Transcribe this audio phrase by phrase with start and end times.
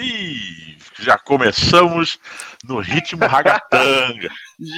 [0.00, 2.20] E já começamos
[2.64, 4.28] no ritmo ragatanga.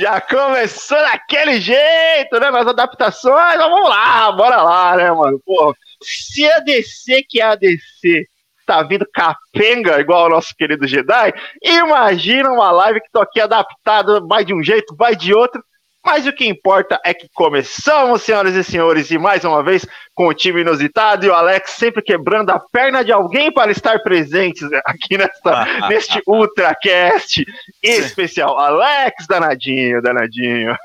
[0.01, 2.51] já começou daquele jeito, né?
[2.51, 5.39] Nas adaptações, então vamos lá, bora lá, né, mano?
[5.45, 8.27] Pô, se a DC que é a DC
[8.67, 14.21] tá vindo capenga igual o nosso querido Jedi, imagina uma live que tô aqui adaptada,
[14.21, 15.63] vai de um jeito, vai de outro.
[16.05, 20.29] Mas o que importa é que começamos, senhoras e senhores, e mais uma vez com
[20.29, 24.69] o time inusitado e o Alex sempre quebrando a perna de alguém para estar presentes
[24.87, 27.45] aqui nesta, neste UltraCast
[27.83, 28.59] especial.
[28.59, 30.77] Alex, danadinho, danadinho.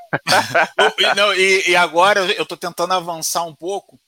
[1.16, 3.98] Não, e, e, agora eu estou tentando avançar um pouco,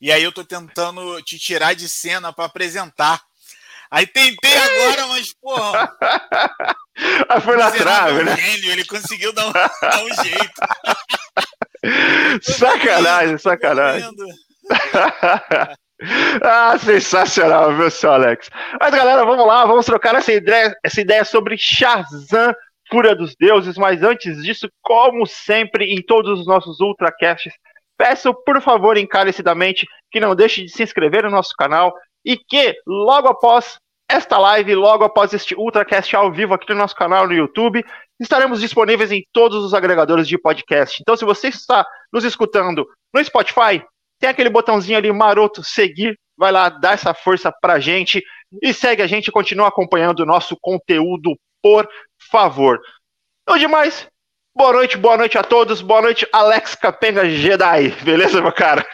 [0.00, 3.20] e aí eu estou tentando te tirar de cena para apresentar.
[3.94, 5.96] Aí tentei agora, mas, porra.
[7.28, 8.36] Aí foi na trave, né?
[8.36, 10.60] Gênio, ele conseguiu dar um, dar um jeito.
[12.42, 14.10] sacanagem, sacanagem.
[16.42, 18.50] ah, sensacional, viu, seu Alex?
[18.80, 22.52] Mas, galera, vamos lá, vamos trocar essa ideia, essa ideia sobre Shazam,
[22.90, 23.78] Fúria dos Deuses.
[23.78, 27.54] Mas antes disso, como sempre, em todos os nossos Ultracasts,
[27.96, 32.74] peço, por favor, encarecidamente, que não deixe de se inscrever no nosso canal e que,
[32.86, 37.32] logo após esta live, logo após este Ultracast ao vivo aqui no nosso canal no
[37.32, 37.84] YouTube,
[38.20, 41.00] estaremos disponíveis em todos os agregadores de podcast.
[41.00, 43.82] Então, se você está nos escutando no Spotify,
[44.20, 48.22] tem aquele botãozinho ali maroto, seguir, vai lá, dá essa força pra gente
[48.62, 51.88] e segue a gente, continua acompanhando o nosso conteúdo, por
[52.30, 52.80] favor.
[53.42, 54.06] Então, demais,
[54.54, 58.86] boa noite, boa noite a todos, boa noite, Alex Capenga Jedi, beleza, meu cara?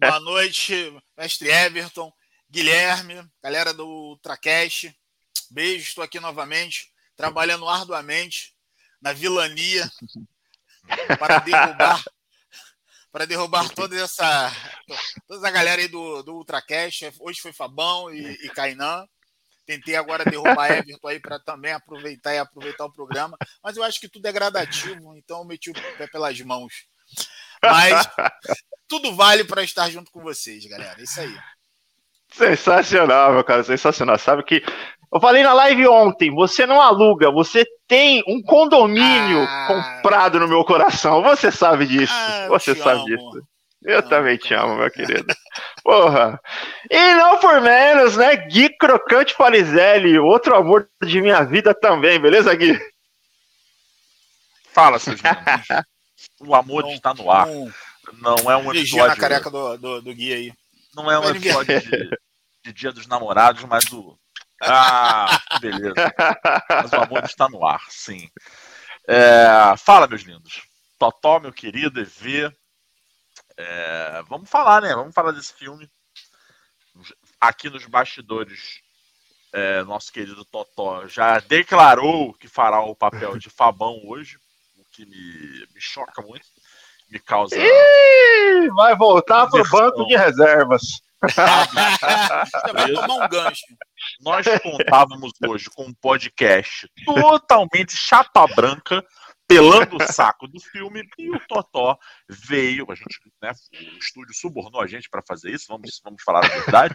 [0.00, 2.12] Boa noite, mestre Everton.
[2.50, 4.96] Guilherme, galera do Ultracast,
[5.50, 8.56] beijo, estou aqui novamente, trabalhando arduamente
[9.02, 9.90] na vilania
[11.18, 12.02] para derrubar
[13.12, 14.50] para derrubar toda essa
[15.26, 17.12] toda a galera aí do, do Ultracast.
[17.20, 19.06] Hoje foi Fabão e, e Kainan.
[19.66, 24.00] Tentei agora derrubar Everton aí para também aproveitar e aproveitar o programa, mas eu acho
[24.00, 26.86] que tudo é gradativo, então eu meti o pé pelas mãos.
[27.62, 27.92] Mas
[28.88, 30.98] tudo vale para estar junto com vocês, galera.
[30.98, 31.38] É isso aí.
[32.30, 34.18] Sensacional, meu cara, sensacional.
[34.18, 34.62] Sabe que
[35.12, 40.46] eu falei na live ontem, você não aluga, você tem um condomínio ah, comprado no
[40.46, 41.22] meu coração.
[41.22, 42.12] Você sabe disso.
[42.14, 43.06] Ah, você sabe amo.
[43.06, 43.42] disso.
[43.82, 45.34] Eu não, também te amo, meu querido.
[45.82, 46.38] Porra.
[46.90, 48.36] E não por menos, né?
[48.36, 52.78] Gui Crocante Parizelli, outro amor de minha vida também, beleza, Gui?
[54.72, 55.20] Fala, seus
[56.40, 57.48] O amor não, está no ar.
[58.20, 59.08] Não é um episódio...
[59.08, 60.52] na careca do, do, do Gui aí.
[60.94, 62.10] Não é um episódio de,
[62.64, 64.18] de Dia dos Namorados, mas o.
[64.62, 65.94] Ah, beleza.
[66.68, 68.28] Mas o amor está no ar, sim.
[69.06, 70.62] É, fala, meus lindos.
[70.98, 72.52] Totó, meu querido, EV.
[73.56, 74.94] É, vamos falar, né?
[74.94, 75.88] Vamos falar desse filme.
[77.40, 78.80] Aqui nos bastidores,
[79.52, 84.38] é, nosso querido Totó já declarou que fará o papel de Fabão hoje,
[84.76, 86.46] o que me, me choca muito
[87.10, 87.56] me causa.
[87.56, 90.82] Ih, vai voltar para o banco de reservas.
[92.72, 93.64] vai tomar um gancho.
[94.20, 99.04] Nós contávamos hoje com um podcast totalmente chapa branca,
[99.46, 101.98] pelando o saco do filme, e o Totó
[102.28, 102.86] veio.
[102.90, 106.48] A gente, né, o estúdio subornou a gente para fazer isso, vamos, vamos falar a
[106.48, 106.94] verdade.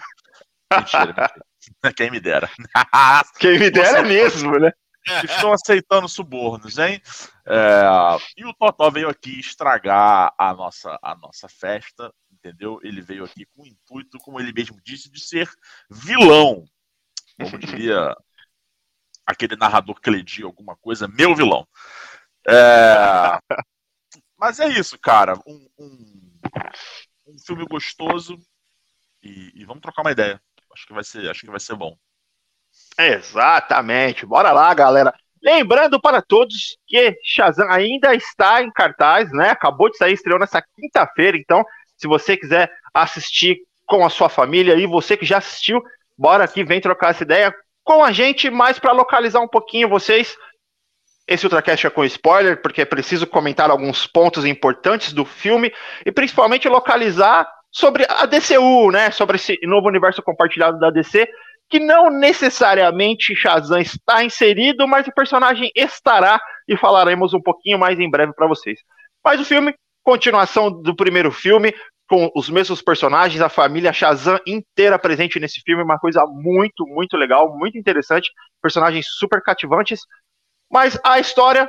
[0.73, 1.93] Mentira, mentira.
[1.95, 2.49] Quem me dera.
[3.39, 4.71] Quem me dera Nossa, mesmo, né?
[5.05, 7.01] Estão aceitando subornos, hein?
[7.45, 7.83] É,
[8.37, 12.79] e o Totó veio aqui estragar a nossa, a nossa festa, entendeu?
[12.83, 15.49] Ele veio aqui com o intuito, como ele mesmo disse, de ser
[15.89, 16.63] vilão.
[17.37, 18.15] Como diria
[19.27, 21.67] aquele narrador Cledi, alguma coisa, meu vilão.
[22.47, 23.39] É,
[24.37, 25.33] mas é isso, cara.
[25.45, 26.39] Um, um,
[27.27, 28.37] um filme gostoso
[29.21, 30.41] e, e vamos trocar uma ideia.
[30.73, 31.97] Acho que vai ser, acho que vai ser bom.
[32.97, 34.25] Exatamente.
[34.25, 35.13] Bora lá, galera.
[35.41, 39.49] Lembrando para todos que Shazam ainda está em cartaz, né?
[39.49, 41.37] Acabou de sair, estreou nessa quinta-feira.
[41.37, 41.65] Então,
[41.97, 45.83] se você quiser assistir com a sua família e você que já assistiu,
[46.17, 47.53] bora aqui, vem trocar essa ideia
[47.83, 50.37] com a gente, mais para localizar um pouquinho vocês.
[51.27, 55.73] Esse Ultracast é com spoiler, porque é preciso comentar alguns pontos importantes do filme
[56.05, 59.11] e principalmente localizar sobre a DCU, né?
[59.11, 61.27] Sobre esse novo universo compartilhado da DC
[61.73, 67.99] que não necessariamente Shazam está inserido, mas o personagem estará e falaremos um pouquinho mais
[67.99, 68.79] em breve para vocês.
[69.25, 69.73] Mas o filme,
[70.03, 71.73] continuação do primeiro filme,
[72.07, 77.17] com os mesmos personagens, a família Shazam inteira presente nesse filme, uma coisa muito, muito
[77.17, 78.29] legal, muito interessante,
[78.61, 80.01] personagens super cativantes.
[80.71, 81.67] Mas a história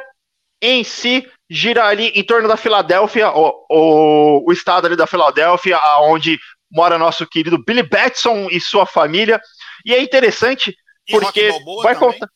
[0.60, 5.80] em si gira ali em torno da Filadélfia, o, o, o estado ali da Filadélfia,
[6.00, 6.38] onde
[6.70, 9.40] mora nosso querido Billy Batson e sua família.
[9.84, 10.74] E é interessante
[11.10, 11.50] porque
[11.82, 12.28] vai contar.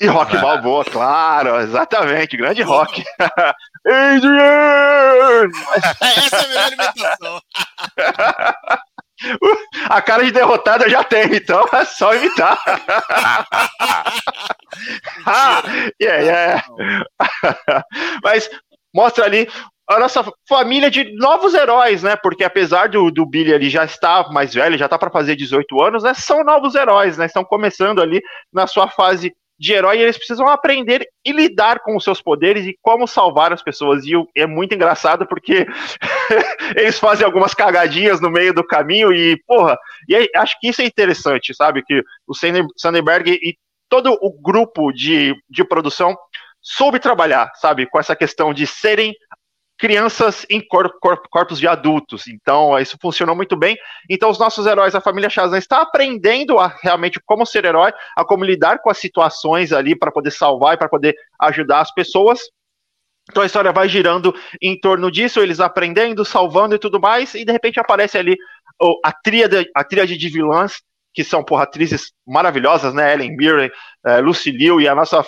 [0.00, 3.04] E Rock Balboa, claro, exatamente, grande rock.
[3.86, 5.50] Adrian!
[6.00, 7.40] Essa é a melhor imitação.
[9.88, 12.60] A cara de derrotada já tem, então é só imitar.
[15.24, 15.62] ah,
[16.02, 16.66] yeah, yeah.
[18.22, 18.50] Mas
[18.92, 19.48] mostra ali
[19.88, 22.16] a nossa família de novos heróis, né?
[22.16, 25.82] Porque apesar do, do Billy ali já estar mais velho, já tá para fazer 18
[25.82, 26.14] anos, né?
[26.14, 27.26] São novos heróis, né?
[27.26, 28.22] Estão começando ali
[28.52, 32.66] na sua fase de herói e eles precisam aprender e lidar com os seus poderes
[32.66, 34.04] e como salvar as pessoas.
[34.04, 35.66] E é muito engraçado porque
[36.76, 39.78] eles fazem algumas cagadinhas no meio do caminho e, porra,
[40.08, 41.82] e acho que isso é interessante, sabe?
[41.84, 42.34] Que o
[42.76, 43.56] Sandberg e
[43.88, 46.16] todo o grupo de, de produção
[46.60, 47.86] soube trabalhar, sabe?
[47.86, 49.14] Com essa questão de serem
[49.78, 52.26] crianças em cor, cor, corpos de adultos.
[52.26, 53.76] Então, isso funcionou muito bem.
[54.08, 58.24] Então, os nossos heróis, a família Shazam, está aprendendo a realmente como ser herói, a
[58.24, 62.40] como lidar com as situações ali para poder salvar e para poder ajudar as pessoas.
[63.30, 67.44] Então a história vai girando em torno disso, eles aprendendo, salvando e tudo mais, e
[67.44, 68.36] de repente aparece ali
[69.02, 70.82] a tríade, a tríade de vilãs,
[71.12, 73.14] que são porra, atrizes maravilhosas, né?
[73.14, 73.70] Ellen Mirren,
[74.04, 75.24] é, Lucy Liu e a nossa,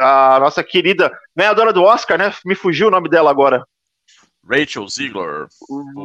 [0.00, 2.32] a nossa querida ganhadora do Oscar, né?
[2.44, 3.64] Me fugiu o nome dela agora.
[4.48, 5.46] Rachel Ziegler.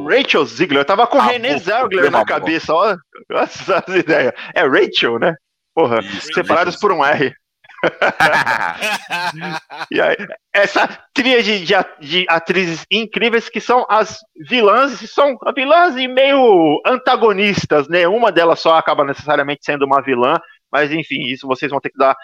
[0.08, 0.80] Rachel Ziegler.
[0.80, 2.96] Eu tava com ah, René Ziegler na cabeça, ó.
[3.28, 4.32] Nossa, as ideias.
[4.54, 5.34] É Rachel, né?
[5.74, 6.88] Porra, Isso, separados Rachel.
[6.88, 7.34] por um R.
[9.90, 10.16] e aí,
[10.52, 17.88] essa tríade de, de, atrizes incríveis que são as vilãs, são vilãs e meio antagonistas,
[17.88, 18.08] né?
[18.08, 20.38] Uma delas só acaba necessariamente sendo uma vilã,
[20.70, 22.16] mas enfim, isso vocês vão ter que dar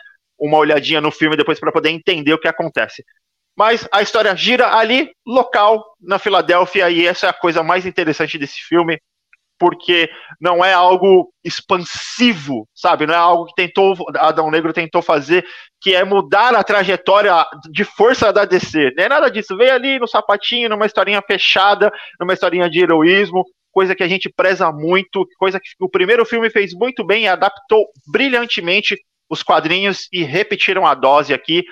[0.42, 3.04] uma olhadinha no filme depois para poder entender o que acontece.
[3.56, 8.38] Mas a história gira ali, local, na Filadélfia, e essa é a coisa mais interessante
[8.38, 8.98] desse filme,
[9.58, 10.10] porque
[10.40, 13.06] não é algo expansivo, sabe?
[13.06, 15.44] Não é algo que tentou Adão Negro tentou fazer,
[15.80, 17.32] que é mudar a trajetória
[17.70, 18.92] de força da DC.
[18.96, 19.56] Não é nada disso.
[19.56, 24.28] Veio ali no sapatinho, numa historinha fechada, numa historinha de heroísmo, coisa que a gente
[24.28, 28.96] preza muito, coisa que o primeiro filme fez muito bem e adaptou brilhantemente
[29.32, 31.64] os quadrinhos e repetiram a dose aqui.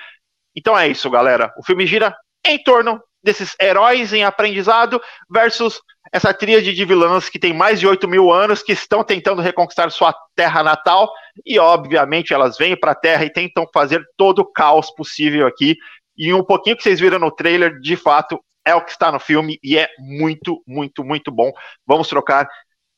[0.57, 1.53] Então é isso, galera.
[1.59, 2.17] O filme gira
[2.47, 4.99] em torno desses heróis em aprendizado
[5.31, 5.79] versus
[6.11, 9.91] essa tríade de vilãs que tem mais de 8 mil anos, que estão tentando reconquistar
[9.91, 11.12] sua terra natal,
[11.45, 15.77] e obviamente elas vêm para a terra e tentam fazer todo o caos possível aqui.
[16.17, 19.21] E um pouquinho que vocês viram no trailer, de fato, é o que está no
[19.21, 21.53] filme e é muito, muito, muito bom.
[21.87, 22.49] Vamos trocar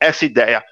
[0.00, 0.62] essa ideia.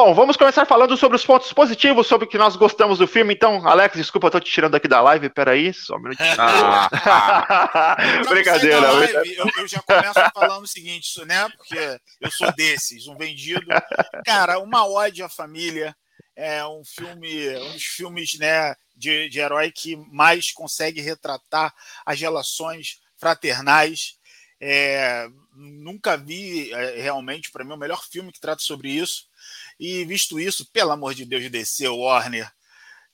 [0.00, 3.34] Bom, vamos começar falando sobre os pontos positivos, sobre o que nós gostamos do filme.
[3.34, 6.36] Então, Alex, desculpa, eu tô te tirando aqui da live, peraí, só um minutinho.
[6.38, 7.96] Ah,
[8.30, 8.92] Brincadeira.
[8.92, 11.48] Live, eu, eu, já começo falando o seguinte, né?
[11.48, 13.66] Porque eu sou desses, um vendido.
[14.24, 15.96] Cara, uma ode à família,
[16.36, 21.74] é um filme, um dos filmes, né, de, de herói que mais consegue retratar
[22.06, 24.16] as relações fraternais.
[24.60, 29.26] É, nunca vi é, realmente, para mim, o melhor filme que trata sobre isso.
[29.78, 32.50] E visto isso, pelo amor de Deus, desceu Warner.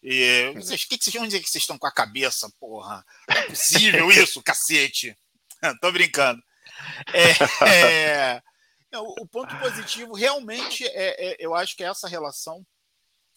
[0.03, 3.05] E, vocês, que que vocês, onde é que vocês estão com a cabeça, porra?
[3.29, 5.17] Não é possível isso, cacete.
[5.81, 6.43] Tô brincando.
[7.13, 7.63] É,
[8.93, 12.65] é, o ponto positivo realmente é, é, eu acho que é essa relação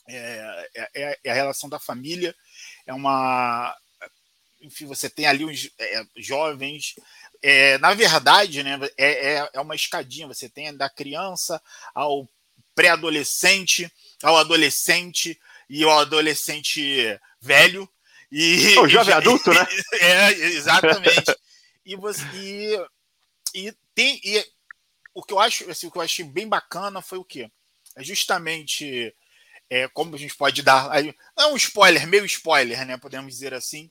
[0.10, 2.36] é, é, é, a relação da família.
[2.86, 3.76] É uma.
[4.62, 6.96] Enfim, você tem ali os é, jovens.
[7.42, 10.28] É, na verdade, né, é, é, é uma escadinha.
[10.28, 11.62] Você tem da criança
[11.94, 12.28] ao
[12.78, 13.92] pré-adolescente
[14.22, 17.90] ao adolescente e ao adolescente velho.
[18.32, 19.66] E, o jovem e, adulto, né?
[19.94, 21.36] É, exatamente.
[21.84, 22.78] e você e,
[23.56, 24.46] e tem e
[25.12, 27.50] o que eu acho, assim, o que eu achei bem bacana foi o quê?
[27.96, 29.12] É justamente
[29.72, 30.92] é, como a gente pode dar.
[31.36, 32.96] Não é um spoiler, meio spoiler, né?
[32.98, 33.90] Podemos dizer assim.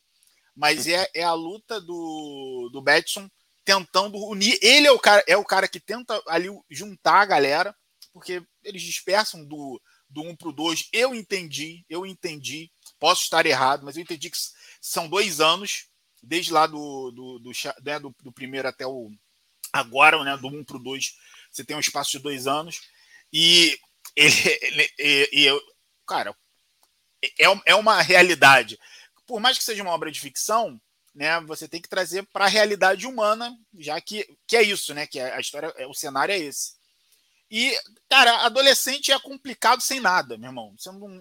[0.55, 3.28] Mas é, é a luta do, do Betson
[3.64, 4.57] tentando unir.
[4.62, 7.76] Ele é o cara, é o cara que tenta ali juntar a galera
[8.17, 10.89] porque eles dispersam do, do 1 para o 2.
[10.91, 14.39] Eu entendi, eu entendi, posso estar errado, mas eu entendi que
[14.81, 15.89] são dois anos,
[16.23, 17.51] desde lá do, do, do,
[17.85, 19.11] né, do, do primeiro até o
[19.71, 21.15] agora, né, do 1 para o 2,
[21.51, 22.81] você tem um espaço de dois anos.
[23.31, 23.79] E
[24.17, 25.51] ele,
[26.07, 26.35] cara,
[27.23, 28.79] é, é uma realidade.
[29.27, 30.81] Por mais que seja uma obra de ficção,
[31.15, 35.07] né, você tem que trazer para a realidade humana, já que, que é isso, né,
[35.07, 36.77] que a história, o cenário é esse.
[37.50, 37.73] E,
[38.09, 40.75] cara, adolescente é complicado sem nada, meu irmão.
[40.79, 41.21] Sem, um,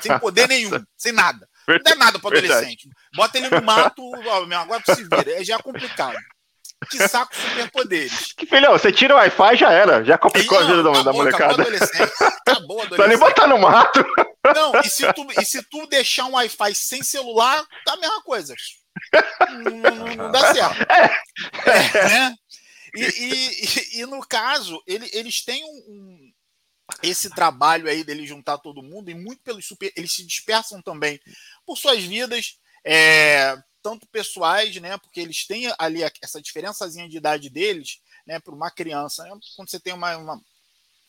[0.00, 1.48] sem poder nenhum, sem nada.
[1.66, 2.88] Não é nada para adolescente.
[3.14, 5.40] Bota ele no mato, ó, meu, agora se vira.
[5.40, 6.18] É já complicado.
[6.90, 8.32] Que saco superpoderes.
[8.32, 10.04] Que filhão, você tira o Wi-Fi já era.
[10.04, 11.62] Já complicou a vida da, da molecada.
[11.62, 12.10] Acabou.
[12.46, 12.96] Acabou adolescente.
[12.96, 14.04] Só nem botar no mato.
[14.54, 18.20] Não, e se tu, e se tu deixar um Wi-Fi sem celular, tá a mesma
[18.22, 18.54] coisa.
[19.48, 20.82] Não, não, não dá certo.
[20.90, 22.34] É, né?
[22.94, 26.32] E, e, e, no caso, ele, eles têm um, um,
[27.02, 29.92] esse trabalho aí dele juntar todo mundo, e muito pelos super.
[29.96, 31.18] Eles se dispersam também
[31.64, 34.98] por suas vidas, é, tanto pessoais, né?
[34.98, 38.38] Porque eles têm ali essa diferençazinha de idade deles, né?
[38.40, 39.24] Para uma criança.
[39.24, 39.30] Né?
[39.56, 40.40] Quando você tem uma, uma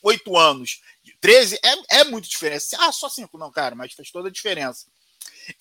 [0.02, 0.80] 8 anos,
[1.20, 2.64] 13, é, é muito diferente.
[2.78, 4.86] Ah, só 5, não, cara, mas faz toda a diferença.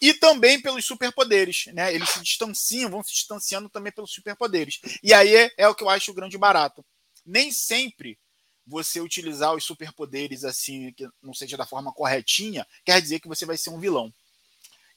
[0.02, 1.94] E também pelos superpoderes, né?
[1.94, 4.80] Eles se distanciam, vão se distanciando também pelos superpoderes.
[5.02, 6.86] E aí é, é o que eu acho o grande barato.
[7.26, 8.18] Nem sempre
[8.66, 13.46] você utilizar os superpoderes assim, que não seja da forma corretinha, quer dizer que você
[13.46, 14.14] vai ser um vilão.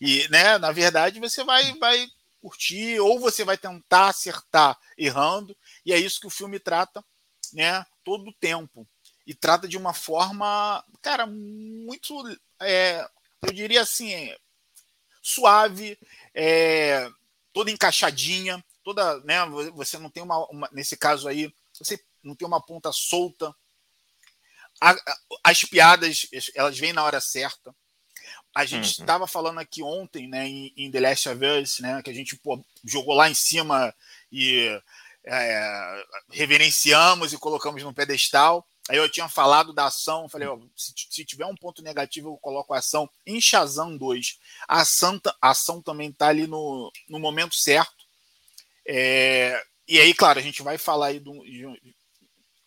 [0.00, 2.06] E, né, na verdade, você vai, vai
[2.40, 7.04] curtir, ou você vai tentar acertar errando, e é isso que o filme trata,
[7.52, 8.86] né, todo o tempo
[9.26, 12.14] e trata de uma forma, cara, muito,
[12.60, 13.04] é,
[13.42, 14.32] eu diria assim,
[15.26, 15.98] suave,
[16.32, 17.10] é,
[17.52, 19.44] toda encaixadinha, toda, né?
[19.74, 23.52] Você não tem uma, uma, nesse caso aí, você não tem uma ponta solta.
[24.80, 27.74] A, a, as piadas, elas vêm na hora certa.
[28.54, 29.28] A gente estava uhum.
[29.28, 32.64] falando aqui ontem, né, em, em, The Last of Us, né, que a gente pô,
[32.84, 33.92] jogou lá em cima
[34.30, 34.80] e
[35.24, 38.66] é, reverenciamos e colocamos no pedestal.
[38.88, 42.36] Aí eu tinha falado da ação, falei, ó, se, se, tiver um ponto negativo, eu
[42.36, 44.38] coloco a ação em Shazam 2.
[44.68, 48.04] A ação, a ação também tá ali no, no momento certo.
[48.86, 51.32] É, e aí, claro, a gente vai falar aí do.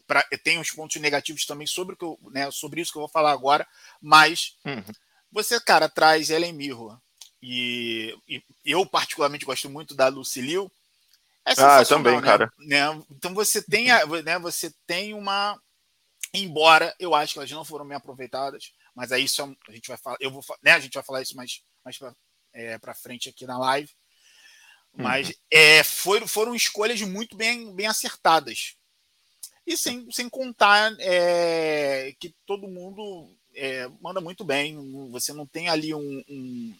[0.06, 3.04] Pra, tem uns pontos negativos também sobre, o que eu, né, sobre isso que eu
[3.04, 3.66] vou falar agora,
[4.02, 4.84] mas uhum.
[5.32, 7.00] você, cara, traz Ellen Mirror.
[7.42, 10.70] E, e, eu, particularmente, gosto muito da Lucy Liu.
[11.46, 12.22] É ah, também, né?
[12.22, 12.52] cara.
[12.58, 12.80] Né?
[13.10, 15.58] Então você tem, a, né, você tem uma
[16.34, 19.98] embora eu acho que elas não foram bem aproveitadas, mas aí isso a gente vai
[19.98, 22.14] falar, eu vou, né, a gente vai falar isso mais, mais para
[22.54, 23.90] é, frente aqui na live.
[24.94, 25.34] Mas uhum.
[25.52, 28.76] é, foram, foram escolhas muito bem, bem acertadas.
[29.66, 34.78] E sem, sem contar é, que todo mundo é, manda muito bem.
[35.12, 36.24] Você não tem ali um.
[36.28, 36.76] um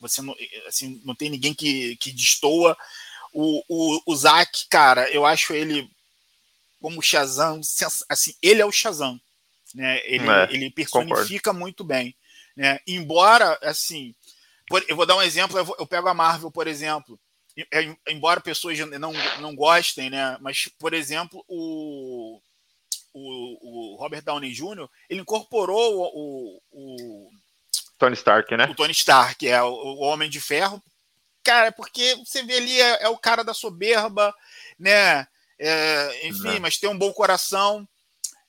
[0.00, 0.34] você não,
[0.66, 2.76] assim, não tem ninguém que, que destoa.
[3.32, 5.90] O, o, o Zack, cara, eu acho ele
[6.80, 7.60] como Shazam,
[8.08, 9.20] assim, ele é o Shazam,
[9.74, 10.00] né?
[10.04, 11.58] Ele, é, ele personifica concordo.
[11.58, 12.14] muito bem,
[12.56, 12.78] né?
[12.86, 14.14] Embora, assim,
[14.68, 17.18] por, eu vou dar um exemplo, eu, vou, eu, pego a Marvel, por exemplo,
[17.72, 20.36] é, embora pessoas não, não gostem, né?
[20.40, 22.40] Mas, por exemplo, o,
[23.12, 27.30] o, o Robert Downey Jr., ele incorporou o, o,
[27.98, 28.66] Tony Stark, né?
[28.66, 30.82] O Tony Stark, é o, o Homem de Ferro.
[31.42, 34.32] Cara, porque você vê ali, é, é o cara da soberba,
[34.78, 35.26] né?
[35.58, 36.60] É, enfim, é.
[36.60, 37.86] mas tem um bom coração.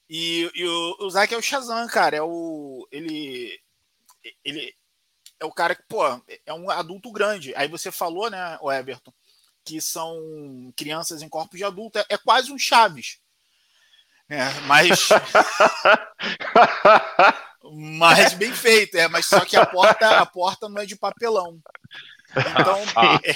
[0.10, 2.18] E, e o, o Zack é o Shazam, cara.
[2.18, 2.88] É o.
[2.92, 3.60] Ele.
[4.44, 4.76] Ele
[5.40, 6.04] é o cara que, pô,
[6.46, 7.54] é um adulto grande.
[7.56, 9.14] Aí você falou, né, o Everton,
[9.64, 12.00] que são crianças em corpos de adulto.
[12.00, 13.20] É, é quase um Chaves.
[14.30, 15.10] É, mas.
[17.74, 21.60] mas bem feito, é, mas só que a porta, a porta não é de papelão.
[22.32, 22.80] Então,
[23.24, 23.34] é,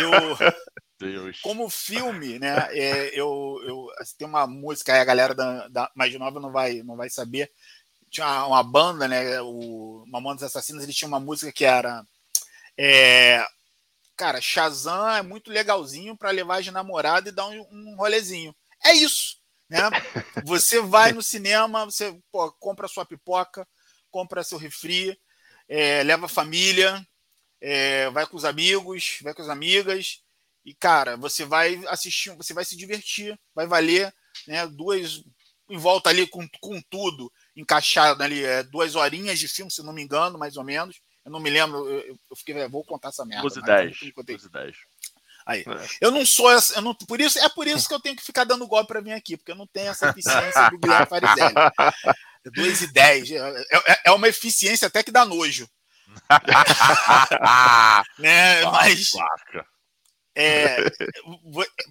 [0.00, 0.10] eu,
[1.00, 1.40] Deus.
[1.40, 2.68] Como filme, né?
[2.72, 6.52] É, eu, eu assim, tem uma música aí, a galera da, da, mais nova não
[6.52, 7.50] vai, não vai saber.
[8.10, 9.40] Tinha uma, uma banda, né?
[9.40, 12.04] O Mamonas Assassinos, ele tinha uma música que era.
[12.76, 13.42] É,
[14.14, 18.54] cara, Shazam é muito legalzinho para levar de namorada e dar um, um rolezinho.
[18.84, 19.38] É isso,
[19.68, 19.80] né?
[20.44, 23.66] Você vai no cinema, você pô, compra sua pipoca,
[24.10, 25.18] compra seu refri,
[25.68, 27.06] é, leva a família,
[27.60, 30.22] é, vai com os amigos, vai com as amigas
[30.64, 34.12] e, cara, você vai assistir, você vai se divertir, vai valer
[34.46, 35.22] né, duas
[35.68, 39.92] em volta ali com, com tudo, encaixado ali, é, duas horinhas de filme, se não
[39.92, 41.00] me engano, mais ou menos.
[41.24, 43.42] Eu não me lembro, eu, eu fiquei, vou contar essa merda.
[43.42, 43.98] 12 10.
[44.26, 44.76] 12 10.
[45.46, 45.60] Aí.
[45.60, 45.64] É.
[46.00, 48.22] Eu não sou essa, eu não, por isso, é por isso que eu tenho que
[48.22, 51.54] ficar dando golpe para vir aqui, porque eu não tenho essa eficiência do Guilherme Farizelli.
[52.52, 53.30] 2 e 10.
[53.30, 53.36] É,
[53.72, 55.68] é, é uma eficiência até que dá nojo.
[58.18, 58.64] né?
[58.64, 59.12] Mas,
[60.40, 60.90] é,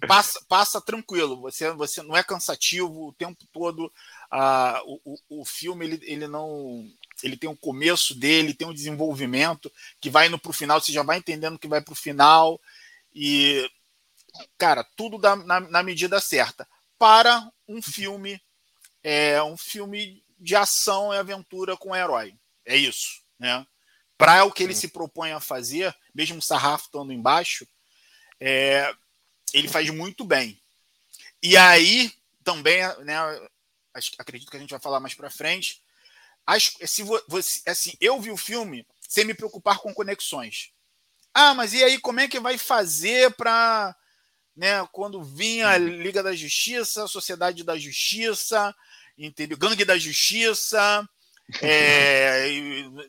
[0.08, 3.92] passa, passa tranquilo, você, você não é cansativo o tempo todo.
[4.30, 6.88] Ah, o, o, o filme ele, ele não
[7.22, 10.90] ele tem um começo dele, tem um desenvolvimento que vai indo para o final, você
[10.90, 12.60] já vai entendendo que vai para o final
[13.14, 13.68] e
[14.58, 16.66] cara, tudo dá, na, na, medida certa
[16.98, 18.40] para um filme
[19.02, 22.34] é um filme de ação e aventura com herói.
[22.64, 23.66] É isso, né?
[24.16, 27.66] Para o que ele se propõe a fazer, mesmo o sarrafo estando embaixo,
[28.40, 28.92] é,
[29.52, 30.60] ele faz muito bem.
[31.42, 33.16] E aí também, né,
[34.18, 35.80] acredito que a gente vai falar mais para frente,
[36.86, 40.72] se você, assim, eu vi o filme sem me preocupar com conexões.
[41.32, 43.94] Ah, mas e aí como é que vai fazer para,
[44.56, 48.74] né, quando vinha a Liga da Justiça, Sociedade da Justiça,
[49.16, 49.56] entendeu?
[49.56, 51.08] Gangue da Justiça,
[51.62, 52.48] é,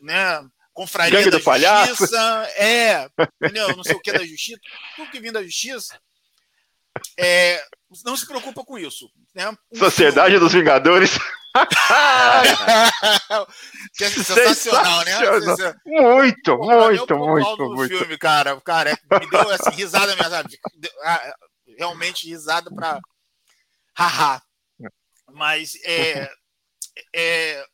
[0.02, 1.38] né, Confraria Gangue da.
[1.86, 3.08] Justiça, é,
[3.42, 3.76] entendeu?
[3.76, 4.58] Não sei o que da Justiça,
[4.96, 6.00] tudo que vem da Justiça.
[7.18, 7.62] É,
[8.04, 9.10] não se preocupa com isso.
[9.34, 9.48] Né?
[9.50, 11.18] Um Sociedade dos Vingadores.
[13.94, 15.18] que é sensacional, né?
[15.18, 15.74] Sensacional.
[15.84, 17.98] Muito, Pô, muito, muito, muito.
[17.98, 18.58] filme, cara.
[18.62, 20.58] Cara, é- me deu assim, risada mesmo, sabe?
[21.04, 21.34] Ah,
[21.78, 22.98] Realmente risada pra.
[23.96, 24.42] Haha.
[25.32, 26.30] Mas é,
[27.14, 27.64] é,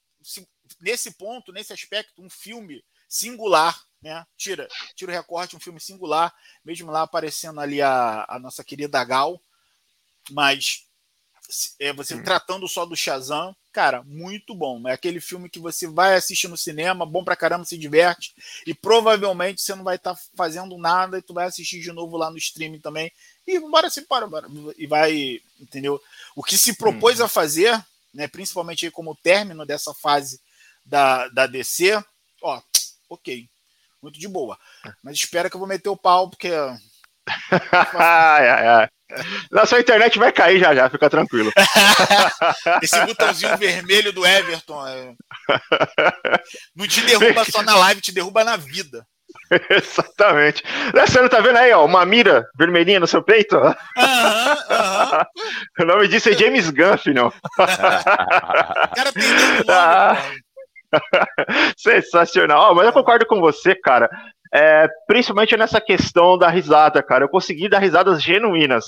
[0.80, 4.26] nesse ponto, nesse aspecto, um filme singular, né?
[4.36, 9.02] Tira, tira o recorte, um filme singular, mesmo lá aparecendo ali a, a nossa querida
[9.04, 9.40] Gal,
[10.30, 10.86] mas
[11.78, 12.22] é, você Hum.
[12.22, 14.86] tratando só do Shazam, cara, muito bom.
[14.86, 18.34] É aquele filme que você vai assistir no cinema, bom pra caramba, se diverte,
[18.66, 22.30] e provavelmente você não vai estar fazendo nada e tu vai assistir de novo lá
[22.30, 23.10] no streaming também.
[23.46, 26.00] E bora se para, bora, e vai, entendeu?
[26.36, 27.82] O que se propôs a fazer,
[28.12, 30.40] né, principalmente como término dessa fase
[30.88, 32.02] da, da DC,
[32.42, 32.60] ó,
[33.08, 33.46] ok,
[34.02, 34.58] muito de boa.
[35.02, 36.50] Mas espera que eu vou meter o pau, porque
[37.94, 38.88] ai, ai, ai.
[39.50, 41.50] Na sua internet vai cair já já, fica tranquilo.
[42.82, 45.14] esse botãozinho vermelho do Everton é,
[46.76, 49.06] não te derruba só na live, te derruba na vida.
[49.70, 50.62] Exatamente.
[50.94, 53.56] Você não tá vendo aí, ó, uma mira vermelhinha no seu peito?
[53.56, 53.76] Aham,
[54.70, 55.26] aham.
[55.80, 57.28] O nome disso é James Gunn, filhão.
[57.28, 57.66] O
[58.94, 60.16] cara tem nome, Ah.
[60.16, 60.34] cara.
[61.76, 62.70] Sensacional.
[62.70, 64.08] Ó, mas eu concordo com você, cara.
[64.52, 67.24] É, principalmente nessa questão da risada, cara.
[67.24, 68.84] Eu consegui dar risadas genuínas,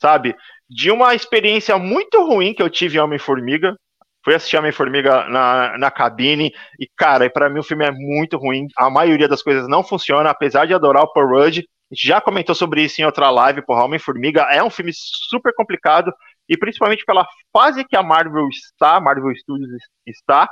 [0.00, 0.34] sabe?
[0.68, 3.76] De uma experiência muito ruim que eu tive em Homem-Formiga.
[4.24, 8.66] Fui assistir Homem-Formiga na, na cabine e, cara, pra mim o filme é muito ruim.
[8.76, 11.58] A maioria das coisas não funciona, apesar de adorar o Paul Rudd.
[11.58, 13.84] A gente já comentou sobre isso em outra live, porra.
[13.84, 16.12] Homem-Formiga é um filme super complicado
[16.48, 19.70] e principalmente pela fase que a Marvel está, Marvel Studios
[20.06, 20.48] está,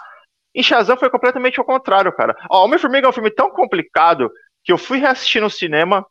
[0.55, 2.37] em Shazam foi completamente ao contrário, cara.
[2.51, 4.31] Ó, Homem-Formiga é um filme tão complicado
[4.65, 6.07] que eu fui reassistir no cinema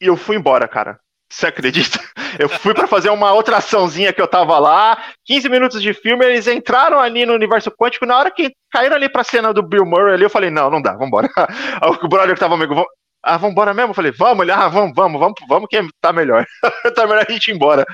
[0.00, 0.98] e eu fui embora, cara.
[1.30, 2.00] Você acredita?
[2.38, 6.24] Eu fui pra fazer uma outra açãozinha que eu tava lá, 15 minutos de filme,
[6.24, 9.84] eles entraram ali no universo quântico, na hora que caíram ali pra cena do Bill
[9.84, 11.28] Murray ali, eu falei, não, não dá, vambora.
[12.02, 12.90] O brother que tava comigo, "Vamos-
[13.22, 13.90] ah, vambora mesmo?
[13.90, 16.46] Eu falei, vamos, ele, ah, vamos, vamos, vamos, vamos que tá melhor.
[16.94, 17.84] tá melhor a gente ir embora.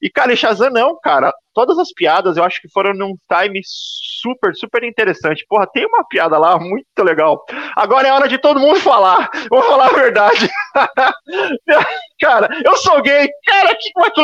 [0.00, 1.32] E, cara, em Shazam não, cara.
[1.52, 5.44] Todas as piadas eu acho que foram num time super, super interessante.
[5.48, 7.44] Porra, tem uma piada lá muito legal.
[7.74, 9.28] Agora é hora de todo mundo falar.
[9.50, 10.48] Vou falar a verdade.
[12.20, 13.28] cara, eu sou gay.
[13.44, 14.20] Cara, que é que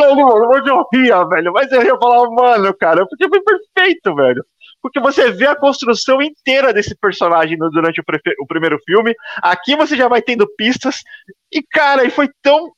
[0.71, 1.53] eu ria, velho?
[1.53, 4.45] Mas eu ia falar, mano, cara, porque foi perfeito, velho.
[4.81, 8.05] Porque você vê a construção inteira desse personagem durante o,
[8.41, 9.15] o primeiro filme.
[9.43, 11.03] Aqui você já vai tendo pistas.
[11.51, 12.71] E, cara, e foi tão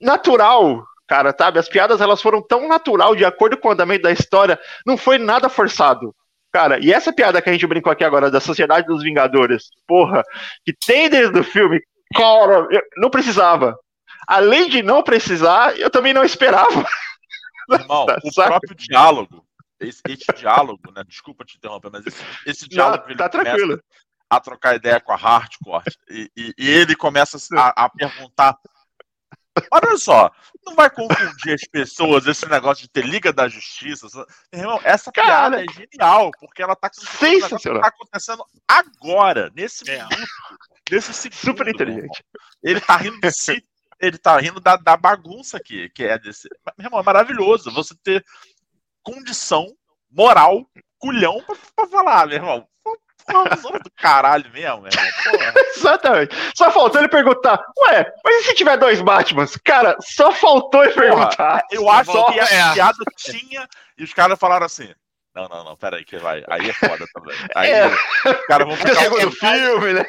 [0.00, 1.58] natural, cara, sabe?
[1.58, 5.18] As piadas elas foram tão natural, de acordo com o andamento da história, não foi
[5.18, 6.14] nada forçado.
[6.52, 10.22] Cara, e essa piada que a gente brincou aqui agora da Sociedade dos Vingadores, porra,
[10.64, 11.80] que tem desde o filme,
[12.14, 13.76] cara, eu não precisava.
[14.28, 16.86] Além de não precisar, eu também não esperava.
[17.68, 19.44] Irmão, Tá, o próprio diálogo,
[19.80, 21.02] esse, esse diálogo, né?
[21.08, 23.80] Desculpa te interromper, mas esse, esse diálogo Não, tá tranquilo.
[24.30, 28.56] a trocar ideia com a Hardcore e, e- e ele começa a, a perguntar.
[29.72, 30.30] Olha só,
[30.64, 34.06] não vai confundir as pessoas esse negócio de ter Liga da Justiça.
[34.52, 35.58] Irmão, essa Cara.
[35.58, 37.80] piada é genial, porque ela tá um Sensacional.
[37.82, 39.98] tá acontecendo agora, nesse É.
[40.04, 40.26] minuto,
[40.90, 41.40] nesse segundo.
[41.40, 42.24] Super inteligente.
[42.62, 43.64] Ele tá rindo de si,
[43.98, 46.48] ele tá rindo da, da bagunça que, que é desse.
[46.78, 48.24] Meu irmão, é maravilhoso você ter
[49.02, 49.66] condição,
[50.10, 50.66] moral,
[50.98, 52.68] culhão pra, pra falar, meu irmão.
[53.26, 54.82] Porra, zona do caralho mesmo.
[54.82, 55.54] Porra.
[55.76, 56.36] Exatamente.
[56.56, 59.56] Só faltou ele perguntar, ué, mas e se tiver dois Batmans?
[59.64, 61.62] Cara, só faltou ele perguntar.
[61.70, 62.72] Eu acho Só- que a é.
[62.74, 64.92] piada tinha e os caras falaram assim.
[65.34, 66.42] Não, não, não, peraí, que vai.
[66.50, 67.36] Aí é foda também.
[67.54, 67.86] Aí É.
[67.86, 68.92] os caras vão Porque é
[69.26, 69.54] o ficar.
[69.54, 70.04] segundo filme, né?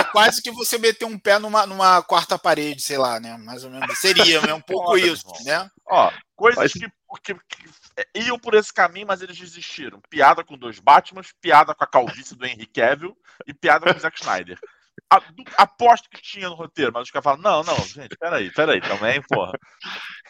[0.00, 3.36] É quase que você meter um pé numa, numa quarta parede, sei lá, né?
[3.38, 3.98] Mais ou menos.
[3.98, 4.54] Seria, né?
[4.54, 5.64] Um pouco Foda, isso, irmão.
[5.64, 5.70] né?
[5.88, 6.88] Ó, coisas Mas- que,
[7.22, 7.68] que- que
[8.14, 10.00] iam por esse caminho, mas eles desistiram.
[10.08, 13.16] Piada com dois Batmans, piada com a calvície do Henry Cavill
[13.46, 14.58] e piada com o Zack Snyder.
[15.08, 18.50] A- do- aposto que tinha no roteiro, mas os caras falam: não, não, gente, peraí,
[18.52, 19.52] peraí, também, porra.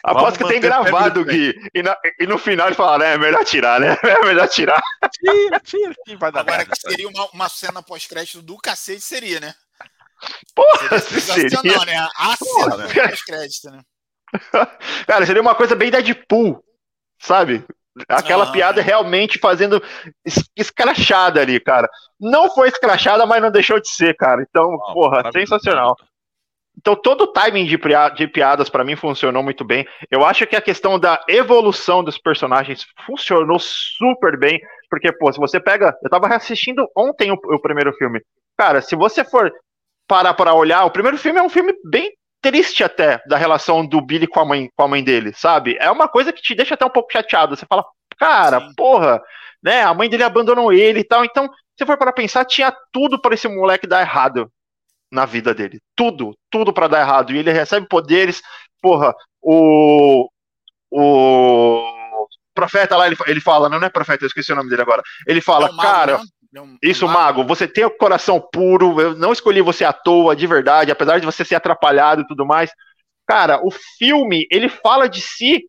[0.03, 1.53] Aposto que tem gravado, Gui.
[1.73, 3.97] E, na- e no final ele fala, né, é melhor tirar, né?
[4.03, 4.79] É melhor tirar.
[5.11, 6.75] Tira, tira, que vai dar Agora merda.
[6.75, 9.55] que seria uma, uma cena pós-crédito do cacete, seria, né?
[10.55, 11.49] Porra, Seria seria.
[11.49, 11.97] sensacional, né?
[12.15, 13.81] A Porra, cena pós-crédito, né?
[15.07, 16.63] Cara, seria uma coisa bem Deadpool,
[17.19, 17.65] sabe?
[18.07, 19.81] Aquela ah, piada realmente fazendo
[20.55, 21.89] escrachada ali, cara.
[22.19, 24.45] Não foi escrachada, mas não deixou de ser, cara.
[24.47, 25.95] Então, ah, porra, sensacional.
[26.77, 27.79] Então, todo o timing de,
[28.15, 29.87] de piadas para mim funcionou muito bem.
[30.11, 34.59] Eu acho que a questão da evolução dos personagens funcionou super bem.
[34.89, 35.97] Porque, pô, se você pega.
[36.03, 38.21] Eu tava assistindo ontem o, o primeiro filme.
[38.57, 39.51] Cara, se você for
[40.07, 42.11] parar para olhar, o primeiro filme é um filme bem
[42.47, 45.75] triste até da relação do Billy com a mãe, com a mãe dele, sabe?
[45.81, 47.57] É uma coisa que te deixa até um pouco chateado.
[47.57, 47.85] Você fala,
[48.17, 48.73] cara, Sim.
[48.73, 49.21] porra,
[49.61, 49.83] né?
[49.83, 51.25] A mãe dele abandonou ele e tal.
[51.25, 54.49] Então, se for para pensar, tinha tudo para esse moleque dar errado
[55.11, 55.81] na vida dele.
[55.93, 57.33] Tudo, tudo para dar errado.
[57.33, 58.41] E ele recebe poderes,
[58.81, 60.29] porra, o.
[60.89, 61.97] O
[62.55, 65.03] profeta lá, ele, ele fala, não é profeta, eu esqueci o nome dele agora.
[65.27, 66.17] Ele fala, é cara.
[66.17, 66.23] Né?
[66.57, 67.19] É isso, mago.
[67.19, 71.19] mago, você tem o coração puro, eu não escolhi você à toa, de verdade, apesar
[71.19, 72.71] de você ser atrapalhado e tudo mais.
[73.25, 75.65] Cara, o filme, ele fala de si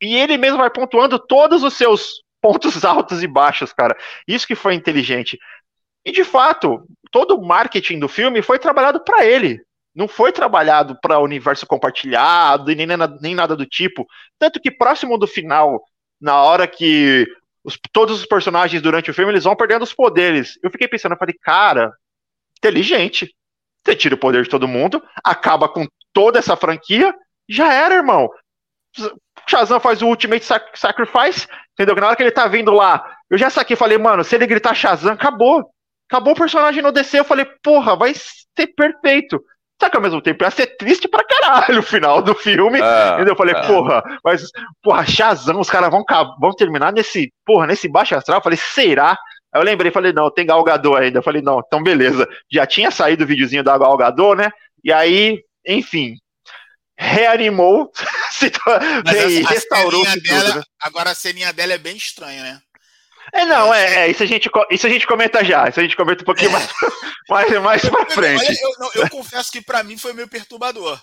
[0.00, 3.96] e ele mesmo vai pontuando todos os seus pontos altos e baixos, cara.
[4.26, 5.38] Isso que foi inteligente.
[6.04, 9.60] E de fato, todo o marketing do filme foi trabalhado para ele.
[9.94, 12.86] Não foi trabalhado para o universo compartilhado e nem,
[13.20, 14.06] nem nada do tipo.
[14.38, 15.80] Tanto que próximo do final,
[16.20, 17.26] na hora que
[17.64, 20.58] os, todos os personagens durante o filme eles vão perdendo os poderes.
[20.62, 21.92] Eu fiquei pensando, eu falei, cara,
[22.58, 23.34] inteligente.
[23.84, 27.12] Você tira o poder de todo mundo, acaba com toda essa franquia,
[27.48, 28.28] já era, irmão.
[29.48, 30.44] Shazam faz o Ultimate
[30.74, 31.96] Sacrifice, entendeu?
[31.96, 34.74] Na hora que ele tá vindo lá, eu já saquei, falei, mano, se ele gritar
[34.74, 35.68] Shazam, acabou.
[36.08, 39.42] Acabou o personagem no DC, eu falei, porra, vai ser perfeito.
[39.82, 42.80] Só que ao mesmo tempo ia ser triste pra caralho o final do filme.
[42.80, 43.32] É, entendeu?
[43.32, 43.66] Eu falei, é.
[43.66, 44.48] porra, mas,
[44.80, 46.04] porra, Shazam, os caras vão,
[46.40, 48.38] vão terminar nesse, porra, nesse baixo astral.
[48.38, 49.18] Eu falei, será?
[49.52, 51.18] Aí eu lembrei, falei, não, tem Galgador ainda.
[51.18, 52.28] Eu falei, não, então beleza.
[52.48, 54.52] Já tinha saído o videozinho da Galgador, né?
[54.84, 56.14] E aí, enfim,
[56.96, 57.90] reanimou,
[59.48, 60.22] restaurou tudo.
[60.22, 60.62] Dela, né?
[60.80, 62.60] Agora a ceninha dela é bem estranha, né?
[63.34, 65.68] É, não, é, é, isso, a gente, isso a gente comenta já.
[65.68, 66.52] Isso a gente comenta um pouquinho é.
[66.52, 66.68] mais,
[67.28, 68.44] mais, mais pra frente.
[68.44, 71.00] Olha, eu, não, eu, confesso que pra mim foi meio perturbador.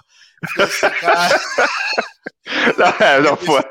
[0.58, 1.40] Assim, cara...
[2.78, 3.62] Não, é, não, pô,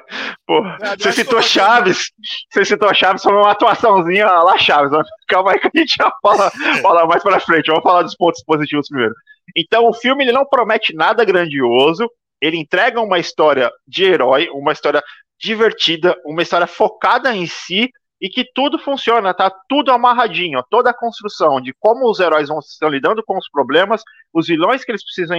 [0.46, 0.62] pô,
[0.96, 2.12] você citou Chaves,
[2.48, 4.92] você citou Chaves, foi uma atuaçãozinha lá, Chaves.
[5.26, 6.48] Calma aí que a gente já fala,
[6.80, 7.66] fala mais pra frente.
[7.66, 9.14] Vamos falar dos pontos positivos primeiro.
[9.56, 12.08] Então, o filme ele não promete nada grandioso,
[12.40, 15.02] ele entrega uma história de herói, uma história
[15.40, 20.94] divertida, uma história focada em si, e que tudo funciona, tá tudo amarradinho, toda a
[20.94, 24.02] construção de como os heróis vão estão lidando com os problemas,
[24.32, 25.36] os vilões que eles precisam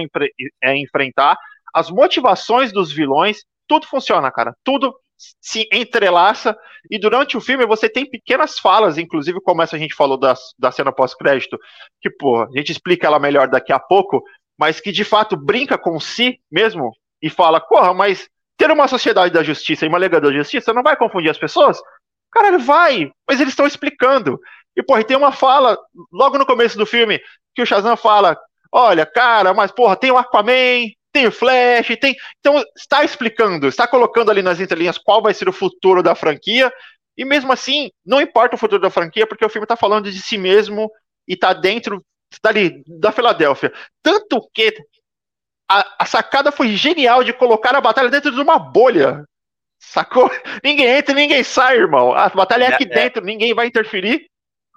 [0.62, 1.36] é, enfrentar,
[1.74, 4.94] as motivações dos vilões, tudo funciona, cara, tudo
[5.40, 6.56] se entrelaça
[6.90, 10.34] e durante o filme você tem pequenas falas, inclusive como essa a gente falou da,
[10.58, 11.58] da cena pós-crédito,
[12.00, 14.22] que pô, a gente explica ela melhor daqui a pouco,
[14.58, 16.90] mas que de fato brinca com si mesmo
[17.22, 20.82] e fala, porra, mas ter uma sociedade da justiça e uma Liga da Justiça não
[20.82, 21.80] vai confundir as pessoas?
[22.32, 24.38] Cara, ele vai, mas eles estão explicando.
[24.76, 25.78] E, porra, tem uma fala,
[26.12, 27.20] logo no começo do filme,
[27.54, 28.38] que o Shazam fala:
[28.72, 32.14] olha, cara, mas, porra, tem o Aquaman, tem o Flash, tem.
[32.38, 36.72] Então, está explicando, está colocando ali nas entrelinhas qual vai ser o futuro da franquia.
[37.16, 40.22] E mesmo assim, não importa o futuro da franquia, porque o filme está falando de
[40.22, 40.90] si mesmo
[41.28, 42.02] e está dentro
[42.42, 43.72] dali, da Filadélfia.
[44.02, 44.74] Tanto que
[45.68, 49.24] a, a, sacada foi genial de colocar a batalha dentro de uma bolha.
[49.80, 50.30] Sacou?
[50.62, 52.12] Ninguém entra, ninguém sai, irmão.
[52.12, 54.26] A batalha é aqui é, dentro, ninguém vai interferir.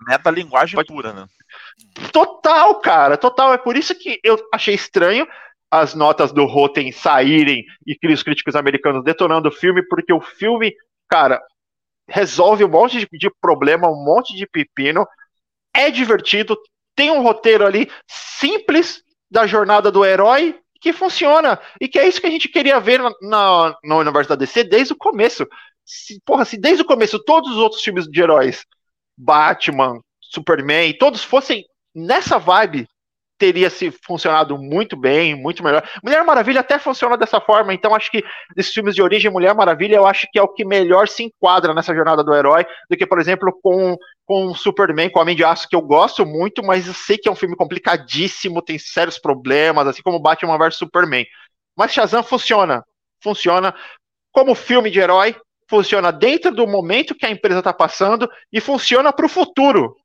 [0.07, 1.25] Meta linguagem pura, né?
[2.11, 3.53] Total, cara, total.
[3.53, 5.27] É por isso que eu achei estranho
[5.69, 10.73] as notas do Rotten saírem e os críticos americanos detonando o filme, porque o filme,
[11.09, 11.41] cara,
[12.07, 15.05] resolve um monte de, de problema, um monte de pepino,
[15.75, 16.57] é divertido,
[16.95, 21.57] tem um roteiro ali simples da jornada do herói que funciona.
[21.79, 24.91] E que é isso que a gente queria ver na, na, universo da DC desde
[24.91, 25.47] o começo.
[25.85, 28.65] Se, porra, se desde o começo todos os outros filmes de heróis,
[29.17, 31.63] Batman, Superman, todos fossem
[31.95, 32.85] nessa vibe,
[33.37, 35.83] teria se funcionado muito bem, muito melhor.
[36.03, 38.23] Mulher Maravilha até funciona dessa forma, então acho que
[38.55, 41.73] desses filmes de origem, Mulher Maravilha, eu acho que é o que melhor se enquadra
[41.73, 45.67] nessa jornada do herói, do que, por exemplo, com com Superman, com Homem de Aço,
[45.67, 49.85] que eu gosto muito, mas eu sei que é um filme complicadíssimo, tem sérios problemas,
[49.85, 51.25] assim como Batman vs Superman.
[51.75, 52.85] Mas Shazam funciona.
[53.21, 53.75] Funciona
[54.31, 55.35] como filme de herói,
[55.69, 59.95] funciona dentro do momento que a empresa está passando e funciona para o futuro.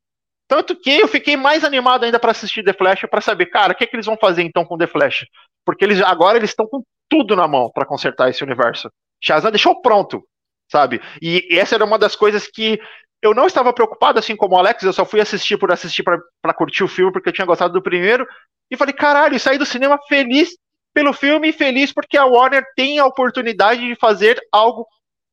[0.48, 3.76] Tanto que eu fiquei mais animado ainda para assistir The Flash para saber, cara, o
[3.76, 5.26] que, é que eles vão fazer então com The Flash?
[5.64, 8.90] Porque eles agora eles estão com tudo na mão para consertar esse universo.
[9.22, 10.24] Shazam deixou pronto,
[10.70, 11.02] sabe?
[11.20, 12.80] E essa era uma das coisas que
[13.20, 16.54] eu não estava preocupado, assim como o Alex, eu só fui assistir por assistir para
[16.54, 18.26] curtir o filme, porque eu tinha gostado do primeiro.
[18.70, 20.56] E falei, caralho, saí do cinema feliz
[20.94, 24.86] pelo filme e feliz porque a Warner tem a oportunidade de fazer algo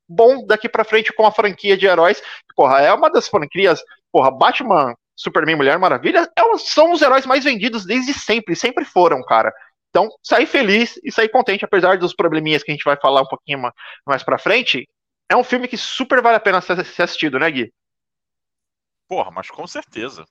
[0.08, 2.22] bom daqui para frente com a franquia de heróis.
[2.56, 7.44] Porra, é uma das franquias, porra, Batman, Superman, Mulher Maravilha, é, são os heróis mais
[7.44, 9.54] vendidos desde sempre, sempre foram, cara.
[9.90, 13.28] Então, sair feliz e sair contente, apesar dos probleminhas que a gente vai falar um
[13.28, 13.72] pouquinho
[14.06, 14.88] mais pra frente,
[15.30, 17.74] é um filme que super vale a pena ser assistido, né, Gui?
[19.08, 20.26] Porra, mas com certeza.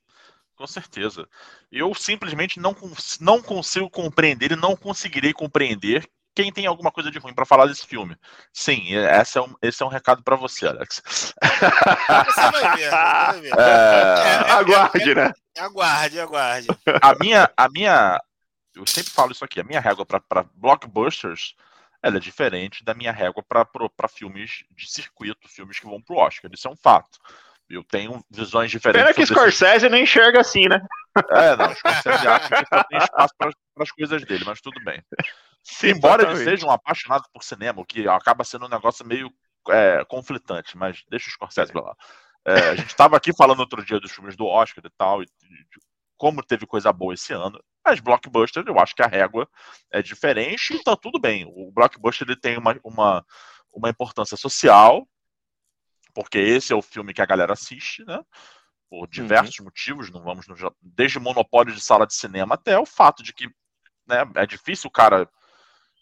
[0.57, 1.27] Com certeza.
[1.71, 2.77] Eu simplesmente não,
[3.21, 7.67] não consigo compreender e não conseguirei compreender quem tem alguma coisa de ruim para falar
[7.67, 8.17] desse filme.
[8.53, 11.03] Sim, esse é um, esse é um recado para você, Alex.
[11.05, 13.53] Você vai ver, vai ver.
[13.57, 13.61] É...
[13.61, 15.33] É, é, aguarde, né?
[15.59, 16.67] Aguarde, aguarde.
[17.01, 18.21] A minha, a minha,
[18.75, 21.55] eu sempre falo isso aqui, a minha régua para blockbusters
[22.05, 26.51] ela é diferente da minha régua para filmes de circuito, filmes que vão pro Oscar.
[26.53, 27.19] Isso é um fato.
[27.67, 29.03] Eu tenho visões diferentes.
[29.03, 30.85] Pena que Scorsese não enxerga assim, né?
[31.31, 35.03] É, não, Scorsese acha que só tem espaço para as coisas dele, mas tudo bem.
[35.65, 36.43] Sim, Embora exatamente.
[36.43, 39.33] ele seja um apaixonado por cinema, o que acaba sendo um negócio meio
[39.71, 41.97] é, conflitante, mas deixa o Scorsese pra lá.
[42.45, 45.27] É, a gente estava aqui falando outro dia dos filmes do Oscar e tal, e
[45.27, 45.81] de
[46.19, 47.59] como teve coisa boa esse ano.
[47.85, 49.49] Mas blockbuster, eu acho que a régua
[49.91, 51.47] é diferente e tá tudo bem.
[51.47, 53.25] O blockbuster ele tem uma, uma,
[53.73, 55.09] uma importância social,
[56.15, 58.23] porque esse é o filme que a galera assiste, né?
[58.89, 59.65] Por diversos uhum.
[59.65, 63.49] motivos, não vamos no, desde monopólio de sala de cinema até o fato de que
[64.07, 65.29] né, é difícil o cara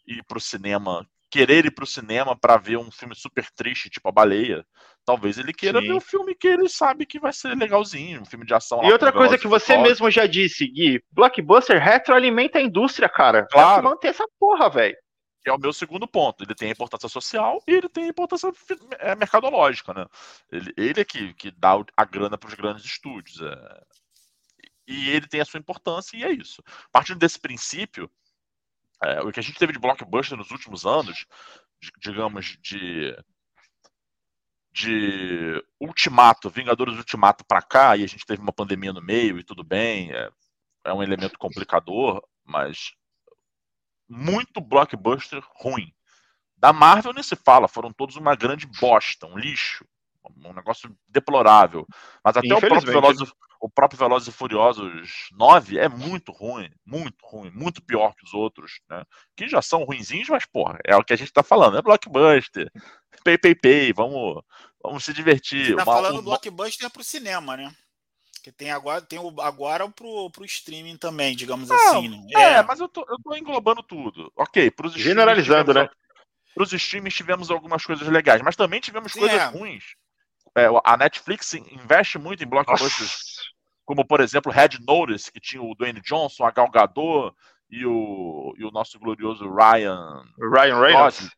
[0.07, 4.13] ir pro cinema querer ir pro cinema para ver um filme super triste, tipo A
[4.13, 4.67] Baleia.
[5.03, 5.87] Talvez ele queira Sim.
[5.89, 8.85] ver um filme que ele sabe que vai ser legalzinho, um filme de ação.
[8.85, 13.47] E outra coisa que você mesmo já disse, Gui, blockbuster retroalimenta a indústria, cara.
[13.51, 13.83] Claro.
[13.83, 14.97] manter essa porra, velho.
[15.43, 16.45] Que é o meu segundo ponto.
[16.45, 18.53] Ele tem a importância social e ele tem a importância
[18.99, 20.07] é, mercadológica, né?
[20.53, 23.41] Ele, ele é que, que dá a grana para os grandes estúdios.
[23.41, 23.83] É...
[24.87, 26.63] E ele tem a sua importância e é isso.
[26.93, 28.11] Partindo desse princípio,
[29.03, 31.27] é, o que a gente teve de blockbuster nos últimos anos,
[31.99, 33.17] digamos, de
[34.75, 39.45] de Ultimato, Vingadores Ultimato para cá, e a gente teve uma pandemia no meio e
[39.45, 40.31] tudo bem, é,
[40.87, 42.95] é um elemento complicador, mas
[44.09, 45.93] muito blockbuster ruim.
[46.57, 49.85] Da Marvel nem se fala, foram todos uma grande bosta, um lixo
[50.37, 51.87] um negócio deplorável.
[52.25, 57.25] Mas até o próprio, Velozes, o próprio Velozes e Furiosos 9 é muito ruim, muito
[57.25, 59.05] ruim, muito pior que os outros, né?
[59.37, 62.69] Que já são ruinzinhos, mas, porra, é o que a gente tá falando, é blockbuster,
[63.23, 64.43] pay, pay, pay, vamos,
[64.83, 65.67] vamos se divertir.
[65.67, 66.23] Você tá uma, falando uma...
[66.23, 67.73] blockbuster pro cinema, né?
[68.43, 72.09] Que tem agora, tem o, agora pro, pro streaming também, digamos ah, assim.
[72.09, 72.27] Né?
[72.35, 74.33] É, é, mas eu tô, eu tô englobando tudo.
[74.37, 75.89] Ok, pros Generalizando, né?
[76.53, 79.45] Para os streams tivemos algumas coisas legais, mas também tivemos Sim, coisas é.
[79.47, 79.85] ruins
[80.55, 83.32] é, a Netflix investe muito em blockbusters,
[83.85, 87.35] como por exemplo Red Notice, que tinha o Dwayne Johnson, a Gal Gadot
[87.71, 90.25] e o, e o nosso glorioso Ryan.
[90.39, 91.21] Ryan Reynolds.
[91.21, 91.31] Gosling.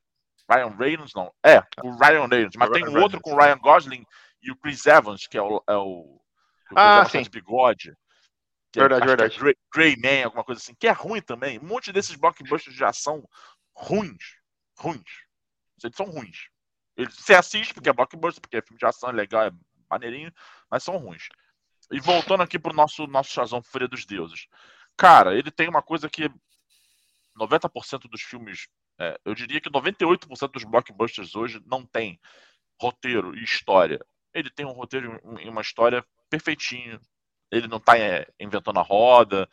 [0.51, 1.33] Ryan Reynolds, não.
[1.43, 2.57] É, o Ryan Reynolds.
[2.57, 4.05] Mas tem um outro com o Ryan Gosling
[4.43, 5.63] e o Chris Evans, que é o.
[5.69, 6.21] É o,
[6.71, 7.23] o ah, sim.
[7.31, 7.95] bigode.
[8.73, 9.37] Que verdade, é, verdade.
[9.37, 11.59] É Grey, Grey Man, alguma coisa assim, que é ruim também.
[11.59, 13.27] Um monte desses blockbusters de ação
[13.75, 14.37] ruins.
[14.77, 15.25] Ruins.
[15.83, 16.49] Eles são ruins.
[16.97, 19.53] Você assiste porque é blockbuster, porque é filme de ação, é legal, é
[19.91, 20.33] maneirinho,
[20.71, 21.29] mas são ruins.
[21.95, 24.49] E voltando aqui pro nosso, nosso Shazam Fúria dos Deuses.
[24.97, 26.29] Cara, ele tem uma coisa que
[27.39, 28.67] 90% dos filmes,
[28.99, 32.19] é, eu diria que 98% dos blockbusters hoje não tem
[32.81, 34.05] roteiro e história.
[34.35, 37.01] Ele tem um roteiro e uma história perfeitinho.
[37.49, 39.49] Ele não está é, inventando a roda,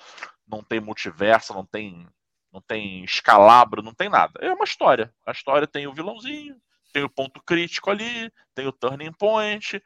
[0.47, 2.07] não tem multiverso, não tem
[2.51, 4.33] não tem escalabro, não tem nada.
[4.41, 5.13] É uma história.
[5.27, 6.59] A história tem o vilãozinho,
[6.91, 9.81] tem o ponto crítico ali, tem o turning point,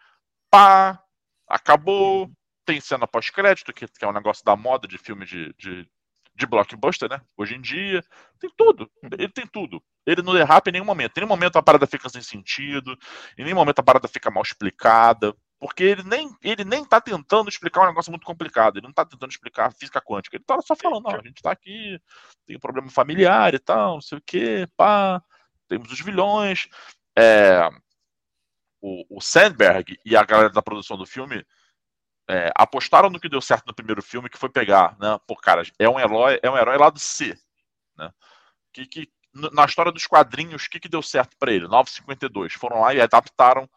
[0.49, 1.03] pá,
[1.47, 2.31] acabou,
[2.65, 5.87] tem cena pós-crédito, que, que, é um negócio da moda de filme de, de,
[6.35, 7.21] de, blockbuster, né?
[7.37, 8.03] Hoje em dia,
[8.39, 9.81] tem tudo, ele tem tudo.
[10.05, 11.17] Ele não derrapa em nenhum momento.
[11.17, 12.97] Em nenhum momento a parada fica sem sentido,
[13.37, 17.49] em nenhum momento a parada fica mal explicada, porque ele nem, ele nem tá tentando
[17.49, 20.75] explicar um negócio muito complicado, ele não tá tentando explicar física quântica, ele tá só
[20.75, 21.99] falando, não, a gente tá aqui,
[22.45, 25.21] tem um problema familiar e tal, não sei o que, pá,
[25.67, 26.67] temos os vilões.
[27.17, 27.69] É,
[29.09, 31.43] o, Sandberg e a galera da produção do filme
[32.27, 35.19] é, apostaram no que deu certo no primeiro filme, que foi pegar, né?
[35.27, 37.37] Pô, cara, é um herói, é um herói lá do C,
[37.97, 38.11] né?
[38.73, 41.67] Que, que na história dos quadrinhos, o que, que deu certo para ele?
[41.67, 42.53] 952.
[42.53, 43.69] Foram lá e adaptaram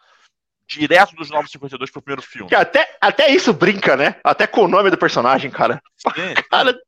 [0.67, 2.49] direto dos 952 pro primeiro filme.
[2.49, 4.21] Que até, até isso brinca, né?
[4.23, 5.83] Até com o nome do personagem, cara.
[5.97, 6.79] Sim, cara,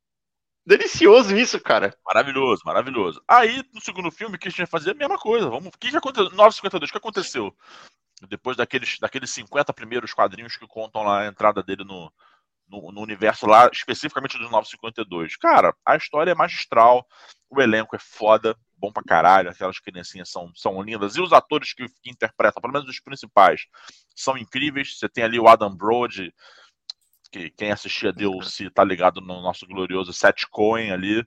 [0.64, 1.96] Delicioso isso, cara.
[2.04, 3.22] Maravilhoso, maravilhoso.
[3.26, 5.48] Aí, no segundo filme, que a gente vai fazer a mesma coisa.
[5.48, 5.68] Vamos...
[5.68, 6.30] O que, que aconteceu?
[6.30, 7.56] 952, o que aconteceu?
[8.28, 12.12] Depois daqueles, daqueles 50 primeiros quadrinhos que contam lá a entrada dele no,
[12.68, 15.36] no, no, universo lá, especificamente dos 952.
[15.36, 17.06] Cara, a história é magistral,
[17.48, 21.74] o elenco é foda, bom pra caralho, aquelas criancinhas são, são lindas, e os atores
[21.74, 23.62] que, que interpretam, pelo menos os principais,
[24.14, 24.98] são incríveis.
[24.98, 26.32] Você tem ali o Adam Brody,
[27.30, 31.24] que quem assistia DLC tá ligado no nosso glorioso Seth Cohen ali,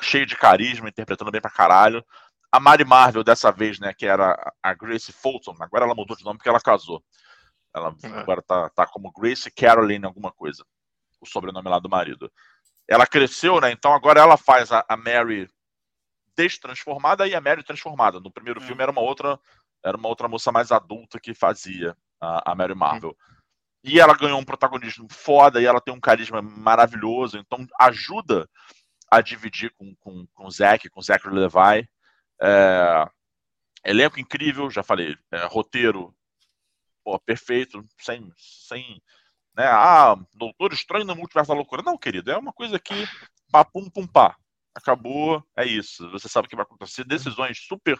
[0.00, 2.04] cheio de carisma, interpretando bem pra caralho.
[2.52, 6.24] A Mari Marvel, dessa vez, né, que era a Grace Fulton, agora ela mudou de
[6.24, 7.02] nome porque ela casou.
[7.74, 8.06] Ela é.
[8.08, 10.64] agora tá, tá como Grace Caroline alguma coisa,
[11.20, 12.30] o sobrenome lá do marido.
[12.88, 15.48] Ela cresceu, né, então agora ela faz a, a Mary
[16.36, 18.18] destransformada e a Mary transformada.
[18.18, 18.66] No primeiro é.
[18.66, 19.38] filme era uma outra
[19.82, 23.16] era uma outra moça mais adulta que fazia a, a Mary Marvel.
[23.82, 28.48] E ela ganhou um protagonismo foda e ela tem um carisma maravilhoso, então ajuda
[29.10, 31.88] a dividir com, com, com o Zack, com o Zachary Levi.
[32.42, 33.06] É,
[33.84, 35.16] elenco incrível, já falei.
[35.30, 36.14] É, roteiro
[37.04, 38.32] pô, perfeito, sem.
[38.36, 39.02] sem
[39.56, 41.82] né, ah, Doutor Estranho no Multiverso da Loucura.
[41.82, 42.94] Não, querido, é uma coisa que.
[43.50, 44.36] Papum, pum, pá.
[44.74, 46.08] Acabou, é isso.
[46.10, 47.04] Você sabe o que vai acontecer.
[47.04, 47.98] Decisões super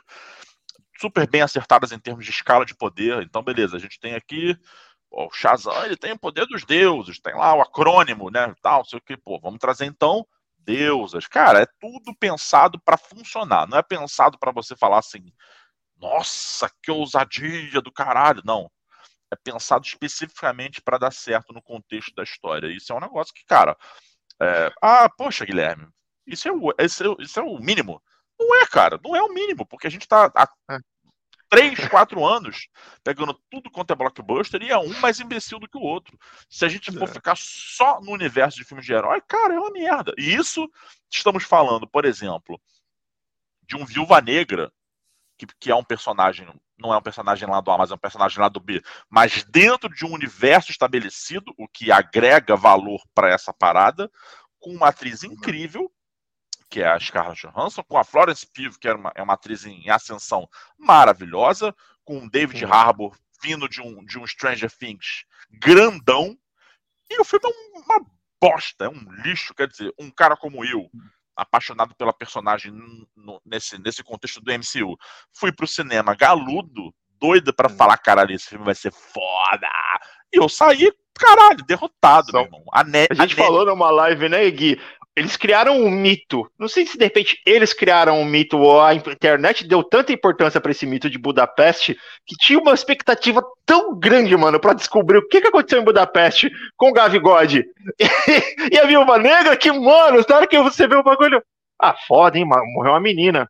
[0.98, 3.22] super bem acertadas em termos de escala de poder.
[3.22, 4.56] Então, beleza, a gente tem aqui
[5.10, 8.98] o Shazam, ele tem o poder dos deuses, tem lá o acrônimo, né, tal, sei
[8.98, 10.24] o que, pô, vamos trazer então
[10.64, 11.26] deusas.
[11.26, 13.66] Cara, é tudo pensado para funcionar.
[13.68, 15.32] Não é pensado para você falar assim,
[15.96, 18.42] nossa, que ousadia do caralho.
[18.44, 18.70] Não.
[19.30, 22.68] É pensado especificamente para dar certo no contexto da história.
[22.68, 23.76] Isso é um negócio que, cara.
[24.40, 24.72] É...
[24.82, 25.86] Ah, poxa, Guilherme,
[26.26, 28.02] isso é, o, isso, é, isso é o mínimo.
[28.38, 30.32] Não é, cara, não é o mínimo, porque a gente está
[31.50, 32.68] 3, 4 anos
[33.02, 36.16] pegando tudo quanto é blockbuster e é um mais imbecil do que o outro.
[36.48, 37.12] Se a gente for é.
[37.12, 40.14] ficar só no universo de filmes de herói, cara, é uma merda.
[40.16, 40.70] E isso
[41.10, 42.58] estamos falando, por exemplo,
[43.66, 44.72] de um Viúva Negra,
[45.36, 47.98] que, que é um personagem, não é um personagem lá do A, mas é um
[47.98, 53.28] personagem lá do B, mas dentro de um universo estabelecido, o que agrega valor para
[53.28, 54.10] essa parada,
[54.60, 55.32] com uma atriz uhum.
[55.32, 55.90] incrível
[56.70, 59.66] que é a Scarlett Johansson, com a Florence Pugh, que é uma, é uma atriz
[59.66, 62.72] em ascensão maravilhosa, com o David uhum.
[62.72, 66.36] Harbour vindo de um, de um Stranger Things grandão,
[67.10, 68.06] e o filme é uma
[68.40, 70.88] bosta, é um lixo, quer dizer, um cara como eu,
[71.34, 72.72] apaixonado pela personagem
[73.16, 74.96] no, nesse, nesse contexto do MCU,
[75.32, 77.76] fui pro cinema galudo, doido para uhum.
[77.76, 79.68] falar, caralho, esse filme vai ser foda,
[80.32, 82.64] e eu saí, caralho, derrotado, meu irmão.
[82.72, 84.80] A, ne a gente a falou numa live, né, Gui?
[85.20, 86.50] Eles criaram um mito.
[86.58, 90.58] Não sei se de repente eles criaram um mito ou a internet deu tanta importância
[90.58, 91.94] para esse mito de Budapeste
[92.26, 96.50] que tinha uma expectativa tão grande, mano, para descobrir o que, que aconteceu em Budapeste
[96.74, 97.66] com o Gavigode
[97.98, 98.04] e,
[98.74, 99.58] e a Viúva Negra.
[99.58, 101.44] Que, mano, na hora que você vê o bagulho.
[101.78, 103.46] Ah, foda, hein, mano, morreu uma menina.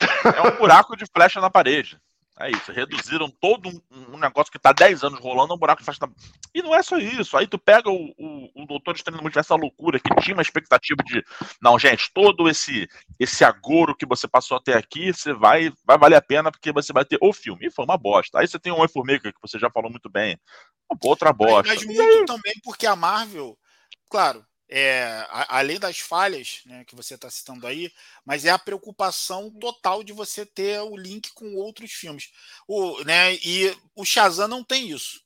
[0.00, 1.98] É um buraco de flecha na parede.
[2.40, 5.98] É isso, reduziram todo um, um negócio que está 10 anos rolando, um buraco faz.
[6.54, 7.36] E não é só isso.
[7.36, 11.02] Aí tu pega o, o, o Doutor Estranho muito essa loucura, que tinha uma expectativa
[11.04, 11.22] de.
[11.60, 16.16] Não, gente, todo esse esse agouro que você passou até aqui, você vai, vai valer
[16.16, 17.66] a pena, porque você vai ter o filme.
[17.66, 18.38] E foi uma bosta.
[18.38, 20.40] Aí você tem o Homem-Formiga, que você já falou muito bem.
[20.90, 21.74] Uma outra bosta.
[21.74, 23.54] Mas muito também porque a Marvel,
[24.08, 24.42] claro,
[24.72, 27.92] é, além das falhas né, que você está citando aí,
[28.24, 32.30] mas é a preocupação total de você ter o link com outros filmes.
[32.68, 35.20] O, né, e o Shazam não tem isso.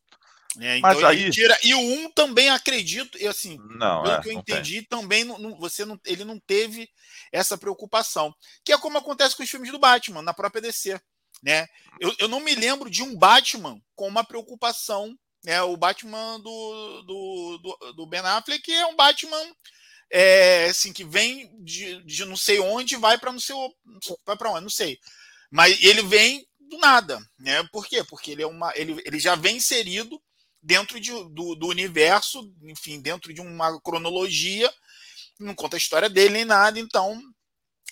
[0.57, 1.31] Né, então mas aí...
[1.31, 4.85] Tira, e o 1 também acredito, e assim, não, pelo é, que eu entendi, tem.
[4.85, 6.89] também não, você não, ele não teve
[7.31, 8.35] essa preocupação.
[8.65, 10.99] Que é como acontece com os filmes do Batman, na própria DC.
[11.43, 11.67] Né?
[12.01, 17.03] Eu, eu não me lembro de um Batman com uma preocupação né, o Batman do,
[17.03, 19.55] do, do, do Ben Affleck é um Batman
[20.11, 23.55] é, assim, que vem de, de não sei onde vai para não sei
[24.25, 24.99] vai para onde, não sei.
[25.51, 27.63] Mas ele vem do nada, né?
[27.73, 28.03] Por quê?
[28.05, 30.21] Porque ele é uma ele, ele já vem inserido
[30.63, 34.73] dentro de, do, do universo, enfim, dentro de uma cronologia,
[35.39, 37.21] não conta a história dele nem nada, então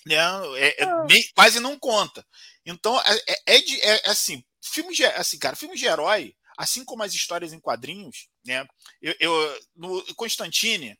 [0.05, 0.15] né,
[0.57, 1.05] é, é, ah.
[1.07, 2.25] nem, quase não conta.
[2.65, 6.83] Então é, é, é de, é assim, filmes de, assim, cara, filmes de herói assim
[6.85, 8.65] como as histórias em quadrinhos, né?
[9.01, 10.97] Eu, eu no Constantine,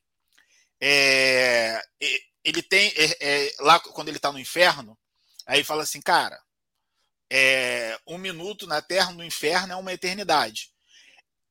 [0.82, 1.82] é,
[2.43, 4.97] ele tem é, é, lá quando ele está no inferno,
[5.45, 6.39] aí fala assim, cara,
[7.32, 10.72] é, um minuto na Terra no inferno é uma eternidade.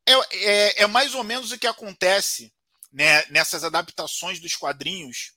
[0.06, 2.52] É, é, é mais ou menos o que acontece
[2.92, 5.34] né, nessas adaptações dos quadrinhos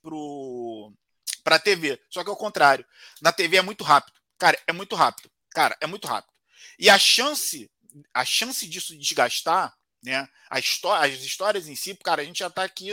[1.42, 2.00] para a TV.
[2.10, 2.86] Só que ao contrário,
[3.20, 4.18] na TV é muito rápido.
[4.38, 5.30] Cara, é muito rápido.
[5.50, 6.32] Cara, é muito rápido.
[6.78, 7.70] E a chance
[8.12, 10.28] a chance disso desgastar, né?
[10.58, 12.90] História, as histórias em si, cara, a gente já está aqui,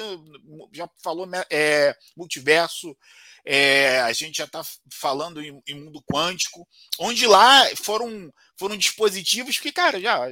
[0.72, 2.98] já falou é, multiverso,
[3.46, 9.60] é, a gente já está falando em, em, mundo quântico, onde lá foram, foram dispositivos
[9.60, 10.28] que, cara, já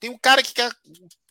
[0.00, 0.72] tem um cara que quer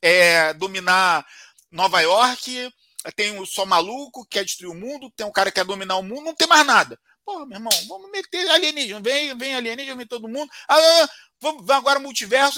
[0.01, 1.25] é, dominar
[1.71, 2.71] Nova York,
[3.15, 5.97] tem o só maluco que quer destruir o mundo, tem um cara que quer dominar
[5.97, 6.99] o mundo, não tem mais nada.
[7.27, 9.01] Pô, meu irmão, vamos meter alienígena.
[9.01, 10.49] Vem, vem alienígena, vem todo mundo.
[10.65, 11.09] Ah,
[11.41, 12.57] vamos agora multiverso.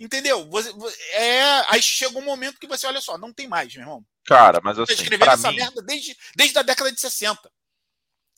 [0.00, 0.48] Entendeu?
[0.48, 0.72] Você,
[1.12, 4.06] é, aí chega um momento que você olha só, não tem mais, meu irmão.
[4.24, 4.94] Cara, mas assim.
[4.94, 5.58] escrevendo essa mim...
[5.58, 7.52] merda desde, desde a década de 60.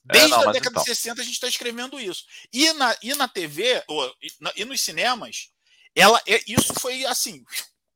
[0.05, 0.83] Desde é, não, a década então.
[0.83, 2.25] de 60 a gente está escrevendo isso.
[2.53, 5.53] E na, e na TV, ou, e, na, e nos cinemas,
[5.95, 7.45] ela, é, isso foi assim,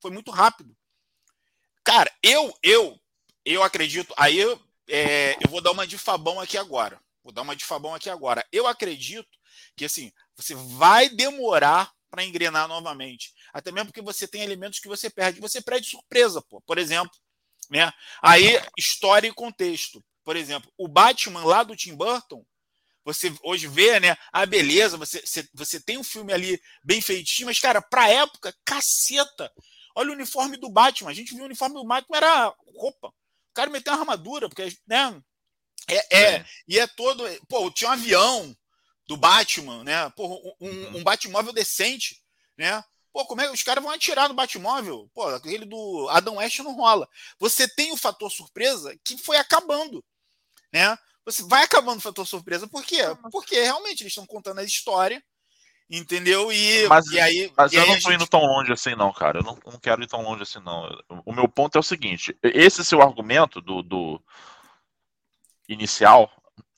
[0.01, 0.73] foi muito rápido.
[1.83, 2.97] Cara, eu, eu,
[3.45, 4.15] eu acredito.
[4.17, 7.01] Aí eu, é, eu vou dar uma de Fabão aqui agora.
[7.23, 8.47] Vou dar uma de Fabão aqui agora.
[8.51, 9.39] Eu acredito
[9.77, 13.33] que assim, você vai demorar para engrenar novamente.
[13.53, 15.41] Até mesmo porque você tem elementos que você perde.
[15.41, 16.61] Você perde surpresa, pô.
[16.61, 17.17] Por exemplo,
[17.71, 17.91] né?
[18.21, 20.05] Aí, história e contexto.
[20.23, 22.45] Por exemplo, o Batman lá do Tim Burton,
[23.05, 24.17] você hoje vê, né?
[24.31, 28.55] A beleza, você, você, você tem um filme ali bem feitinho, mas, cara, pra época,
[28.65, 29.51] caceta.
[29.97, 31.11] Olha o uniforme do Batman.
[31.11, 33.09] A gente viu o uniforme do Batman, era roupa.
[33.09, 35.21] O cara meteu uma armadura, porque, né?
[35.89, 36.47] É, é, é.
[36.69, 37.25] e é todo.
[37.49, 38.57] Pô, tinha um avião
[39.07, 40.11] do Batman, né?
[40.11, 40.27] Pô,
[40.61, 40.97] um, uhum.
[40.99, 42.23] um Batmóvel decente,
[42.57, 42.83] né?
[43.13, 45.11] Pô, como é que os caras vão atirar no Batmóvel?
[45.13, 47.07] Pô, aquele do Adam West não rola.
[47.39, 50.03] Você tem o fator surpresa que foi acabando,
[50.73, 50.97] né?
[51.25, 53.03] Você vai acabando o fator surpresa, por quê?
[53.31, 55.23] Porque realmente eles estão contando a história,
[55.91, 56.51] entendeu?
[56.51, 57.53] E, mas, e aí.
[57.57, 58.15] Mas e eu aí não tô gente...
[58.15, 59.39] indo tão longe assim, não, cara.
[59.39, 60.89] Eu não, não, quero ir tão longe assim, não.
[61.25, 64.21] O meu ponto é o seguinte: esse seu argumento do, do
[65.73, 66.31] inicial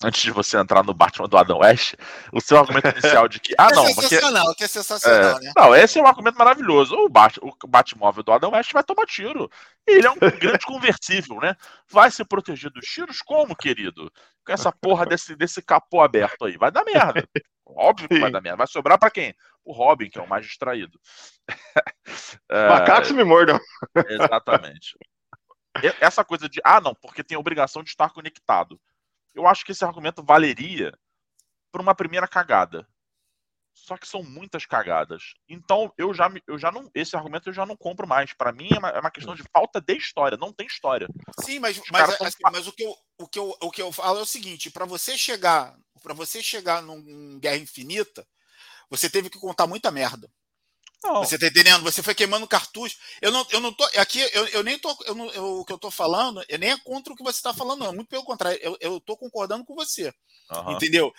[0.02, 1.94] antes de você entrar no Batman do Adam West,
[2.32, 3.54] o seu argumento inicial de que.
[3.58, 3.84] Ah, que não.
[3.84, 5.52] É sensacional, porque, que é sensacional, é, né?
[5.56, 6.94] Não, esse é um argumento maravilhoso.
[6.94, 9.50] O, Bat, o Batmóvel do Adam West vai tomar tiro.
[9.86, 11.56] Ele é um grande conversível, né?
[11.90, 14.10] Vai se proteger dos tiros como, querido?
[14.44, 16.56] Com essa porra desse, desse capô aberto aí.
[16.56, 17.26] Vai dar merda.
[17.66, 18.58] Óbvio que vai dar merda.
[18.58, 19.34] Vai sobrar para quem?
[19.64, 21.00] O Robin, que é o mais distraído.
[22.50, 22.68] é...
[22.68, 23.58] Macacos me mordam.
[24.06, 24.98] Exatamente.
[26.00, 28.80] Essa coisa de, ah, não, porque tem a obrigação de estar conectado
[29.34, 30.96] eu acho que esse argumento valeria
[31.72, 32.88] para uma primeira cagada.
[33.76, 35.34] Só que são muitas cagadas.
[35.48, 36.88] Então, eu já, eu já não.
[36.94, 38.32] Esse argumento eu já não compro mais.
[38.32, 40.38] Para mim é uma, é uma, questão de falta de história.
[40.38, 41.08] Não tem história.
[41.40, 44.20] Sim, mas, mas, assim, mas, o, que eu, o, que eu, o que eu falo
[44.20, 45.76] é o seguinte: para você chegar.
[46.00, 48.24] para você chegar num Guerra Infinita,
[48.88, 50.30] você teve que contar muita merda.
[51.04, 51.16] Não.
[51.22, 51.82] Você tá entendendo?
[51.82, 52.96] Você foi queimando cartucho.
[53.20, 53.84] Eu não, eu não tô.
[53.98, 54.96] Aqui, eu, eu nem tô.
[55.04, 57.38] Eu não, eu, o que eu tô falando, eu nem é contra o que você
[57.38, 57.92] está falando, não.
[57.92, 60.12] Muito pelo contrário, eu, eu tô concordando com você.
[60.50, 60.72] Uhum.
[60.72, 61.12] Entendeu?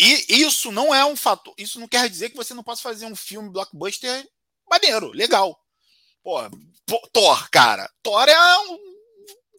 [0.00, 1.54] E isso não é um fator.
[1.56, 4.28] Isso não quer dizer que você não possa fazer um filme blockbuster
[4.68, 5.56] maneiro, legal.
[6.24, 6.40] Pô,
[7.12, 7.88] Thor, cara.
[8.02, 8.78] Thor é um.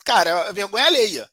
[0.03, 1.29] Cara, é vergonha alheia.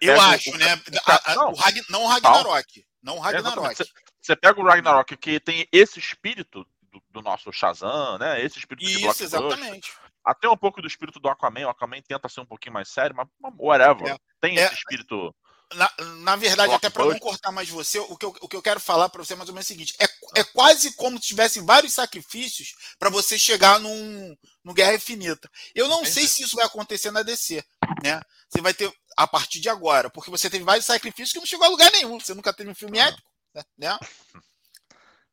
[0.00, 0.58] eu acho, o...
[0.58, 0.80] né?
[1.06, 1.84] A, a, não, o Ragn...
[1.88, 2.86] não o Ragnarok.
[3.02, 3.82] Não o Ragnarok.
[4.26, 8.44] Você pega o Ragnarok, que tem esse espírito do, do nosso Shazam, né?
[8.44, 9.92] Esse espírito Isso, de exatamente.
[10.24, 11.66] Até um pouco do espírito do Aquaman.
[11.66, 14.08] O Aquaman tenta ser um pouquinho mais sério, mas whatever.
[14.08, 15.32] É, tem é, esse espírito.
[15.74, 15.88] Na,
[16.22, 18.80] na verdade, até para não cortar mais você, o que eu, o que eu quero
[18.80, 20.06] falar para você é mais ou menos o seguinte: é,
[20.40, 25.48] é quase como se tivessem vários sacrifícios para você chegar num, num Guerra Infinita.
[25.72, 26.14] Eu não Entendi.
[26.14, 27.64] sei se isso vai acontecer na DC,
[28.02, 28.20] né?
[28.48, 31.64] Você vai ter a partir de agora, porque você teve vários sacrifícios que não chegou
[31.64, 32.18] a lugar nenhum.
[32.18, 33.35] Você nunca teve um filme épico
[33.78, 33.98] né?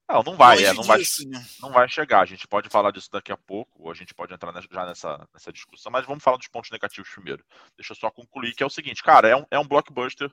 [0.08, 1.46] Não, não vai, é, não, vai né?
[1.62, 2.22] não vai chegar.
[2.22, 5.28] A gente pode falar disso daqui a pouco, ou a gente pode entrar já nessa,
[5.34, 7.44] nessa discussão, mas vamos falar dos pontos negativos primeiro.
[7.78, 10.32] Deixa eu só concluir, que é o seguinte, cara, é um, é um blockbuster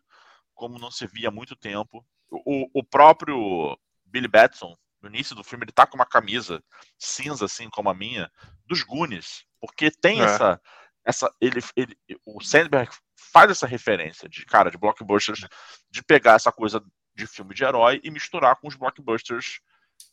[0.55, 2.05] como não se via há muito tempo.
[2.31, 6.63] O, o próprio Billy Batson, no início do filme, ele tá com uma camisa
[6.99, 8.31] cinza, assim como a minha,
[8.67, 10.25] dos Goonies, porque tem é.
[10.25, 10.61] essa.
[11.05, 12.95] essa ele, ele, o Sandberg
[13.33, 15.47] faz essa referência de, cara, de blockbusters,
[15.91, 16.85] de pegar essa coisa
[17.15, 19.61] de filme de herói e misturar com os blockbusters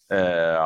[0.10, 0.58] é,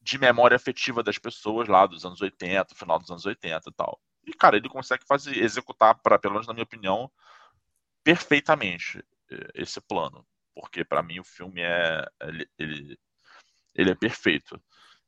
[0.00, 4.00] de memória afetiva das pessoas lá dos anos 80, final dos anos 80 e tal.
[4.24, 7.10] E, cara, ele consegue fazer, executar, pra, pelo menos na minha opinião,
[8.04, 10.26] perfeitamente é, esse plano.
[10.54, 12.06] Porque, para mim, o filme é.
[12.20, 12.98] Ele, ele,
[13.74, 14.60] ele é perfeito.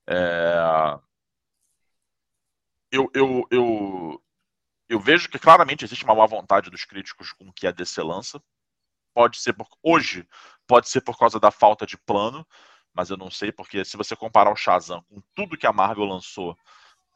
[0.06, 0.98] É,
[2.90, 4.24] eu, eu, eu,
[4.88, 8.02] eu vejo que claramente existe uma má vontade dos críticos com o que a DC
[8.02, 8.42] lança
[9.14, 10.28] pode ser por, hoje
[10.66, 12.46] pode ser por causa da falta de plano,
[12.92, 16.04] mas eu não sei porque se você comparar o Shazam com tudo que a Marvel
[16.04, 16.56] lançou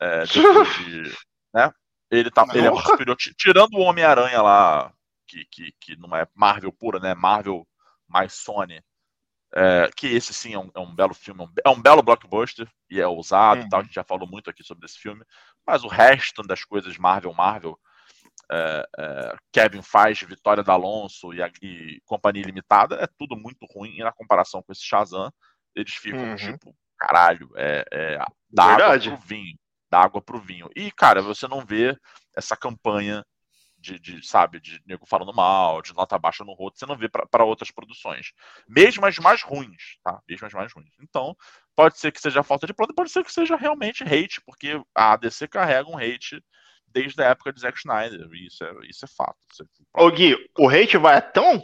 [0.00, 0.40] é, de,
[1.52, 1.72] né?
[2.10, 4.92] Ele tá, ele é muito superior, tirando o Homem-Aranha lá,
[5.26, 7.14] que, que, que não é Marvel pura, né?
[7.14, 7.66] Marvel
[8.06, 8.82] mais Sony.
[9.54, 12.70] É, que esse sim é um, é um belo filme, é um é belo blockbuster
[12.90, 13.66] e é ousado uhum.
[13.66, 13.80] e tal.
[13.80, 15.24] A gente já falou muito aqui sobre esse filme,
[15.66, 17.78] mas o resto das coisas Marvel, Marvel,
[18.50, 23.66] é, é, Kevin faz, Vitória da Alonso e, a, e Companhia Limitada, é tudo muito
[23.66, 25.30] ruim e na comparação com esse Shazam,
[25.74, 26.36] eles ficam uhum.
[26.36, 28.18] tipo, caralho, é, é
[28.50, 29.08] dá Verdade.
[29.08, 29.58] água pro vinho,
[29.90, 30.70] dá água pro vinho.
[30.74, 31.96] E, cara, você não vê
[32.36, 33.24] essa campanha
[33.80, 37.08] de, de, sabe, de nego falando mal, de nota baixa no roto, você não vê
[37.08, 38.32] para outras produções.
[38.66, 40.20] Mesmo as mais ruins, tá?
[40.28, 40.92] Mesmo as mais ruins.
[41.00, 41.36] Então,
[41.76, 45.16] pode ser que seja falta de plano, pode ser que seja realmente hate, porque a
[45.16, 46.42] DC carrega um hate
[46.92, 48.28] desde a época de Zack Snyder.
[48.32, 49.36] Isso é, isso é fato.
[49.52, 50.10] Isso é...
[50.10, 51.62] Gui, o hate vai tão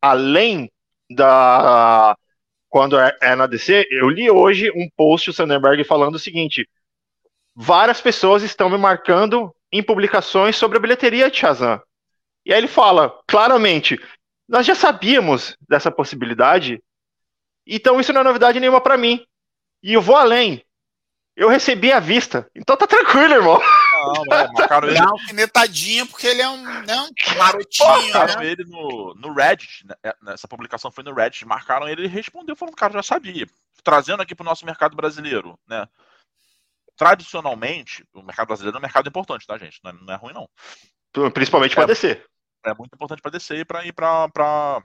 [0.00, 0.70] além
[1.10, 2.16] da.
[2.68, 6.68] Quando é, é, na DC, eu li hoje um post do Sandberg falando o seguinte:
[7.54, 11.80] várias pessoas estão me marcando em publicações sobre a bilheteria de Shazam.
[12.44, 13.98] E aí ele fala claramente:
[14.48, 16.82] nós já sabíamos dessa possibilidade,
[17.66, 19.24] então isso não é novidade nenhuma para mim.
[19.82, 20.64] E eu vou além.
[21.34, 22.48] Eu recebi a vista.
[22.54, 23.58] Então tá tranquilo, irmão.
[23.58, 24.98] Não, não, marcaram ele.
[24.98, 27.88] Dá uma alfinetadinha, porque ele é um, né, um marotinho.
[27.88, 28.46] Marcaram né?
[28.46, 29.94] ele no, no Reddit, né?
[30.02, 33.46] É, nessa publicação foi no Reddit, marcaram ele e respondeu, falando, cara, já sabia.
[33.82, 35.88] Trazendo aqui pro nosso mercado brasileiro, né?
[36.96, 39.80] Tradicionalmente, o mercado brasileiro é um mercado importante, tá, gente?
[39.82, 41.30] Não é, não é ruim, não.
[41.30, 42.26] Principalmente para é, descer.
[42.64, 44.82] É muito importante para descer e para ir para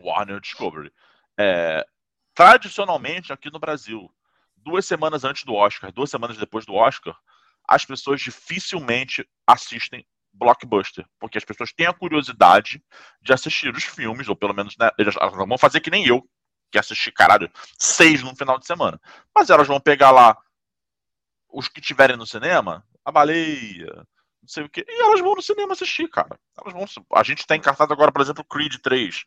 [0.00, 0.92] Warner Discovery.
[1.38, 1.86] É,
[2.34, 4.10] tradicionalmente, aqui no Brasil,
[4.66, 7.16] duas semanas antes do Oscar, duas semanas depois do Oscar,
[7.68, 12.82] as pessoas dificilmente assistem blockbuster, porque as pessoas têm a curiosidade
[13.22, 16.28] de assistir os filmes, ou pelo menos né, elas vão fazer que nem eu,
[16.70, 19.00] que assisti, caralho, seis no final de semana.
[19.34, 20.36] Mas elas vão pegar lá
[21.48, 23.94] os que tiverem no cinema, a baleia,
[24.42, 26.38] não sei o que, e elas vão no cinema assistir, cara.
[26.60, 29.24] Elas vão, a gente tá encartado agora, por exemplo, Creed 3.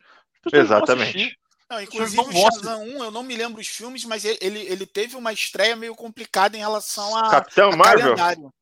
[0.52, 1.38] Exatamente.
[1.70, 5.14] Não, inclusive o Shazam 1, eu não me lembro os filmes, mas ele, ele teve
[5.14, 8.16] uma estreia meio complicada em relação a, Capitão a Marvel.
[8.16, 8.52] calendário.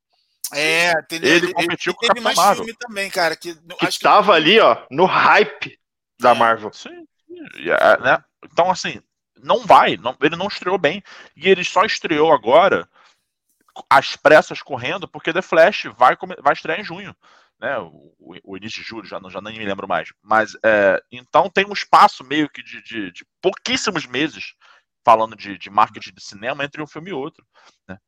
[0.53, 1.31] É, entendeu?
[1.31, 2.65] Ele, ele competiu ele, com o Capitão Marvel.
[2.65, 3.35] filme também, cara.
[3.35, 4.37] Que, que acho tava que...
[4.37, 5.79] ali, ó, no hype
[6.21, 6.71] da Marvel.
[6.75, 7.07] Sim,
[7.57, 8.25] yeah, é, né?
[8.45, 9.01] Então, assim,
[9.43, 9.97] não vai.
[9.97, 11.03] Não, ele não estreou bem.
[11.35, 12.87] E ele só estreou agora,
[13.89, 17.17] às pressas correndo, porque The Flash vai, vai estrear em junho
[17.61, 20.13] né, o, o, início de julho, já, não, já nem me lembro mais.
[20.23, 24.55] Mas é, então tem um espaço meio que de, de, de pouquíssimos meses
[25.05, 27.45] falando de, de, marketing de cinema entre um filme e outro.
[27.89, 27.99] Né?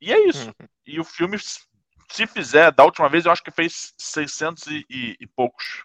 [0.00, 0.48] E é isso.
[0.48, 0.68] Uhum.
[0.86, 5.16] E o filme, se fizer, da última vez eu acho que fez 600 e, e,
[5.20, 5.84] e poucos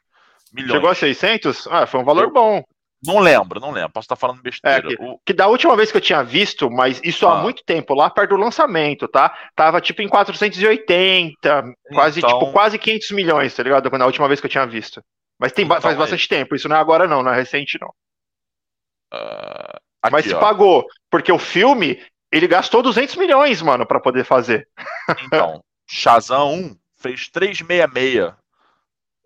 [0.51, 0.73] milhões.
[0.73, 1.67] Chegou a 600?
[1.67, 2.63] Ah, foi um valor eu, bom.
[3.03, 3.91] Não lembro, não lembro.
[3.91, 4.93] Posso estar falando besteira.
[4.93, 5.19] É, que, o...
[5.25, 7.39] que, da última vez que eu tinha visto, mas isso ah.
[7.39, 9.35] há muito tempo, lá perto do lançamento, tá?
[9.55, 11.73] Tava tipo em 480, então...
[11.91, 13.89] quase tipo quase 500 milhões, tá ligado?
[13.97, 15.01] Na última vez que eu tinha visto.
[15.39, 17.79] Mas tem, então, faz é bastante tempo, isso não é agora não, não é recente
[17.81, 17.89] não.
[19.11, 20.39] Uh, aqui, mas se ó.
[20.39, 21.99] pagou, porque o filme,
[22.31, 24.67] ele gastou 200 milhões, mano, para poder fazer.
[25.25, 28.33] Então, Shazam 1 fez 366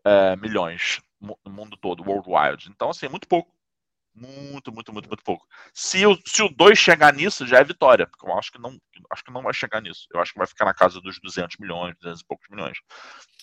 [0.05, 2.69] é, milhões no mundo todo, worldwide.
[2.69, 3.54] Então, assim, é muito pouco.
[4.15, 5.45] Muito, muito, muito, muito pouco.
[5.73, 8.07] Se o, se o 2 chegar nisso, já é vitória.
[8.07, 8.77] Porque eu acho que, não,
[9.11, 10.07] acho que não vai chegar nisso.
[10.13, 12.77] Eu acho que vai ficar na casa dos 200 milhões, 200 e poucos milhões.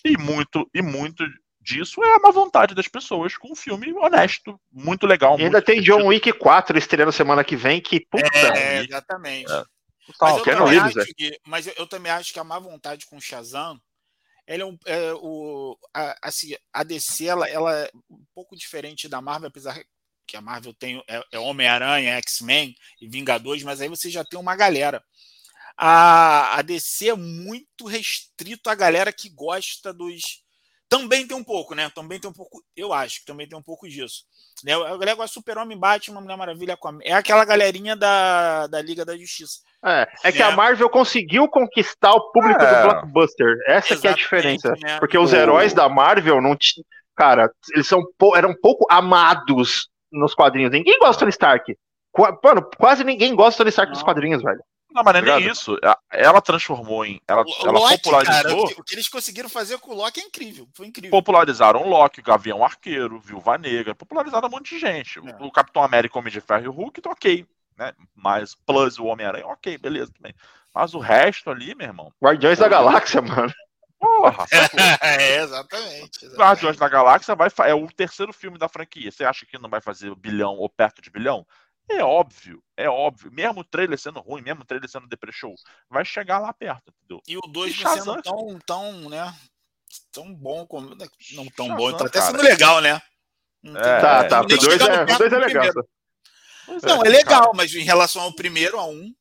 [0.03, 1.23] E muito, e muito
[1.61, 5.39] disso é a má vontade das pessoas com um filme honesto, muito legal.
[5.39, 6.03] E ainda tem divertido.
[6.03, 8.27] John Wick 4 estreando semana que vem, que puta.
[8.35, 9.51] É, exatamente.
[9.51, 9.63] É.
[10.19, 13.15] Mas, eu também acho que, mas eu, eu também acho que a má vontade com
[13.15, 13.79] o Shazam
[14.45, 19.07] ele é, um, é o, a, assim, a DC ela, ela é um pouco diferente
[19.07, 19.81] da Marvel, apesar
[20.27, 24.39] que a Marvel tem é, é Homem-Aranha, X-Men e Vingadores, mas aí você já tem
[24.39, 25.03] uma galera.
[25.77, 30.43] A, a DC é muito restrito à galera que gosta dos.
[30.87, 31.89] Também tem um pouco, né?
[31.89, 32.63] Também tem um pouco.
[32.75, 34.25] Eu acho que também tem um pouco disso.
[34.63, 34.73] Né?
[34.73, 36.77] A galera gosta de Super-Homem, Batman, Mulher Maravilha.
[37.01, 39.59] É aquela galerinha da, da Liga da Justiça.
[39.83, 40.55] É, é que a né?
[40.55, 42.75] Marvel conseguiu conquistar o público é.
[42.75, 43.57] do blockbuster.
[43.65, 44.75] Essa que é a diferença.
[44.79, 44.99] Né?
[44.99, 46.55] Porque os heróis da Marvel não
[47.15, 48.03] Cara, eles são
[48.35, 50.71] eram um pouco amados nos quadrinhos.
[50.71, 51.77] Ninguém gosta do Tony Stark.
[52.43, 53.95] Mano, quase ninguém gosta do Tony Stark não.
[53.95, 54.63] nos quadrinhos, velho.
[54.93, 55.75] Não, mas não é nem isso.
[56.11, 57.19] Ela transformou em.
[57.27, 58.67] Ela, o ela Loki, popularizou.
[58.67, 60.67] Cara, o que eles conseguiram fazer com o Loki é incrível.
[60.71, 61.09] Foi incrível.
[61.09, 63.95] Popularizaram o Loki, o Gavião Arqueiro, Viúva Negra.
[63.95, 65.17] Popularizaram um monte de gente.
[65.17, 65.43] É.
[65.43, 67.43] O Capitão América, Homem de Ferro e o Hulk, tá ok.
[67.75, 67.91] Né?
[68.15, 70.35] Mas Plus o Homem-Aranha, ok, beleza também.
[70.73, 72.13] Mas o resto ali, meu irmão.
[72.23, 73.51] Guardiões da Galáxia, mano.
[74.03, 74.45] Porra,
[75.01, 76.25] é, exatamente.
[76.25, 76.35] exatamente.
[76.35, 79.09] Guardiões da Galáxia vai, é o terceiro filme da franquia.
[79.09, 81.47] Você acha que não vai fazer bilhão ou perto de bilhão?
[81.89, 83.31] É óbvio, é óbvio.
[83.31, 85.55] Mesmo o trailer sendo ruim, mesmo o trailer sendo depressão,
[85.89, 87.21] vai chegar lá perto, entendeu?
[87.25, 89.33] E o 2 vai sendo tão, tão, né?
[90.11, 90.95] Tão bom como.
[90.95, 93.01] Né, não tão Shazam, bom, tá até sendo legal, né?
[93.63, 94.41] É, tá, tá.
[94.41, 95.65] O 2 é, dois é legal.
[96.83, 97.53] Não, é, é legal, cara.
[97.55, 99.13] mas em relação ao primeiro, a um.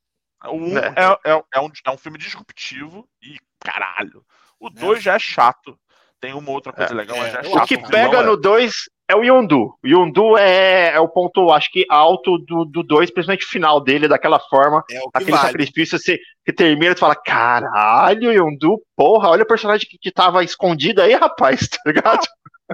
[0.46, 0.94] O 1 um é.
[0.96, 4.24] É, é, é, um, é um filme disruptivo e caralho.
[4.62, 5.02] O 2 é.
[5.02, 5.76] já é chato.
[6.20, 6.96] Tem uma outra coisa é.
[6.96, 7.64] legal, mas já é chato.
[7.64, 8.72] O que pega no 2
[9.10, 9.74] é o Yondu.
[9.82, 13.48] O Yondu é, é o ponto, acho que, alto do 2, do dois, principalmente o
[13.48, 14.84] final dele, daquela forma.
[14.88, 15.48] É aquele vale.
[15.48, 20.44] sacrifício você, que termina e fala: caralho, Yondu, porra, olha o personagem que, que tava
[20.44, 22.22] escondido aí, rapaz, tá ligado?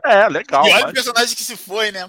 [0.04, 0.66] É, legal.
[0.66, 0.90] E olha mas...
[0.90, 2.08] o personagem que se foi, né?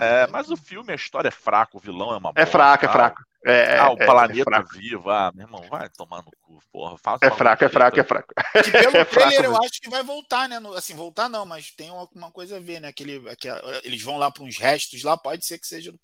[0.00, 2.88] É, mas o filme, a história é fraca, o vilão é uma É fraco, é
[2.88, 3.22] fraco.
[3.44, 5.10] É, ah, o é, planeta é vivo.
[5.10, 6.98] Ah, meu irmão, vai tomar no cu, porra.
[6.98, 8.34] Faça é fraco, é fraco, é fraco.
[8.64, 10.58] Que pelo é trailer eu acho que vai voltar, né?
[10.58, 12.88] No, assim, voltar não, mas tem alguma coisa a ver, né?
[12.88, 13.54] Aquele, aquele,
[13.84, 15.98] eles vão lá para uns restos lá, pode ser que seja do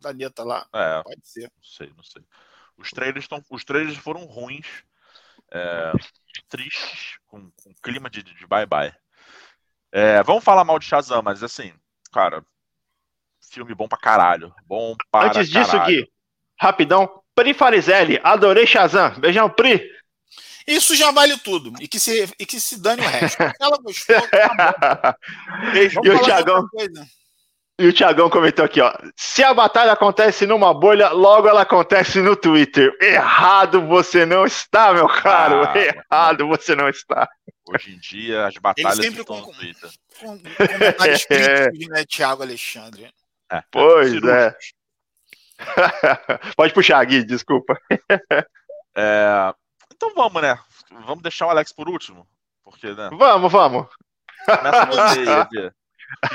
[0.00, 0.66] planeta lá.
[0.74, 1.42] É, pode ser.
[1.42, 2.22] Não sei, não sei.
[2.76, 4.66] Os trailers, tão, os trailers foram ruins,
[5.52, 5.92] é,
[6.48, 8.92] tristes, com, com clima de, de bye-bye.
[9.96, 11.72] É, vamos falar mal de Shazam, mas assim,
[12.12, 12.44] cara,
[13.48, 14.52] filme bom pra caralho.
[14.66, 16.02] Bom para Antes disso, caralho.
[16.02, 16.12] Gui,
[16.58, 19.14] rapidão, Pri Farizelli, adorei Shazam.
[19.20, 19.88] Beijão, Pri.
[20.66, 21.72] Isso já vale tudo.
[21.80, 23.38] E que se, e que se dane o resto.
[23.60, 25.16] Ela gostou, tá
[25.74, 26.66] e o Thiagão.
[27.76, 28.92] E o Thiagão comentou aqui, ó.
[29.16, 32.96] Se a batalha acontece numa bolha, logo ela acontece no Twitter.
[33.00, 35.64] Errado você não está, meu caro.
[35.66, 37.28] Ah, Errado você não está.
[37.66, 39.90] Hoje em dia, as batalhas sempre estão com, no Twitter.
[40.20, 43.10] Com, com comentários críticos, né, Thiago Alexandre?
[43.50, 44.56] É, pois é.
[46.56, 47.78] Pode puxar, Gui, desculpa.
[48.96, 49.52] É,
[49.92, 50.56] então vamos, né?
[51.04, 52.28] Vamos deixar o Alex por último.
[52.62, 53.10] Porque, né?
[53.12, 53.88] Vamos, vamos.
[54.46, 55.72] Começa você, O que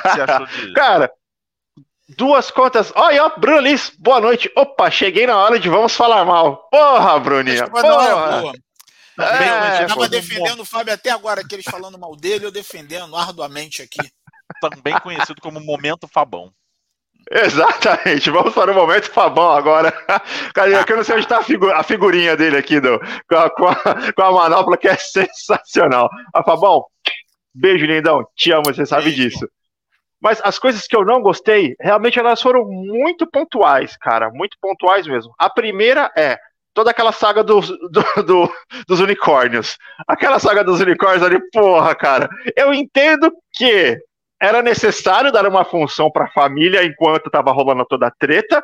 [0.01, 0.73] você achou de.
[0.73, 1.09] Cara,
[2.17, 2.91] duas contas.
[2.95, 4.51] Olha, ó, Bruno Liz, boa noite.
[4.55, 6.67] Opa, cheguei na hora de vamos falar mal.
[6.71, 7.67] Porra, Bruninha.
[7.67, 8.41] Porra.
[8.41, 8.53] Boa.
[9.19, 13.99] É, tava defendendo o Fábio até agora, aqueles falando mal dele, eu defendendo arduamente aqui.
[14.61, 16.51] Também conhecido como Momento Fabão.
[17.29, 19.91] Exatamente, vamos para o momento Fabão agora.
[20.53, 21.39] Cara, eu não sei onde está
[21.75, 22.99] a, figurinha dele aqui do,
[23.29, 26.09] com, a, com, a, com a manopla, que é sensacional.
[26.33, 26.85] A Fabão,
[27.53, 29.29] beijo, lindão, te amo, você sabe beijo.
[29.29, 29.47] disso.
[30.21, 35.07] Mas as coisas que eu não gostei, realmente elas foram muito pontuais, cara, muito pontuais
[35.07, 35.33] mesmo.
[35.37, 36.37] A primeira é
[36.73, 38.53] toda aquela saga do, do, do,
[38.87, 39.77] dos unicórnios.
[40.07, 42.29] Aquela saga dos unicórnios ali, porra, cara.
[42.55, 43.97] Eu entendo que
[44.41, 48.63] era necessário dar uma função para a família enquanto estava rolando toda a treta.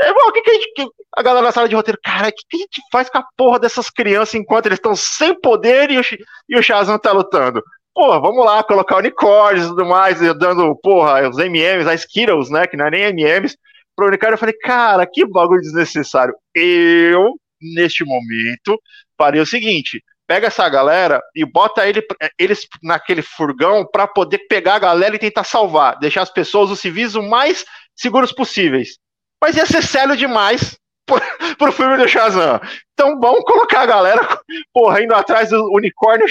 [0.00, 0.72] E, bom, o que, que a gente.
[0.74, 0.86] Que
[1.16, 3.26] a galera na sala de roteiro, cara, o que, que a gente faz com a
[3.36, 6.02] porra dessas crianças enquanto eles estão sem poder e o,
[6.48, 7.62] e o Shazam tá lutando?
[7.94, 12.66] Porra, vamos lá, colocar unicórnios e tudo mais, dando, porra, os MMs, as Skittles, né?
[12.66, 13.56] Que não é nem MMs,
[13.94, 14.34] pro unicórnio.
[14.34, 16.34] Eu falei, cara, que bagulho desnecessário.
[16.54, 18.80] Eu, neste momento,
[19.18, 22.02] farei o seguinte: pega essa galera e bota ele,
[22.38, 26.80] eles naquele furgão para poder pegar a galera e tentar salvar, deixar as pessoas, os
[26.80, 27.64] civis, o mais
[27.94, 28.96] seguros possíveis.
[29.42, 30.78] Mas ia ser sério demais
[31.58, 32.60] pro, filme do Shazam.
[32.92, 34.38] Então vamos colocar a galera,
[34.72, 36.26] porra, indo atrás do unicórnio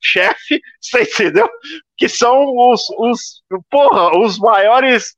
[0.00, 1.48] chefe, você entendeu?
[1.96, 5.14] Que são os, os, porra, os maiores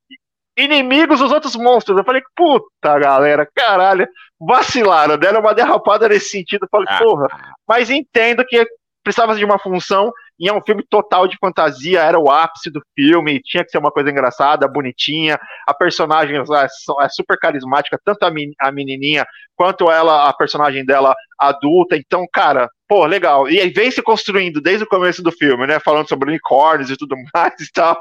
[0.56, 1.96] inimigos dos outros monstros.
[1.96, 4.09] Eu falei, puta galera, caralho,
[4.40, 6.64] vacilaram, deram uma derrapada nesse sentido.
[6.64, 6.98] Eu falei, ah.
[6.98, 7.28] porra,
[7.66, 8.66] mas entendo que
[9.09, 12.82] precisava de uma função e é um filme total de fantasia, era o ápice do
[12.94, 18.70] filme, tinha que ser uma coisa engraçada, bonitinha, a personagem é super carismática, tanto a
[18.70, 24.02] menininha quanto ela, a personagem dela adulta, então, cara, pô, legal, e aí vem se
[24.02, 27.98] construindo desde o começo do filme, né, falando sobre unicórnios e tudo mais e tal,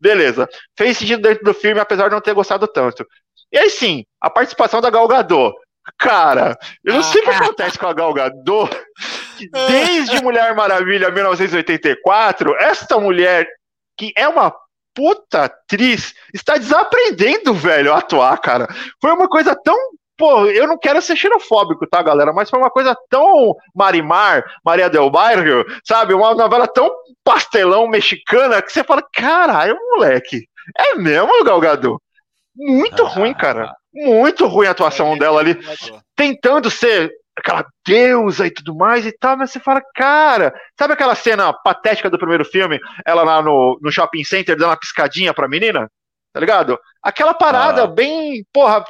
[0.00, 3.06] beleza, fez sentido dentro do filme, apesar de não ter gostado tanto.
[3.52, 5.54] E aí sim, a participação da Gal Gadot,
[5.96, 7.38] Cara, eu não sei o que ah.
[7.38, 8.70] acontece com a Gal Gadot.
[9.46, 13.46] Desde Mulher Maravilha 1984, esta mulher,
[13.96, 14.54] que é uma
[14.94, 18.66] puta atriz, está desaprendendo, velho, a atuar, cara.
[19.00, 19.76] Foi uma coisa tão.
[20.16, 22.32] Pô, eu não quero ser xenofóbico, tá, galera?
[22.32, 26.12] Mas foi uma coisa tão Marimar, Maria del Bairro, sabe?
[26.12, 26.90] Uma novela tão
[27.22, 30.48] pastelão mexicana que você fala, caralho, moleque.
[30.76, 32.02] É mesmo, Gal Gadot?
[32.56, 33.72] Muito ah, ruim, cara.
[33.94, 35.56] Muito ruim a atuação é, dela ali.
[36.16, 41.14] Tentando ser aquela deusa e tudo mais e tal, mas você fala, cara, sabe aquela
[41.14, 42.78] cena patética do primeiro filme?
[43.06, 45.90] Ela lá no, no shopping center dando uma piscadinha pra menina?
[46.32, 46.78] Tá ligado?
[47.02, 47.86] Aquela parada ah.
[47.86, 48.84] bem, porra,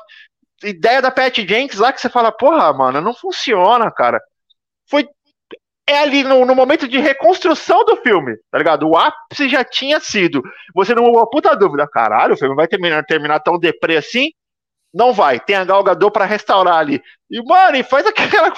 [0.65, 4.21] ideia da Pat Jenks lá que você fala, porra, mano, não funciona, cara.
[4.91, 5.07] Foi
[5.87, 8.87] é ali no, no, momento de reconstrução do filme, tá ligado?
[8.87, 10.43] O ápice já tinha sido.
[10.75, 14.31] Você não uma puta dúvida, caralho, o filme vai terminar, terminar tão deprê assim?
[14.99, 15.39] Não vai.
[15.39, 17.01] Tem a galgador para restaurar ali.
[17.31, 18.53] E, mano, e faz aquela.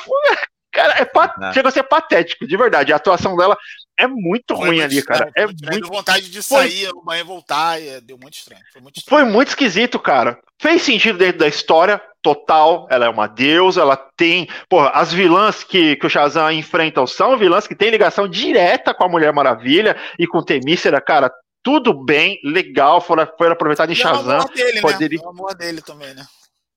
[0.73, 1.35] Cara, é pat...
[1.43, 1.53] é.
[1.53, 2.93] chega a ser patético, de verdade.
[2.93, 3.59] A atuação dela
[3.99, 5.33] é muito foi ruim muito ali, estranho, cara.
[5.37, 5.81] É muito.
[5.81, 7.01] Deu vontade de sair, foi...
[7.03, 8.63] amanhã voltar, e deu muito estranho.
[8.73, 9.25] Foi muito estranho.
[9.25, 10.39] Foi muito esquisito, cara.
[10.59, 12.87] Fez sentido dentro da história, total.
[12.89, 14.49] Ela é uma deusa, ela tem.
[14.69, 19.05] Porra, as vilãs que, que o Shazam enfrenta são vilãs que têm ligação direta com
[19.05, 21.31] a Mulher Maravilha e com Temícera, cara.
[21.63, 24.45] Tudo bem, legal, foi, foi aproveitado em é Shazam.
[24.55, 25.25] dele, poderia- né?
[25.25, 26.25] É o amor dele também, né?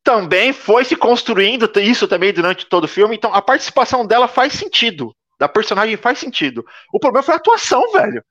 [0.04, 4.54] Também foi se construindo isso também durante todo o filme, então a participação dela faz
[4.54, 5.16] sentido.
[5.40, 6.66] Da personagem faz sentido.
[6.94, 8.24] O problema foi a atuação, velho.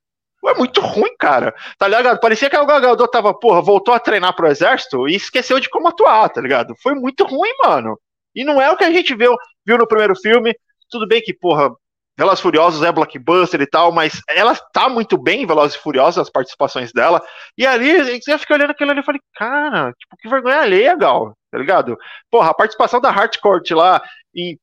[0.47, 1.55] É muito ruim, cara.
[1.79, 2.19] Tá ligado?
[2.21, 5.69] Parecia que o Gal Gadot tava, porra, voltou a treinar pro exército e esqueceu de
[5.71, 6.75] como atuar, tá ligado?
[6.83, 7.99] Foi muito ruim, mano.
[8.35, 10.55] E não é o que a gente viu, viu no primeiro filme.
[10.91, 11.71] Tudo bem que, porra,
[12.17, 15.81] Velozes e Furiosos é blockbuster e tal, mas ela tá muito bem em Velozes e
[15.81, 17.23] Furiosos, as participações dela.
[17.57, 17.91] E ali,
[18.27, 21.97] eu fiquei olhando aquilo ali e falei, cara, tipo, que vergonha alheia, Gal, tá ligado?
[22.31, 24.03] Porra, a participação da Hardcourt lá
[24.35, 24.59] em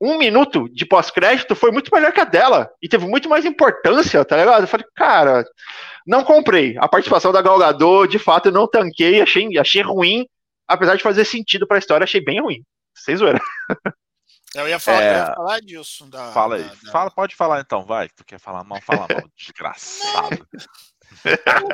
[0.00, 2.68] um minuto de pós-crédito foi muito melhor que a dela.
[2.82, 4.62] E teve muito mais importância, tá ligado?
[4.62, 5.44] Eu falei, cara,
[6.06, 6.76] não comprei.
[6.78, 10.26] A participação da Gal Gadot, de fato, eu não tanquei, achei, achei ruim.
[10.66, 12.62] Apesar de fazer sentido pra história, achei bem ruim.
[12.94, 13.38] Sem zoeira.
[14.54, 15.14] Eu ia falar, É.
[15.14, 16.06] eu ia falar disso.
[16.10, 16.62] Da, Fala aí.
[16.62, 18.08] da- da- Fala, pode falar então, vai.
[18.10, 18.80] Tu quer falar mal?
[18.82, 20.46] Fala mal, desgraçado.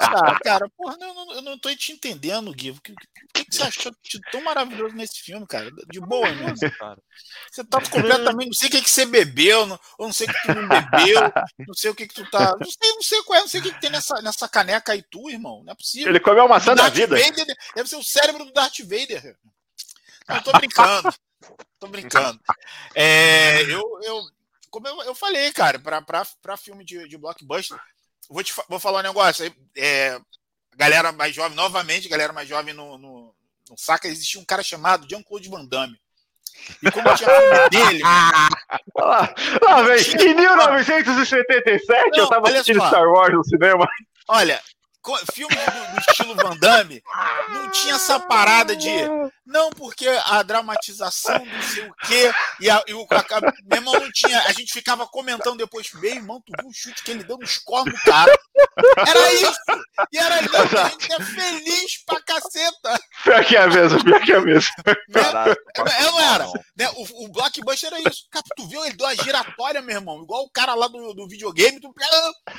[0.00, 2.70] Cara, cara, porra, não, não- eu não tô te entendendo, Gui.
[2.72, 2.92] O que,
[3.32, 5.70] que que você achou de tão maravilhoso nesse filme, cara?
[5.90, 6.70] De boa, mesmo.
[6.78, 7.00] Cara.
[7.50, 8.46] Você tá completamente.
[8.48, 10.68] Não sei o que, que você bebeu, não, ou não sei o que tu não
[10.68, 11.20] bebeu,
[11.66, 12.54] não sei o que, que tu tá.
[12.58, 14.92] Não sei, não sei qual é, não sei o que, que tem nessa, nessa caneca
[14.92, 15.62] aí, tu, irmão.
[15.64, 16.08] Não é possível.
[16.10, 17.16] Ele comeu a maçã da Darth vida.
[17.16, 19.36] Vader deve ser o cérebro do Darth Vader.
[20.28, 21.14] Não, tô brincando.
[21.78, 22.40] Tô brincando.
[22.94, 24.22] É, eu, eu,
[24.70, 27.78] como eu, eu falei, cara, pra filme de, de blockbuster,
[28.28, 29.52] vou, te, vou falar um negócio.
[29.76, 30.20] É,
[30.76, 33.34] galera mais jovem, novamente, galera mais jovem no, no,
[33.68, 35.98] no saca, existia um cara chamado Jean-Claude Van Damme.
[36.82, 38.48] E como eu tinha filme dele, lá,
[39.62, 40.30] lá vem.
[40.30, 42.88] Em 1977 eu Não, tava olha assistindo só.
[42.88, 43.88] Star Wars no cinema.
[44.28, 44.60] olha,
[45.32, 47.02] filme do, do estilo Van Damme
[47.52, 48.88] não tinha essa parada de
[49.46, 52.30] Não, porque a dramatização não sei o quê,
[52.60, 54.38] e, a, e o a- meu irmão não tinha.
[54.42, 57.58] A gente ficava comentando depois, meu irmão, tu viu o chute que ele deu nos
[57.58, 58.38] cornos do cara.
[59.06, 59.54] Era isso!
[60.12, 63.00] E era lindo, a gente é feliz pra caceta.
[63.24, 64.70] Pior que é mesmo, pior que é mesmo.
[65.12, 66.46] Caralho, Eu não- era.
[66.76, 66.90] Né?
[66.96, 68.24] O, o blockbuster era isso.
[68.30, 68.84] Cara, tu viu?
[68.84, 70.22] Ele deu uma giratória, meu irmão.
[70.22, 71.80] Igual o cara lá do, do videogame.
[71.80, 71.92] Tu...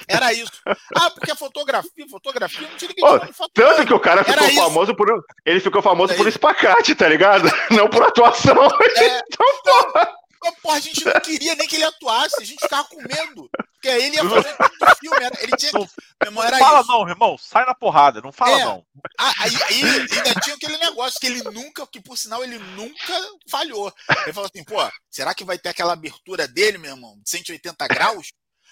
[0.08, 0.52] Era isso.
[0.98, 3.52] Ah, porque a fotografia, fotografia, não tinha ninguém foto.
[3.54, 4.60] Tanto que o cara ficou isso.
[4.80, 5.26] Famoso por.
[5.46, 7.50] Ele ficou famoso Era por espacate, tá ligado?
[7.72, 8.56] Não por atuação.
[8.98, 10.14] É, Então, porra.
[10.42, 13.50] Mas, Porra, a gente não queria nem que ele atuasse, a gente ficava com medo.
[13.74, 15.18] Porque aí ele ia fazer tudo o filme.
[15.26, 15.72] Era, ele tinha.
[15.74, 15.88] Não
[16.24, 16.90] irmão, era fala isso.
[16.90, 17.38] não, irmão.
[17.38, 18.22] Sai na porrada.
[18.22, 18.64] Não fala É.
[18.64, 18.86] não.
[19.20, 23.14] Ah, aí, aí ainda tinha aquele negócio que ele nunca, que por sinal ele nunca
[23.50, 23.94] falhou.
[24.24, 24.78] Ele falou assim, pô,
[25.12, 28.32] será que vai ter aquela abertura dele, meu irmão, de 180 graus?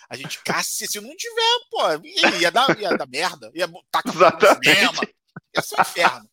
[0.10, 4.01] A gente, cacete, se não tiver, pô, ia, ia dar, ia dar merda, ia botar
[4.05, 5.01] no cinema,
[5.58, 6.30] ia ser um inferno.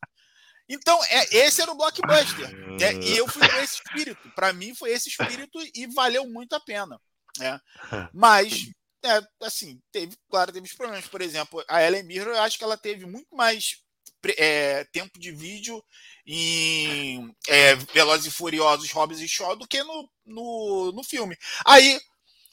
[0.68, 2.50] Então, é, esse era o blockbuster.
[2.78, 2.94] né?
[3.02, 4.30] E eu fui com esse espírito.
[4.34, 6.98] Para mim, foi esse espírito e valeu muito a pena.
[7.38, 7.60] Né?
[8.12, 8.70] Mas,
[9.04, 11.06] é, assim, teve, claro, teve os problemas.
[11.06, 13.84] Por exemplo, a Ellen Mirror, eu acho que ela teve muito mais
[14.38, 15.82] é, tempo de vídeo
[16.26, 21.36] em é, Velozes e Furiosos, Hobbs e Shaw do que no, no, no filme.
[21.66, 22.00] Aí,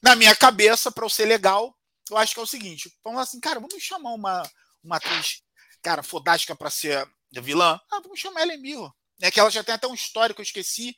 [0.03, 1.73] na minha cabeça, para eu ser legal,
[2.09, 4.43] eu acho que é o seguinte: vamos lá assim, cara, vamos chamar uma,
[4.83, 5.41] uma atriz,
[5.81, 7.07] cara, fodástica para ser
[7.41, 7.79] vilã?
[7.91, 8.91] Ah, vamos chamar ela Mirror.
[9.21, 10.95] É que ela já tem até um histórico, eu esqueci.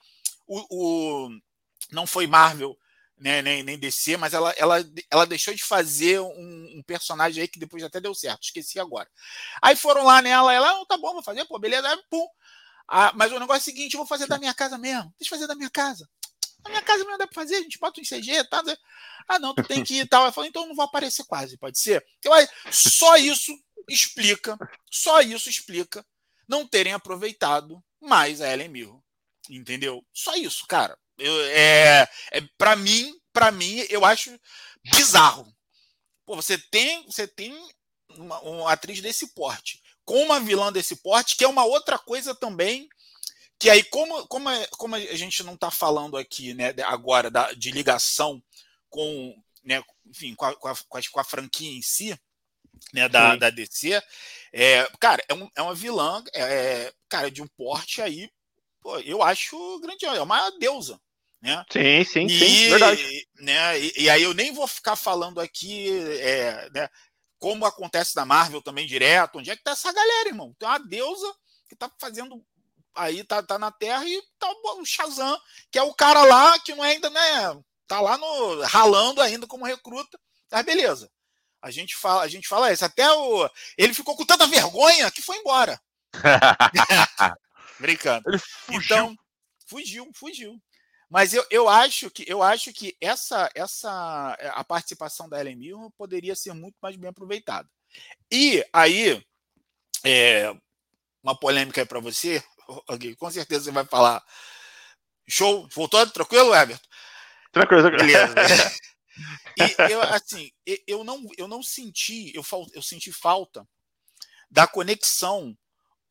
[0.47, 1.29] O, o-
[1.91, 2.77] não foi Marvel,
[3.17, 7.47] né, nem, nem DC, mas ela, ela, ela deixou de fazer um, um personagem aí
[7.47, 9.09] que depois até deu certo, esqueci agora.
[9.61, 12.25] Aí foram lá nela, ela, ah, tá bom, vou fazer, pô, beleza, aí, pum.
[12.87, 15.13] Ah, mas o negócio é o seguinte, eu vou fazer da minha casa mesmo.
[15.19, 16.07] Deixa eu fazer da minha casa.
[16.63, 18.63] Na minha casa mesmo dá pra fazer, a gente bota um CG, tá?
[19.27, 20.25] Ah, não, tu tem que ir e tal.
[20.25, 22.05] Eu falei, então eu não vou aparecer quase, pode ser?
[22.19, 23.53] Então, aí, só isso
[23.87, 24.57] explica,
[24.91, 26.05] só isso explica
[26.47, 29.01] não terem aproveitado mais a Ellen Mirror.
[29.49, 30.05] Entendeu?
[30.13, 30.97] Só isso, cara.
[31.17, 34.37] Eu, é, é, para mim, para mim, eu acho
[34.91, 35.45] bizarro.
[36.25, 37.53] Pô, você tem, você tem
[38.09, 42.33] uma, uma atriz desse porte, com uma vilã desse porte, que é uma outra coisa
[42.33, 42.87] também.
[43.59, 47.71] Que aí, como, como, como a gente não está falando aqui, né, agora da, de
[47.71, 48.41] ligação
[48.89, 50.75] com, né, enfim, com a, com a,
[51.11, 52.17] com a franquia em si,
[52.91, 54.01] né, da, da DC,
[54.51, 58.29] é, cara, é, um, é uma vilã, é, cara, de um porte aí,
[58.81, 60.99] pô, eu acho grandioso, é uma deusa.
[61.41, 61.65] Né?
[61.69, 63.27] Sim, sim, e, sim, verdade.
[63.39, 66.87] Né, e, e, aí eu nem vou ficar falando aqui, é, né,
[67.37, 70.55] como acontece na Marvel também direto, onde é que tá essa galera, irmão?
[70.57, 71.35] Tem uma deusa
[71.67, 72.41] que tá fazendo
[72.95, 75.37] aí tá, tá na Terra e tá o Shazam,
[75.71, 79.47] que é o cara lá que não é ainda, né, tá lá no ralando ainda
[79.47, 80.17] como recruta.
[80.51, 81.11] Mas beleza.
[81.63, 82.83] A gente fala, a gente fala isso.
[82.83, 85.79] Até o ele ficou com tanta vergonha que foi embora.
[87.79, 88.21] Brincando.
[88.27, 88.81] Ele fugiu.
[88.81, 89.15] Então,
[89.65, 90.61] fugiu, fugiu.
[91.09, 95.89] Mas eu, eu acho que eu acho que essa essa a participação da Ellen Mirren
[95.97, 97.69] poderia ser muito mais bem aproveitada.
[98.29, 99.23] E aí
[100.03, 100.53] é,
[101.23, 102.43] uma polêmica aí para você,
[103.17, 104.21] com certeza você vai falar.
[105.29, 106.83] Show, voltou tranquilo, Everton?
[107.53, 108.33] Tranquilo, tranquilo.
[108.33, 108.71] Beleza.
[109.57, 110.51] e eu assim,
[110.87, 112.43] eu não eu não senti, eu,
[112.73, 113.67] eu senti falta
[114.49, 115.57] da conexão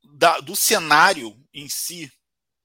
[0.03, 2.13] da, do cenário em si,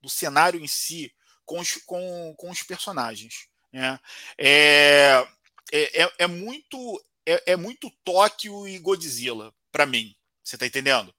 [0.01, 1.13] do cenário em si
[1.45, 3.47] com os, com, com os personagens.
[3.71, 3.99] Né?
[4.37, 5.27] É,
[5.71, 10.15] é, é, é muito é, é, muito Tóquio e Godzilla para mim.
[10.43, 11.13] Você está entendendo?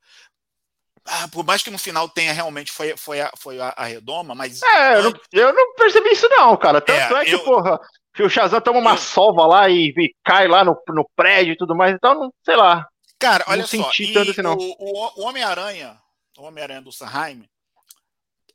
[1.10, 4.34] Ah, por mais que no final tenha realmente foi, foi, a, foi a, a redoma,
[4.34, 4.62] mas.
[4.62, 6.80] É, eu não, eu não, percebi isso, não, cara.
[6.80, 7.80] Tanto é, é que, eu, porra,
[8.14, 11.52] que o Shazam toma uma eu, sova lá e, e, cai lá no, no prédio
[11.52, 12.86] e tudo mais, então, não, sei lá.
[13.18, 13.90] Cara, olha não só.
[14.12, 14.54] Tanto assim, não.
[14.54, 15.98] O, o, o Homem-Aranha,
[16.36, 17.48] o Homem-Aranha do Sanheim,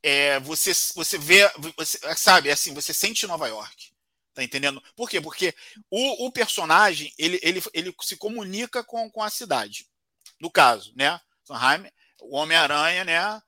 [0.02, 3.92] é, você, você vê, você, sabe, assim, você sente Nova York.
[4.34, 4.82] Tá entendendo?
[4.96, 5.20] Por quê?
[5.20, 5.54] Porque
[5.90, 9.86] o, o personagem, ele, ele, ele se comunica com, com a cidade.
[10.40, 11.20] No caso, né?
[11.44, 11.88] Sanheim,
[12.20, 13.40] o Homem-Aranha, né?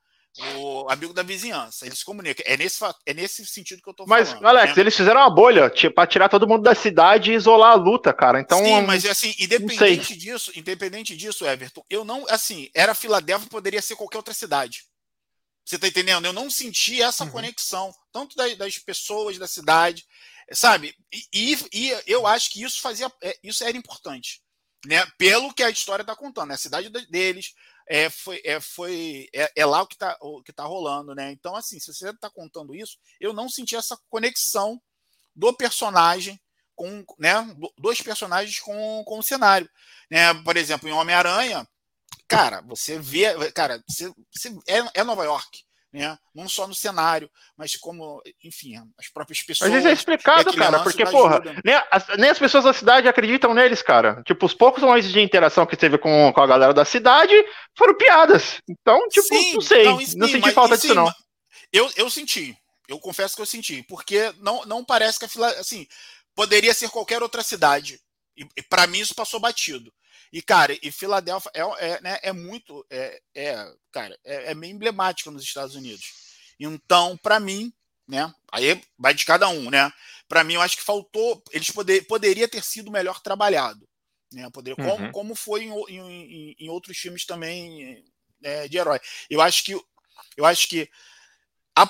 [0.58, 1.86] O amigo da vizinhança.
[1.86, 2.44] Eles se comunicam.
[2.46, 4.42] É nesse, é nesse sentido que eu tô mas, falando.
[4.42, 4.82] Mas, Alex, né?
[4.82, 8.38] eles fizeram uma bolha para tirar todo mundo da cidade e isolar a luta, cara.
[8.38, 13.80] Então, Sim, mas assim, independente disso, independente disso, Everton, eu não, assim, era Filadélfia, poderia
[13.80, 14.84] ser qualquer outra cidade.
[15.64, 16.26] Você tá entendendo?
[16.26, 17.30] Eu não senti essa uhum.
[17.30, 20.04] conexão, tanto das, das, pessoas da cidade,
[20.52, 20.94] sabe?
[21.32, 24.42] E, e, eu acho que isso fazia, é, isso era importante,
[24.84, 25.04] né?
[25.18, 26.54] Pelo que a história está contando, né?
[26.54, 27.52] a cidade deles
[27.88, 31.30] é, foi, é, foi, é, é lá o que está que tá rolando, né?
[31.30, 34.80] Então, assim, se você está contando isso, eu não senti essa conexão
[35.34, 36.40] do personagem
[36.74, 37.34] com, né?
[37.78, 39.68] Dois personagens com, com o cenário,
[40.10, 40.34] né?
[40.42, 41.66] Por exemplo, em Homem-Aranha,
[42.28, 46.16] cara, você vê, cara, você, você é, é, Nova York, né?
[46.34, 49.70] Não só no cenário, mas como, enfim, as próprias pessoas.
[49.70, 53.54] Mas isso é explicado, cara, porque, porra, nem as, nem as, pessoas da cidade acreditam
[53.54, 54.22] neles, cara.
[54.24, 57.32] Tipo, os poucos momentos de interação que teve com, com a galera da cidade
[57.76, 58.60] foram piadas.
[58.68, 61.10] Então, tipo, sim, não sei, não, sim, não senti mas, falta disso, sim, não.
[61.72, 62.56] Eu, eu senti,
[62.88, 65.86] eu confesso que eu senti, porque não, não parece que a fila, assim,
[66.34, 67.98] poderia ser qualquer outra cidade.
[68.36, 69.90] E, e para mim isso passou batido.
[70.32, 72.84] E, cara, e Filadélfia é, é, né, é muito.
[72.90, 76.04] É, é cara, é, é meio emblemática nos Estados Unidos.
[76.58, 77.72] Então, para mim,
[78.08, 78.32] né?
[78.52, 79.92] Aí vai de cada um, né?
[80.28, 81.42] Para mim, eu acho que faltou.
[81.50, 83.86] Eles poder, poderia ter sido melhor trabalhado.
[84.32, 84.48] Né?
[84.50, 84.90] Poderia, uhum.
[84.90, 88.04] como, como foi em, em, em outros filmes também
[88.42, 89.00] é, de herói.
[89.28, 89.72] Eu acho que.
[90.36, 90.88] Eu acho que
[91.76, 91.86] a,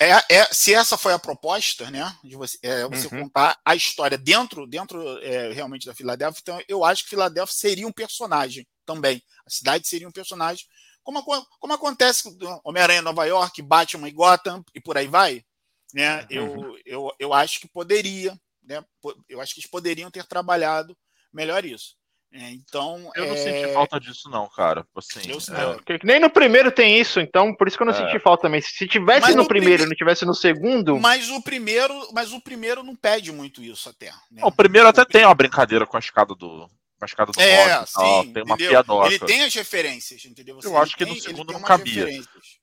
[0.00, 3.24] é, é, se essa foi a proposta, né, de você, é, você uhum.
[3.24, 7.86] contar a história dentro, dentro é, realmente da Filadélfia, então eu acho que Filadélfia seria
[7.86, 9.22] um personagem também.
[9.46, 10.64] A cidade seria um personagem,
[11.02, 15.44] como, como acontece com Homem-Aranha Nova York, Batman e Gotham e por aí vai.
[15.92, 16.22] Né?
[16.22, 16.26] Uhum.
[16.30, 18.82] Eu, eu, eu acho que poderia, né,
[19.28, 20.96] eu acho que eles poderiam ter trabalhado
[21.30, 21.94] melhor isso.
[22.32, 23.36] É, então, eu não é...
[23.36, 24.86] senti falta disso, não, cara.
[24.94, 25.98] Assim, eu, é...
[26.04, 27.96] Nem no primeiro tem isso, então por isso que eu não é.
[27.96, 28.60] senti falta também.
[28.60, 30.98] Se tivesse mas no primeiro e não tivesse no segundo.
[30.98, 34.12] Mas o primeiro, mas o primeiro não pede muito isso até.
[34.30, 34.42] Né?
[34.42, 35.06] O primeiro até o...
[35.06, 36.68] tem uma brincadeira com a escada do.
[36.98, 39.08] Com a escada do é, rock, sim, tem uma piadoca.
[39.08, 40.56] Ele tem as referências, entendeu?
[40.56, 42.06] Você, eu acho que tem, no segundo não cabia.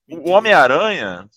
[0.10, 1.30] O Homem-Aranha,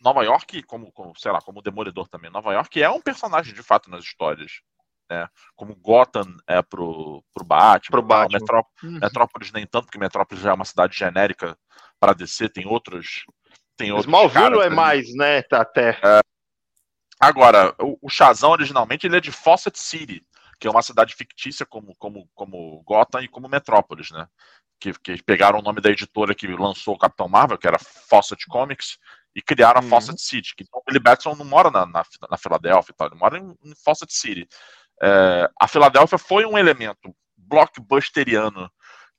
[0.00, 3.52] Nova York, como, como, sei lá, como o Demolidor também, Nova York é um personagem
[3.52, 4.62] de fato nas histórias
[5.10, 5.28] né?
[5.56, 7.90] Como Gotham é pro, pro Batman.
[7.90, 8.38] Pro Batman.
[8.38, 9.00] Metrópolis, uhum.
[9.00, 11.58] Metrópolis nem tanto, porque Metrópolis já é uma cidade genérica
[11.98, 13.24] para descer, tem outros.
[13.76, 15.42] Tem outros Smallville é mais, né?
[15.42, 15.98] Tá até.
[16.02, 16.20] É.
[17.18, 20.24] Agora, o, o Shazam originalmente ele é de Fawcett City,
[20.58, 24.26] que é uma cidade fictícia como, como, como Gotham e como Metrópolis, né?
[24.78, 28.46] Que, que pegaram o nome da editora que lançou o Capitão Marvel, que era Fawcett
[28.46, 28.98] Comics,
[29.34, 29.90] e criaram a uhum.
[29.90, 30.54] Fawcett City.
[30.54, 33.74] Que, então, o Billy Batson não mora na, na, na Filadélfia, ele mora em, em
[33.84, 34.48] Fawcett City.
[35.02, 38.70] É, a Filadélfia foi um elemento blockbusteriano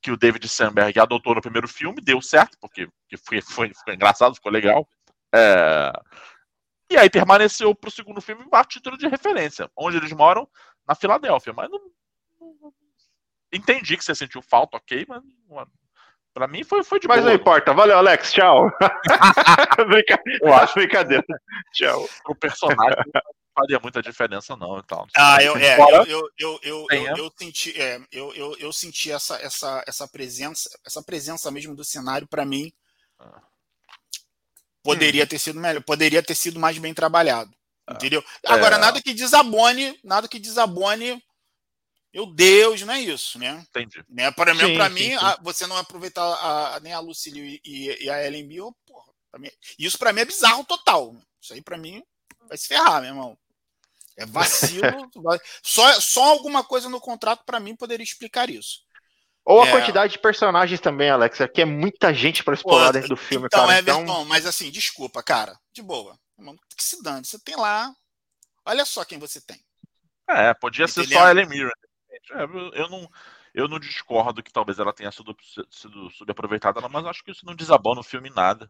[0.01, 2.88] que o David Sandberg adotou no primeiro filme, deu certo, porque,
[3.23, 4.88] foi, foi, ficou engraçado, ficou legal.
[5.34, 5.91] É,
[6.89, 10.47] e aí permaneceu para o segundo filme a título de referência, onde eles moram,
[10.88, 11.53] na Filadélfia.
[11.53, 11.79] Mas não,
[12.39, 12.73] não,
[13.53, 15.21] entendi que você sentiu falta, ok, mas
[16.34, 17.29] para mim foi, foi de Mas boa.
[17.29, 17.73] não importa.
[17.73, 18.32] Valeu, Alex.
[18.32, 18.71] Tchau.
[19.88, 20.39] brincadeira.
[20.41, 21.23] Eu acho brincadeira.
[21.73, 22.07] Tchau.
[22.25, 23.03] O personagem
[23.54, 24.80] faria muita diferença, não.
[24.80, 28.74] Então, ah, eu, é, eu, eu, eu, eu, eu, eu, senti, é, eu, eu, eu
[28.74, 32.72] senti essa, essa, essa presença, essa presença mesmo do cenário para mim.
[33.20, 33.41] Ah.
[34.84, 35.28] Poderia hum.
[35.28, 37.54] ter sido melhor, poderia ter sido mais bem trabalhado.
[37.86, 37.93] Ah.
[37.93, 38.24] Entendeu?
[38.45, 38.80] Agora, é...
[38.80, 41.24] nada que desabone, nada que desabone.
[42.14, 43.66] Meu Deus, não é isso, né?
[43.70, 44.04] Entendi.
[44.10, 44.32] Né?
[44.32, 48.26] Para mim, pra mim a, você não aproveitar a, nem a Lucille e, e, a
[48.26, 49.49] Ellen Bill, porra, mim,
[49.80, 51.16] isso para mim é bizarro total.
[51.41, 52.04] Isso aí para mim
[52.47, 53.37] vai se ferrar, meu irmão.
[54.17, 54.81] É vacilo.
[55.63, 58.81] só, só alguma coisa no contrato, para mim, poderia explicar isso.
[59.43, 59.71] Ou a é...
[59.71, 61.41] quantidade de personagens também, Alex.
[61.41, 63.79] Aqui é muita gente para explorar Pô, dentro do filme, então, cara.
[63.79, 64.25] Everton, então...
[64.25, 65.57] mas assim, desculpa, cara.
[65.73, 66.17] De boa.
[66.75, 67.25] Que se dane.
[67.25, 67.91] Você tem lá.
[68.65, 69.59] Olha só quem você tem.
[70.29, 71.05] É, podia Entendeu?
[71.05, 71.71] ser só a Ellen Mirren.
[72.31, 72.43] É,
[72.79, 73.09] eu não,
[73.53, 75.35] eu não discordo que talvez ela tenha sido,
[75.69, 78.69] sido subaproveitada, mas acho que isso não desabona o filme nada.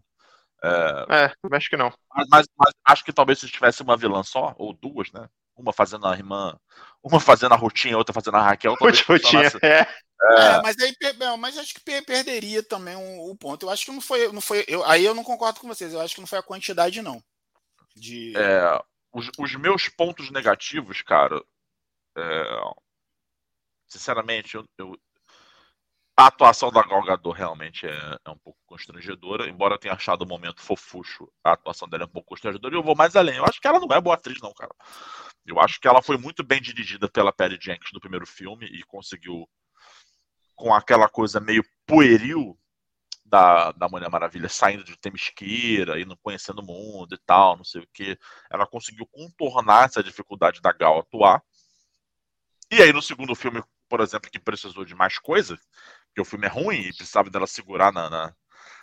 [0.64, 1.91] É, é acho que não.
[2.14, 5.28] Mas, mas, mas, acho que talvez se tivesse uma vilã só, ou duas, né?
[5.55, 6.57] Uma fazendo a irmã,
[7.03, 8.76] uma fazendo a Rutinha, outra fazendo a Raquel.
[8.80, 9.88] Rutinha, é.
[10.24, 10.62] É.
[10.62, 10.93] mas aí
[11.39, 13.66] mas acho que perderia também o, o, ponto.
[13.66, 14.32] Eu acho que não foi.
[14.32, 15.93] Não foi eu, aí eu não concordo com vocês.
[15.93, 17.22] Eu acho que não foi a quantidade, não.
[17.95, 18.34] De...
[18.38, 18.82] É,
[19.12, 21.43] os, os meus pontos negativos, cara.
[22.16, 22.62] É,
[23.88, 24.97] sinceramente, eu, eu,
[26.22, 30.22] a atuação da Gal Gadot realmente é, é, um pouco constrangedora, embora eu tenha achado
[30.22, 33.38] o momento fofucho, a atuação dela é um pouco constrangedora, e eu vou mais além.
[33.38, 34.72] Eu acho que ela não é boa atriz, não, cara.
[35.45, 38.84] Eu acho que ela foi muito bem dirigida pela Perry Jenkins no primeiro filme e
[38.84, 39.49] conseguiu,
[40.55, 42.55] com aquela coisa meio pueril
[43.26, 47.63] da, da Mulher Maravilha, saindo de Temesqueira e não conhecendo o mundo e tal, não
[47.63, 48.15] sei o que,
[48.51, 51.41] ela conseguiu contornar essa dificuldade da Gal atuar.
[52.69, 55.59] E aí no segundo filme, por exemplo, que precisou de mais coisa,
[56.12, 58.36] porque o filme é ruim e precisava dela segurar na, na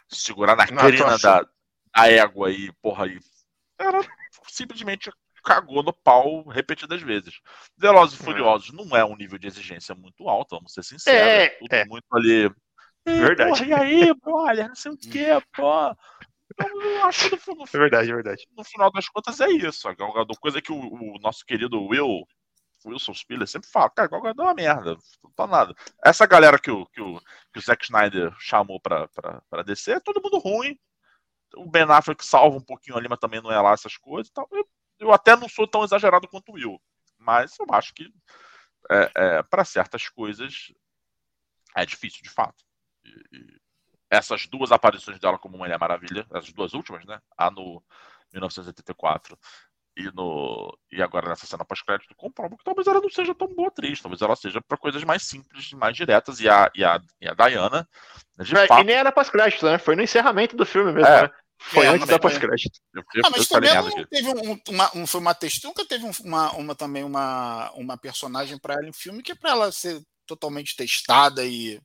[0.09, 1.47] segurar na, na crina da,
[1.95, 3.21] da égua e, porra, e
[3.79, 4.01] ela
[4.49, 5.11] simplesmente
[5.45, 7.41] cagou no pau repetidas vezes.
[7.77, 8.25] Velozes e é.
[8.25, 11.21] Furiosos não é um nível de exigência muito alto, vamos ser sinceros.
[11.21, 11.85] É, tudo é.
[11.85, 12.51] muito ali.
[13.07, 13.51] Verdade.
[13.51, 15.97] Porra, e aí, olha, não sei o que, pô.
[16.59, 18.47] Eu acho que no, é verdade, é verdade.
[18.57, 19.89] No final das contas é isso.
[19.89, 19.95] A
[20.41, 22.27] coisa que o, o nosso querido Will
[22.89, 25.75] Wilson Spiller sempre fala, cara, Gadot é uma merda, não tá nada.
[26.05, 27.21] Essa galera que o, que o,
[27.53, 30.79] que o Zack Snyder chamou pra, pra, pra descer é todo mundo ruim.
[31.57, 34.31] O Ben Affleck salva um pouquinho ali, mas também não é lá essas coisas.
[34.31, 34.69] Então, eu,
[34.99, 36.81] eu até não sou tão exagerado quanto o Will,
[37.19, 38.13] mas eu acho que
[38.91, 40.73] é, é, para certas coisas
[41.77, 42.65] é difícil, de fato.
[43.05, 43.61] E, e
[44.11, 47.21] essas duas aparições dela como Mulher Maravilha, as duas últimas, né?
[47.37, 47.83] A no
[48.33, 49.39] 1984
[49.99, 53.67] e, no, e agora nessa cena pós-crédito comprovam que talvez ela não seja tão boa
[53.67, 57.29] atriz, talvez ela seja para coisas mais simples, mais diretas, e a, e a, e
[57.29, 57.89] a Diana,
[58.39, 58.81] de é, fato...
[58.81, 59.77] E nem era pós-crédito, né?
[59.77, 61.23] Foi no encerramento do filme mesmo, é.
[61.23, 61.31] né?
[61.61, 62.79] Foi é, antes da pós-crédito.
[63.25, 66.75] Ah, mas também não teve um, uma, um, foi uma texto, nunca teve uma, uma,
[66.77, 71.45] também uma, uma personagem para ela em filme que é para ela ser totalmente testada
[71.45, 71.81] e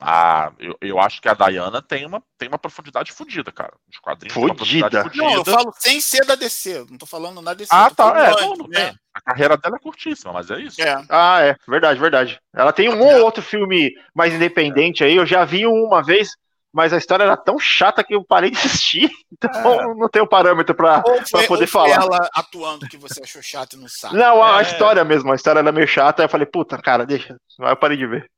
[0.00, 3.72] ah, eu, eu acho que a Diana tem uma, tem uma profundidade fodida, cara.
[3.90, 5.10] Os quadrinhos fodida.
[5.14, 6.86] Não, eu falo sem ser da DC.
[6.90, 7.70] Não tô falando na DC.
[7.72, 8.12] Ah, tá.
[8.18, 8.92] É, não, não né?
[9.14, 10.82] A carreira dela é curtíssima, mas é isso.
[10.82, 11.02] É.
[11.08, 11.56] Ah, é.
[11.68, 12.40] Verdade, verdade.
[12.54, 15.14] Ela tem um ou outro filme mais independente aí.
[15.16, 16.30] Eu já vi uma vez,
[16.72, 19.10] mas a história era tão chata que eu parei de assistir.
[19.36, 19.94] Então é.
[19.96, 21.90] não tenho parâmetro pra, foi, pra poder falar.
[21.90, 24.16] ela atuando que você achou chato e não sabe.
[24.16, 24.58] Não, a, é.
[24.58, 25.32] a história mesmo.
[25.32, 26.22] A história era meio chata.
[26.22, 27.36] Aí eu falei, puta, cara, deixa.
[27.60, 28.30] Aí eu parei de ver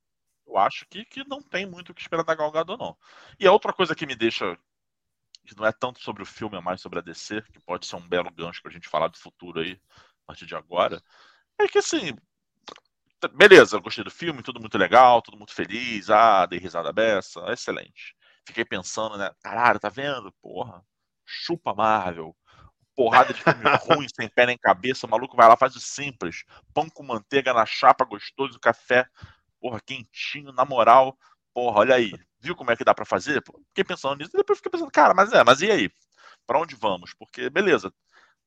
[0.57, 2.97] eu acho que, que não tem muito o que esperar da Gal Gadot, não.
[3.39, 4.59] E a outra coisa que me deixa
[5.47, 7.97] que não é tanto sobre o filme, é mais sobre a DC, que pode ser
[7.97, 9.81] um belo gancho pra gente falar do futuro aí,
[10.25, 11.01] a partir de agora,
[11.59, 12.17] é que assim,
[13.35, 18.17] beleza, gostei do filme, tudo muito legal, tudo muito feliz, ah, dei risada beça, excelente.
[18.45, 20.33] Fiquei pensando, né, caralho, tá vendo?
[20.43, 20.85] Porra,
[21.25, 22.37] chupa Marvel,
[22.97, 23.63] porrada de filme
[24.05, 26.45] ruim, sem pé nem cabeça, o maluco vai lá, faz o simples,
[26.75, 29.09] pão com manteiga na chapa, gostoso, café
[29.67, 31.19] porra, quentinho, na moral,
[31.53, 33.43] porra, olha aí, viu como é que dá para fazer?
[33.69, 35.91] Fiquei pensando nisso, e depois fiquei pensando, cara, mas é, mas e aí?
[36.47, 37.13] Para onde vamos?
[37.15, 37.93] Porque, beleza,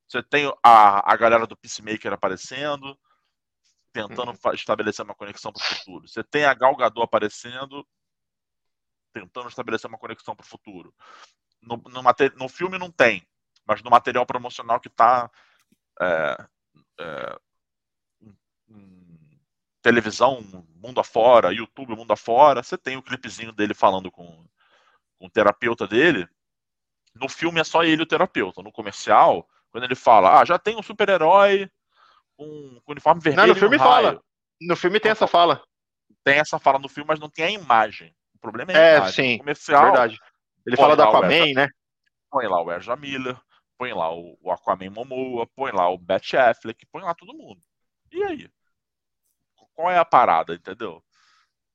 [0.07, 2.97] você tem a, a galera do Peacemaker aparecendo,
[3.91, 4.53] tentando uhum.
[4.53, 6.07] estabelecer uma conexão para o futuro.
[6.07, 7.86] Você tem a Gal Gadot aparecendo,
[9.11, 10.95] tentando estabelecer uma conexão para o futuro.
[11.61, 12.01] No, no,
[12.38, 13.28] no, filme não tem,
[13.65, 15.30] mas no material promocional que está
[15.99, 16.47] é,
[17.01, 17.39] é,
[19.90, 20.42] televisão
[20.76, 24.26] mundo afora, YouTube mundo afora, você tem o clipezinho dele falando com,
[25.18, 26.28] com o terapeuta dele.
[27.16, 28.62] No filme é só ele o terapeuta.
[28.62, 31.70] No comercial, quando ele fala, ah, já tem um super-herói
[32.38, 33.48] com, com, uniforme vermelho.
[33.48, 34.22] Não, no filme fala.
[34.62, 35.64] No filme tem essa fala.
[36.24, 38.16] Tem essa fala no filme, mas não tem a imagem.
[38.36, 39.14] O problema é a é, imagem.
[39.14, 39.84] Sim, no comercial.
[39.84, 40.20] Verdade.
[40.66, 41.68] Ele fala do Aquaman, né?
[42.30, 43.36] Põe lá o Ezra Miller,
[43.76, 47.60] põe lá o, o Aquaman Momoa, põe lá o Bat Affleck, põe lá todo mundo.
[48.12, 48.50] E aí?
[49.80, 51.01] Qual é a parada, entendeu?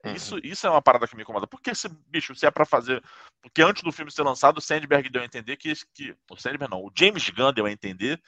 [0.05, 0.13] Uhum.
[0.13, 1.47] Isso, isso é uma parada que me incomoda.
[1.47, 3.03] Porque esse bicho, se é para fazer.
[3.41, 5.73] Porque antes do filme ser lançado, o Sandberg deu a entender que.
[5.95, 8.23] que o Sandberg não, o James Gunn deu a entender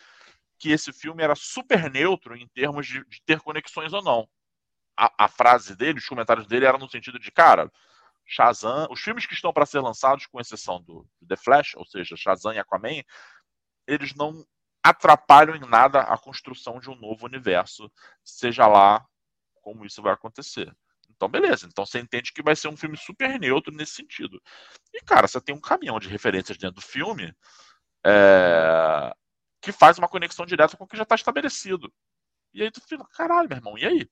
[0.59, 4.27] que esse filme era super neutro em termos de, de ter conexões ou não.
[4.99, 7.71] A, a, frase dele, os comentários dele eram no sentido de, cara,
[8.25, 11.85] Shazam, os filmes que estão para ser lançados, com exceção do, do, The Flash, ou
[11.85, 13.03] seja, Shazam e Aquaman,
[13.87, 14.43] eles não
[14.83, 17.93] atrapalham em nada a construção de um novo universo,
[18.25, 19.07] seja lá
[19.67, 20.73] como isso vai acontecer.
[21.11, 21.67] Então, beleza.
[21.67, 24.41] Então você entende que vai ser um filme super neutro nesse sentido.
[24.95, 27.35] E, cara, você tem um caminhão de referências dentro do filme
[28.07, 29.13] é...
[29.61, 31.93] que faz uma conexão direta com o que já está estabelecido.
[32.55, 34.09] E aí tu fica, caralho, meu irmão, e aí?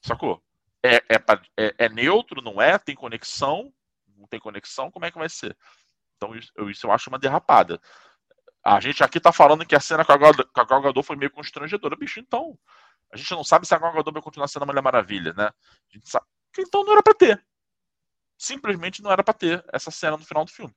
[0.00, 0.42] Sacou?
[0.82, 1.22] É, é,
[1.58, 2.78] é, é, neutro, não é?
[2.78, 3.70] Tem conexão?
[4.16, 4.90] Não tem conexão?
[4.90, 5.54] Como é que vai ser?
[6.16, 7.78] Então, isso, isso eu acho uma derrapada.
[8.64, 11.94] A gente aqui tá falando que a cena com a Gal Gadot foi meio constrangedora.
[11.94, 12.58] Bicho, então,
[13.12, 15.46] a gente não sabe se a Gal Gadot vai continuar sendo a Mulher Maravilha, né?
[15.46, 16.26] A gente sabe.
[16.58, 17.42] Então não era para ter.
[18.38, 20.74] Simplesmente não era para ter essa cena no final do filme.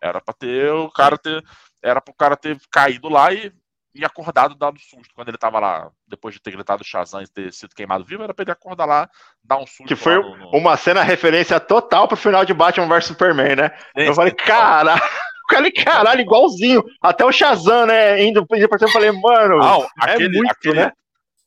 [0.00, 1.44] Era para ter o cara ter.
[1.82, 3.52] Era pro cara ter caído lá e,
[3.94, 5.14] e acordado dado susto.
[5.14, 8.34] Quando ele tava lá, depois de ter gritado Shazam e ter sido queimado vivo, era
[8.34, 9.08] pra ele acordar lá,
[9.42, 9.86] dar um susto.
[9.86, 10.50] Que foi no, no...
[10.56, 13.70] uma cena referência total pro final de Batman vs Superman, né?
[13.96, 15.00] Sim, eu falei, caralho.
[15.50, 16.84] Falei, caralho, igualzinho.
[17.00, 18.22] Até o Shazam, né?
[18.22, 19.56] Indo por cima, eu falei, mano.
[19.56, 20.92] Não, é aquele, muito, aquele, né?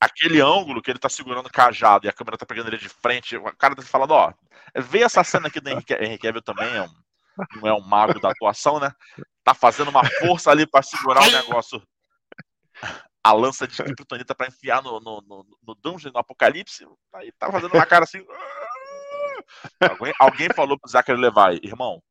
[0.01, 2.89] Aquele ângulo que ele tá segurando o cajado e a câmera tá pegando ele de
[2.89, 4.33] frente, o cara tá falando, ó,
[4.75, 6.89] vê essa cena aqui do Henrique, Henrique Cavill também, é um,
[7.61, 8.91] não é um mago da atuação, né?
[9.43, 11.79] Tá fazendo uma força ali para segurar o negócio,
[13.23, 16.83] a lança de Kryptonita para enfiar no, no, no, no dungeon, no apocalipse,
[17.13, 18.25] aí tá fazendo uma cara assim...
[19.79, 22.01] alguém, alguém falou pro Zachary Levi, irmão,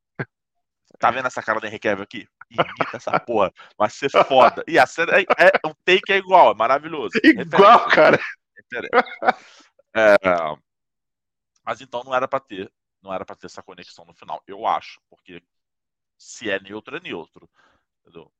[0.97, 2.25] tá vendo essa cara do Henrique Cavill aqui?
[2.51, 4.63] Imita essa porra, vai ser foda.
[4.67, 7.11] E a cena é, é um take é igual, é maravilhoso.
[7.23, 8.19] Igual, cara.
[9.95, 10.15] É,
[11.65, 12.71] mas então não era para ter,
[13.01, 15.43] não era para ter essa conexão no final, eu acho, porque
[16.17, 17.49] se é neutro é neutro,
[18.01, 18.31] entendeu?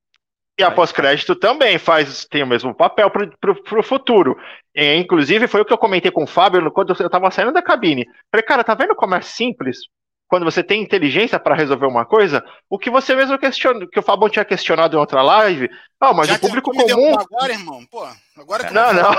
[0.58, 4.38] E a pós-crédito também faz, tem o mesmo papel para o futuro.
[4.76, 7.64] E, inclusive, foi o que eu comentei com o Fábio quando eu estava saindo da
[7.64, 8.06] cabine.
[8.30, 9.80] Falei, cara, tá vendo como é simples?
[10.32, 14.02] Quando você tem inteligência para resolver uma coisa, o que você mesmo questionou, que o
[14.02, 15.70] Fabão tinha questionado em outra live,
[16.00, 17.20] ah, mas Já o público comum.
[17.20, 18.08] Agora, irmão, pô,
[18.38, 19.12] agora que Não, não.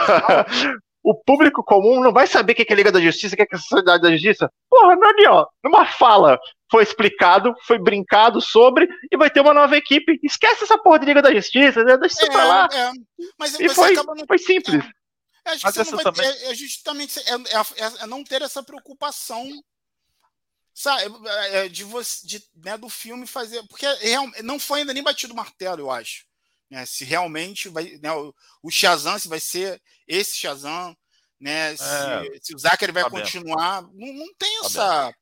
[1.04, 3.46] o público comum não vai saber o que é Liga da Justiça, o que é
[3.52, 4.50] a Sociedade da Justiça.
[4.70, 6.40] Porra, não ali, ó, numa fala
[6.70, 10.18] foi explicado, foi brincado sobre, e vai ter uma nova equipe.
[10.22, 11.98] Esquece essa porra de Liga da Justiça, né?
[11.98, 12.68] deixa isso é, pra lá.
[12.72, 12.90] É.
[13.38, 14.26] Mas e foi, não...
[14.26, 14.82] foi simples.
[15.44, 19.46] É, que você vai, é, é, justamente é, é, é, não ter essa preocupação
[20.74, 24.94] sabe, é, é, de você, de, né, do filme fazer, porque real, não foi ainda
[24.94, 26.24] nem batido o martelo, eu acho,
[26.70, 30.96] né, se realmente vai, né, o, o Shazam se vai ser esse Shazam,
[31.40, 35.14] né, se, é, se o Zachary vai tá continuar, não, não, tem tá essa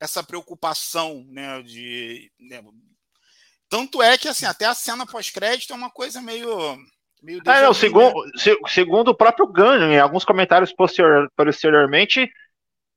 [0.00, 2.62] essa preocupação, né, de né,
[3.68, 6.78] tanto é que assim até a cena pós-crédito é uma coisa meio
[7.22, 8.32] meio é, não, segundo, né?
[8.68, 12.30] segundo o próprio Gunn, em alguns comentários posterior, posteriormente,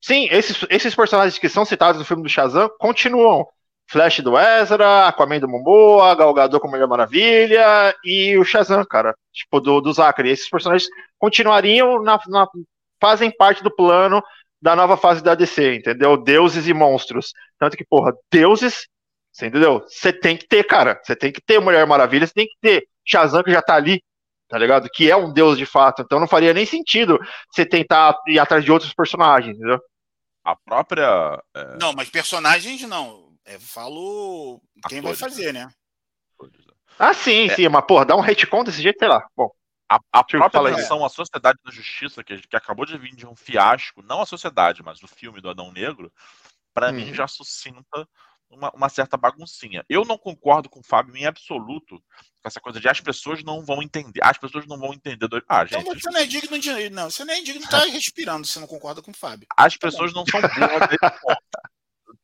[0.02, 3.46] Sim, esses, esses personagens que são citados no filme do Shazam continuam.
[3.88, 9.14] Flash do Ezra, Aquaman do Momoa, Gal Gadot com Mulher Maravilha e o Shazam, cara,
[9.34, 10.30] tipo, do, do Zachary.
[10.30, 10.90] Esses personagens
[11.20, 12.48] continuariam na, na,
[13.02, 14.24] fazem parte do plano
[14.62, 16.16] da nova fase da DC, entendeu?
[16.16, 17.34] Deuses e monstros.
[17.60, 18.88] Tanto que, porra, deuses,
[19.32, 19.84] você entendeu?
[19.88, 21.00] Você tem que ter, cara.
[21.04, 24.02] Você tem que ter Mulher Maravilha, você tem que ter Shazam que já tá ali,
[24.48, 24.88] tá ligado?
[24.94, 26.02] Que é um deus de fato.
[26.02, 27.20] Então não faria nem sentido
[27.52, 29.82] você tentar ir atrás de outros personagens, entendeu?
[30.44, 31.42] A própria.
[31.54, 31.78] É...
[31.78, 33.32] Não, mas personagens não.
[33.46, 35.70] Eu falo quem Atores, vai fazer, né?
[36.98, 37.56] Ah, sim, é.
[37.56, 39.28] sim, mas porra, dá um retcon desse jeito, sei lá.
[39.36, 39.50] Bom.
[39.90, 43.36] A, a própria versão, a Sociedade da Justiça, que, que acabou de vir de um
[43.36, 46.10] fiasco, não a Sociedade, mas o filme do Adão Negro,
[46.74, 46.94] para hum.
[46.94, 48.08] mim já sucinta
[48.52, 49.84] uma, uma, certa baguncinha.
[49.90, 51.98] Eu não concordo com o Fábio em absoluto
[52.42, 54.20] com essa coisa de as pessoas não vão entender.
[54.24, 55.28] As pessoas não vão entender.
[55.28, 55.44] Do...
[55.48, 56.90] Ah, gente, então você não é digno de.
[56.90, 59.48] Não, você não é digno de estar respirando se não concorda com o Fábio.
[59.56, 60.52] As tá pessoas não são boas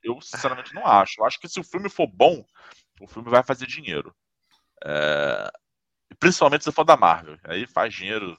[0.03, 1.21] Eu, sinceramente, não acho.
[1.21, 2.45] Eu acho que se o filme for bom,
[2.99, 4.13] o filme vai fazer dinheiro.
[4.83, 5.49] É...
[6.19, 7.37] Principalmente se for da Marvel.
[7.43, 8.37] Aí faz dinheiro.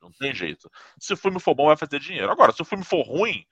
[0.00, 0.70] Não tem jeito.
[0.98, 2.30] Se o filme for bom, vai fazer dinheiro.
[2.30, 3.44] Agora, se o filme for ruim,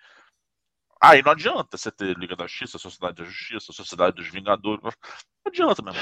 [1.01, 4.83] Aí não adianta você ter Liga da Justiça, Sociedade da Justiça, Sociedade dos Vingadores.
[4.83, 4.93] Não
[5.47, 6.01] adianta mesmo.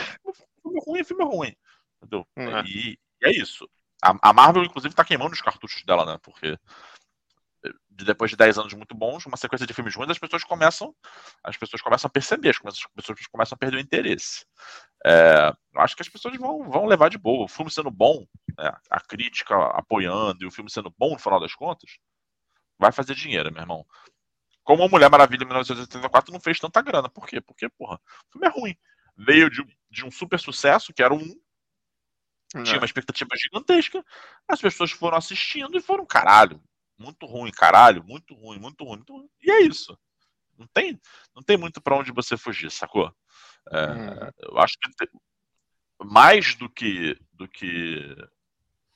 [0.63, 1.57] Filme ruim é filme ruim.
[1.99, 2.27] Entendeu?
[2.37, 2.61] Uhum.
[2.67, 3.69] E, e, é isso.
[4.03, 6.19] A, a, Marvel, inclusive, tá queimando os cartuchos dela, né?
[6.23, 6.59] Porque
[7.91, 10.95] depois de 10 anos muito bons, uma sequência de filmes ruins, as pessoas começam.
[11.43, 14.45] As pessoas começam a perceber, as pessoas começam a perder o interesse.
[15.05, 17.45] É, eu acho que as pessoas vão, vão levar de boa.
[17.45, 18.27] O filme sendo bom,
[18.59, 21.99] né, a crítica apoiando e o filme sendo bom no final das contas,
[22.79, 23.87] vai fazer dinheiro, meu irmão.
[24.65, 27.09] Como a Mulher Maravilha em 1984 não fez tanta grana.
[27.09, 27.41] Por quê?
[27.41, 28.77] Porque, porra, o filme é ruim.
[29.17, 31.39] Veio de, de um super sucesso, que era um.
[32.65, 34.05] Tinha uma expectativa gigantesca.
[34.49, 36.63] As pessoas foram assistindo e foram, caralho,
[36.97, 38.97] muito ruim, caralho, muito ruim, muito ruim.
[38.97, 39.29] Muito ruim.
[39.43, 39.99] E é isso.
[40.57, 41.01] Não tem,
[41.35, 43.13] não tem muito para onde você fugir, sacou?
[43.71, 44.31] É, hum.
[44.39, 45.09] Eu acho que
[46.03, 47.19] mais do que.
[47.33, 48.17] Do que...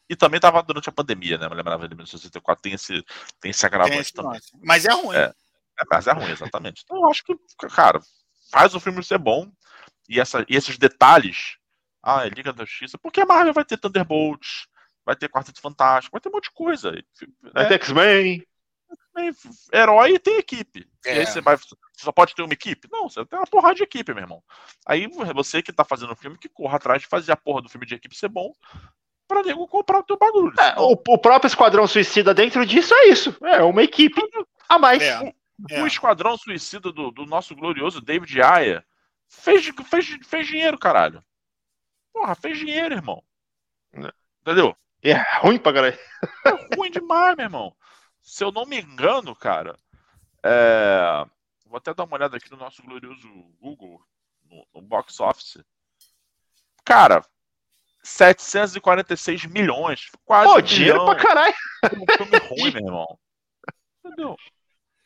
[0.08, 1.48] E também tava durante a pandemia, né?
[1.48, 3.04] Me lembrava de 1964, tem esse,
[3.40, 4.40] tem esse agravante também.
[4.62, 5.16] Mas é ruim.
[5.16, 5.34] É,
[5.78, 6.82] é, mas é ruim, exatamente.
[6.84, 7.36] Então eu acho que,
[7.74, 8.00] cara,
[8.50, 9.50] faz o filme ser bom.
[10.08, 11.58] E, essa, e esses detalhes.
[12.02, 12.96] Ah, é Liga da Justiça.
[12.98, 14.66] Porque a Marvel vai ter Thunderbolts,
[15.04, 16.92] vai ter Quarteto Fantástico, vai ter um monte de coisa.
[17.52, 18.42] Vai ter X-Men.
[19.72, 20.88] Herói e tem equipe.
[21.04, 21.16] É.
[21.16, 21.56] E aí você vai.
[21.56, 22.88] Você só pode ter uma equipe?
[22.90, 24.42] Não, você tem uma porrada de equipe, meu irmão.
[24.86, 27.68] Aí você que tá fazendo o filme, que corra atrás de fazer a porra do
[27.68, 28.52] filme de equipe ser bom
[29.26, 30.54] pra nego comprar o teu bagulho.
[30.58, 33.36] É, o, o, próprio Esquadrão Suicida dentro disso é isso.
[33.42, 34.20] É uma equipe
[34.68, 35.02] a mais.
[35.02, 35.34] É.
[35.58, 35.82] O, é.
[35.82, 38.84] o, Esquadrão Suicida do, do, nosso glorioso David Aya
[39.26, 41.24] fez, fez, fez dinheiro, caralho.
[42.12, 43.22] Porra, fez dinheiro, irmão.
[43.92, 44.12] É.
[44.40, 44.76] Entendeu?
[45.02, 45.98] É ruim pra caralho.
[46.44, 47.76] É ruim demais, meu irmão.
[48.20, 49.76] Se eu não me engano, cara,
[50.42, 51.24] é...
[51.66, 53.28] vou até dar uma olhada aqui no nosso glorioso
[53.60, 54.00] Google,
[54.44, 55.58] no, no box office.
[56.84, 57.24] Cara,
[58.02, 60.10] 746 milhões.
[60.24, 60.52] Quase.
[60.52, 61.54] Pô, dinheiro pra caralho.
[61.84, 63.18] Um filme ruim, meu irmão.
[64.04, 64.36] Entendeu?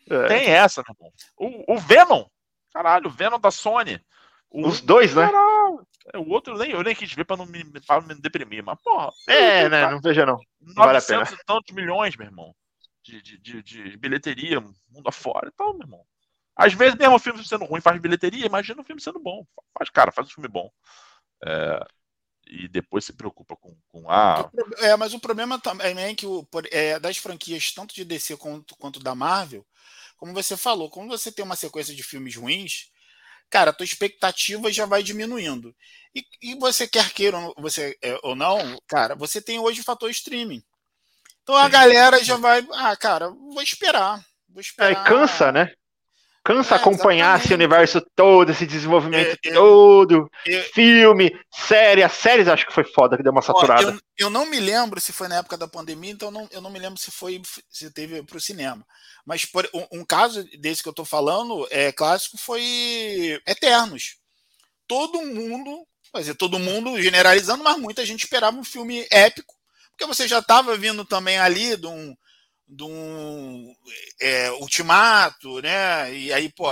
[0.09, 0.27] É.
[0.27, 1.13] Tem essa, meu irmão.
[1.37, 2.25] O, o Venom.
[2.73, 4.01] Caralho, o Venom da Sony.
[4.51, 5.27] O, Os dois, né?
[5.27, 5.87] Caralho.
[6.13, 8.81] É, o outro nem, eu nem quis ver pra não me, pra me deprimir, mas
[8.83, 9.11] porra.
[9.29, 9.89] É, né?
[9.91, 10.39] Não veja não.
[10.61, 11.23] não vale a pena.
[11.23, 12.55] e tantos milhões, meu irmão.
[13.03, 16.05] De, de, de, de, bilheteria, mundo afora e tal, meu irmão.
[16.55, 19.45] Às vezes, mesmo o filme sendo ruim faz bilheteria, imagina o filme sendo bom.
[19.77, 20.71] Faz, cara, faz um filme bom.
[21.45, 21.85] É,
[22.47, 24.51] e depois se preocupa com, com a.
[24.79, 28.77] É, mas o problema também é que o, é, das franquias, tanto de DC quanto,
[28.77, 29.67] quanto da Marvel,
[30.17, 32.91] como você falou, quando você tem uma sequência de filmes ruins,
[33.51, 35.75] cara, a tua expectativa já vai diminuindo.
[36.15, 40.11] E, e você quer queira você, é, ou não, cara, você tem hoje o fator
[40.11, 40.63] streaming.
[41.43, 41.63] Então Sim.
[41.63, 44.25] a galera já vai, ah, cara, vou esperar.
[44.49, 44.91] Vou esperar.
[44.91, 45.73] É, cansa, né?
[46.45, 47.45] Cansa é, acompanhar exatamente.
[47.45, 52.03] esse universo todo, esse desenvolvimento é, todo, é, filme, série.
[52.03, 53.89] As séries acho que foi foda, que deu uma saturada.
[53.89, 56.61] Ó, eu, eu, não me lembro se foi na época da pandemia, então não, eu
[56.61, 57.41] não me lembro se foi
[57.71, 58.85] se teve para o cinema.
[59.25, 64.17] Mas por, um, um, caso desse que eu tô falando, é clássico, foi Eternos.
[64.89, 69.55] Todo mundo, quer dizer, todo mundo generalizando, mas muita gente esperava um filme épico,
[69.91, 72.17] porque você já estava vindo também ali de um
[72.67, 73.75] de um
[74.21, 76.13] é, ultimato, né?
[76.15, 76.69] E aí, pô,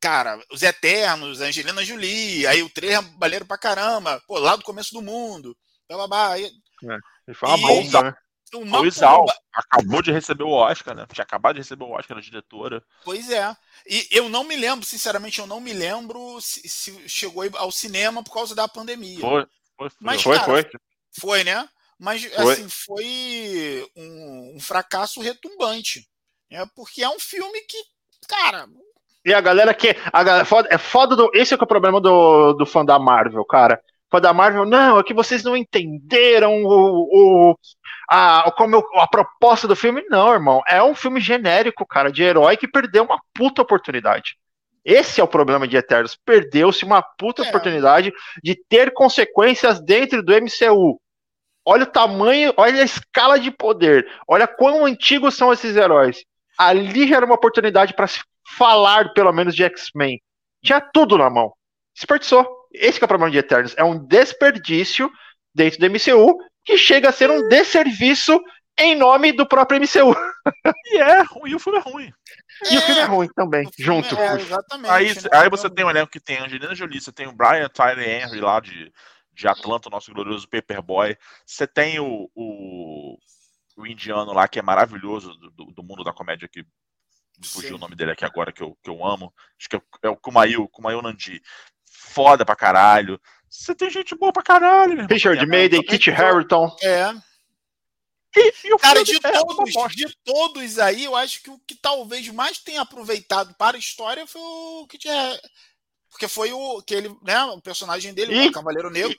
[0.00, 4.92] cara, os Eternos, Angelina Jolie, aí o é baleiro pra caramba, pô, lá do começo
[4.92, 5.56] do mundo,
[5.88, 8.14] blá, blá, É, foi uma bolsa, né?
[8.52, 11.06] Uma Luiz Al, acabou de receber o Oscar, né?
[11.12, 12.82] Tinha acabado de receber o Oscar da diretora.
[13.04, 13.56] Pois é.
[13.86, 18.24] E eu não me lembro, sinceramente, eu não me lembro se, se chegou ao cinema
[18.24, 19.20] por causa da pandemia.
[19.20, 19.46] Foi,
[19.76, 19.98] foi, foi.
[20.00, 20.70] Mas, foi, cara, foi.
[21.12, 21.68] Foi, né?
[22.00, 22.52] Mas foi.
[22.52, 26.08] assim, foi um, um, fracasso retumbante.
[26.50, 26.66] Né?
[26.74, 27.76] Porque é um filme que,
[28.26, 28.66] cara.
[29.22, 29.94] E a galera que.
[30.10, 31.30] A galera, é foda do.
[31.34, 33.78] Esse é, é o problema do, do fã da Marvel, cara.
[34.10, 37.58] Fã da Marvel, não, é que vocês não entenderam o, o
[38.08, 40.02] a, como eu, a proposta do filme.
[40.08, 40.62] Não, irmão.
[40.66, 44.38] É um filme genérico, cara, de herói que perdeu uma puta oportunidade.
[44.82, 46.18] Esse é o problema de Eternos.
[46.24, 47.48] Perdeu-se uma puta é.
[47.48, 48.10] oportunidade
[48.42, 50.98] de ter consequências dentro do MCU.
[51.64, 56.24] Olha o tamanho, olha a escala de poder, olha quão antigos são esses heróis.
[56.58, 58.20] Ali já era uma oportunidade para se
[58.56, 60.20] falar, pelo menos, de X-Men.
[60.62, 61.52] Tinha tudo na mão.
[61.94, 62.46] Desperdiçou.
[62.72, 63.74] Esse é o problema de Eternos.
[63.76, 65.10] É um desperdício
[65.54, 68.40] dentro do MCU que chega a ser um desserviço
[68.78, 70.14] em nome do próprio MCU.
[70.92, 72.12] E é, e o filme é ruim.
[72.68, 74.18] E é, o filme é ruim também, junto.
[74.18, 74.90] É, exatamente.
[74.90, 75.30] Aí, né?
[75.32, 78.40] aí você tem um elenco que tem Angelina Jolie, você tem o Brian Tyler Henry
[78.40, 78.90] lá de
[79.40, 81.16] de Atlanta, o nosso glorioso Paperboy.
[81.44, 83.18] Você tem o, o,
[83.76, 86.64] o, indiano lá, que é maravilhoso, do, do mundo da comédia, que
[87.42, 89.32] fugiu o nome dele aqui agora, que eu, que eu amo.
[89.58, 91.40] Acho que é, é o Kumail, Kumail Nandi.
[91.84, 93.20] Foda pra caralho.
[93.48, 96.76] Você tem gente boa pra caralho, meu Richard Maiden, Kit Harington.
[96.82, 97.12] É.
[98.36, 102.28] E, e Cara, de, é todos, de todos aí, eu acho que o que talvez
[102.28, 105.08] mais tenha aproveitado para a história foi o Kit
[106.10, 109.18] Porque foi o que ele, né, o personagem dele, e, o Cavaleiro Negro.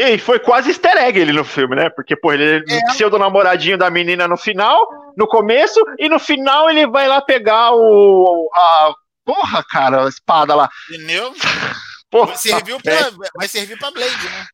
[0.00, 1.90] E foi quase easter egg ele no filme, né?
[1.90, 2.84] Porque, pô, ele é.
[2.92, 7.72] pseudo namoradinho da menina no final, no começo, e no final ele vai lá pegar
[7.74, 8.48] o.
[8.54, 8.94] A,
[9.24, 10.70] porra, cara, a espada lá.
[10.88, 11.34] Entendeu?
[12.10, 14.46] Porra, vai, servir pra, vai servir pra Blade, né?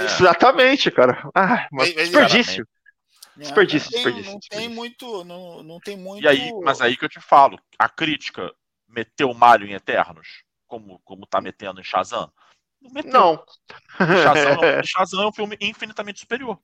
[0.00, 0.04] É.
[0.04, 1.26] Exatamente, cara.
[1.34, 2.66] Ah, mas desperdício.
[3.38, 4.32] É, desperdício, não tem, desperdício.
[4.32, 5.24] Não tem muito.
[5.24, 6.22] Não, não tem muito.
[6.22, 8.52] E aí, mas aí que eu te falo, a crítica
[8.86, 12.30] meteu o Mario em Eternos, como, como tá metendo em Shazam.
[13.04, 13.42] Não.
[13.98, 16.58] Shazam, Shazam é um filme infinitamente superior.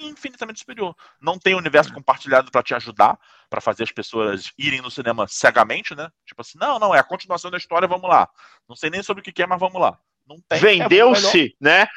[0.00, 0.94] Infinitamente superior.
[1.20, 3.18] Não tem universo compartilhado para te ajudar,
[3.48, 6.10] para fazer as pessoas irem no cinema cegamente, né?
[6.26, 8.28] Tipo assim, não, não, é a continuação da história, vamos lá.
[8.68, 9.98] Não sei nem sobre o que é, mas vamos lá.
[10.60, 11.88] Vendeu-se, é né?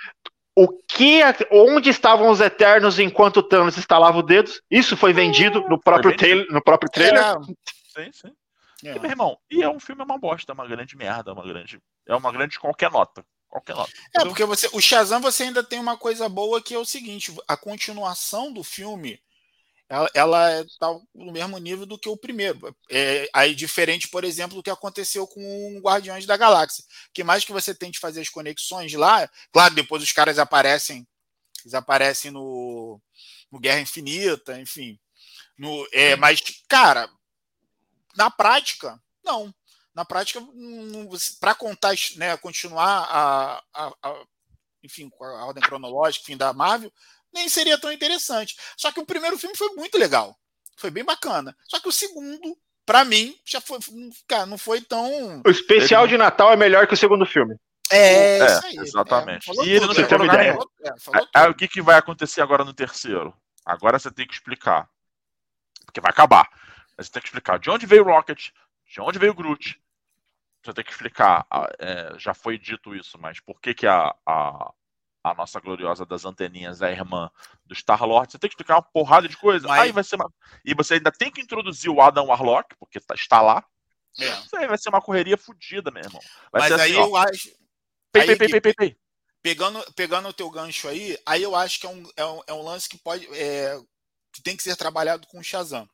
[0.55, 1.21] O que,
[1.51, 4.61] onde estavam os Eternos enquanto Thanos estalava os dedos?
[4.69, 7.21] Isso foi vendido no próprio, trailer, no próprio trailer.
[7.21, 8.03] É.
[8.03, 8.33] Sim, sim.
[8.83, 8.95] É.
[8.95, 11.33] E, meu irmão, e é um filme é uma bosta, é uma grande merda, é
[11.33, 13.25] uma grande, é uma grande qualquer nota.
[13.49, 13.91] Qualquer nota.
[14.15, 17.35] É, porque você, o Shazam você ainda tem uma coisa boa que é o seguinte:
[17.47, 19.19] a continuação do filme
[19.89, 22.75] ela, ela está no mesmo nível do que o primeiro.
[22.91, 26.83] É, aí diferente, por exemplo, do que aconteceu com Guardiões da Galáxia.
[27.11, 31.07] Que mais que você tente fazer as conexões lá, claro, depois os caras aparecem,
[31.61, 33.01] eles aparecem no,
[33.51, 34.99] no Guerra Infinita, enfim.
[35.57, 36.39] No, é, mas,
[36.69, 37.09] cara,
[38.15, 39.53] na prática, não.
[39.99, 40.39] Na prática,
[41.41, 44.23] para contar, né, continuar a, a, a,
[44.81, 46.89] enfim, a ordem cronológica, enfim, da Marvel,
[47.33, 48.55] nem seria tão interessante.
[48.77, 50.39] Só que o primeiro filme foi muito legal.
[50.77, 51.53] Foi bem bacana.
[51.65, 53.77] Só que o segundo, para mim, já foi.
[54.25, 55.41] Cara, não foi tão.
[55.45, 57.57] O especial de Natal é melhor que o segundo filme.
[57.91, 59.51] É, é aí, exatamente.
[59.51, 60.57] É, e ele não tem ideia.
[61.35, 63.35] É, o que, que vai acontecer agora no terceiro?
[63.65, 64.87] Agora você tem que explicar.
[65.85, 66.47] Porque vai acabar.
[66.97, 68.51] Você tem que explicar de onde veio o Rocket,
[68.89, 69.79] de onde veio o Groot.
[70.63, 71.45] Você tem que explicar.
[71.79, 74.73] É, já foi dito isso, mas por que, que a, a,
[75.23, 77.29] a nossa gloriosa das anteninhas, a irmã
[77.65, 78.31] do Star-Lord.
[78.31, 79.67] Você tem que explicar uma porrada de coisa.
[79.67, 79.81] Mas...
[79.81, 80.31] Aí vai ser uma...
[80.65, 83.63] E você ainda tem que introduzir o Adam Warlock, porque tá, está lá.
[84.19, 84.29] É.
[84.39, 86.21] Isso aí vai ser uma correria fodida, meu irmão.
[86.51, 87.17] Vai Mas aí assim, eu ó...
[87.17, 87.49] acho.
[88.11, 88.97] Pei, aí, pei, pei, pei,
[89.41, 92.53] Pegando, pegando o teu gancho aí, aí eu acho que é um, é um, é
[92.53, 93.25] um lance que pode.
[93.33, 93.79] É,
[94.33, 95.87] que tem que ser trabalhado com o Shazam.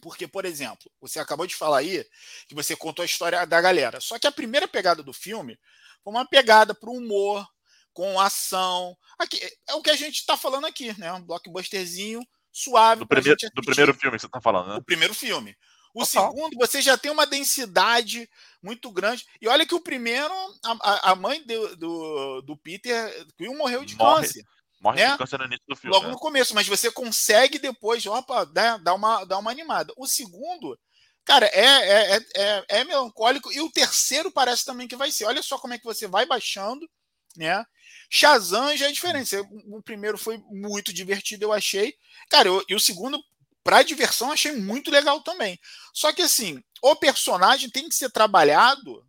[0.00, 2.06] Porque, por exemplo, você acabou de falar aí
[2.46, 4.00] que você contou a história da galera.
[4.00, 5.58] Só que a primeira pegada do filme
[6.02, 7.46] foi uma pegada para o humor,
[7.92, 8.96] com ação.
[9.18, 11.12] Aqui, é o que a gente está falando aqui, né?
[11.12, 12.20] Um blockbusterzinho
[12.52, 13.00] suave.
[13.00, 14.76] Do, primeiro, do primeiro filme que você está falando, né?
[14.76, 15.56] O primeiro filme.
[15.92, 18.30] O segundo, você já tem uma densidade
[18.62, 19.26] muito grande.
[19.40, 20.32] E olha que o primeiro,
[20.62, 24.26] a, a mãe do, do, do Peter Quill morreu de Morre.
[24.26, 24.44] câncer.
[24.80, 25.12] Morre né?
[25.12, 25.94] de câncer no início do filme.
[25.94, 26.12] Logo né?
[26.12, 29.92] no começo, mas você consegue depois, opa, né, dar, uma, dar uma animada.
[29.96, 30.78] O segundo,
[31.24, 33.52] cara, é, é, é, é, é melancólico.
[33.52, 35.24] E o terceiro parece também que vai ser.
[35.24, 36.88] Olha só como é que você vai baixando,
[37.36, 37.64] né?
[38.10, 39.36] Shazam já é diferente.
[39.66, 41.94] O primeiro foi muito divertido, eu achei.
[42.30, 43.18] Cara, eu, e o segundo,
[43.64, 45.58] pra diversão, achei muito legal também.
[45.92, 49.07] Só que assim, o personagem tem que ser trabalhado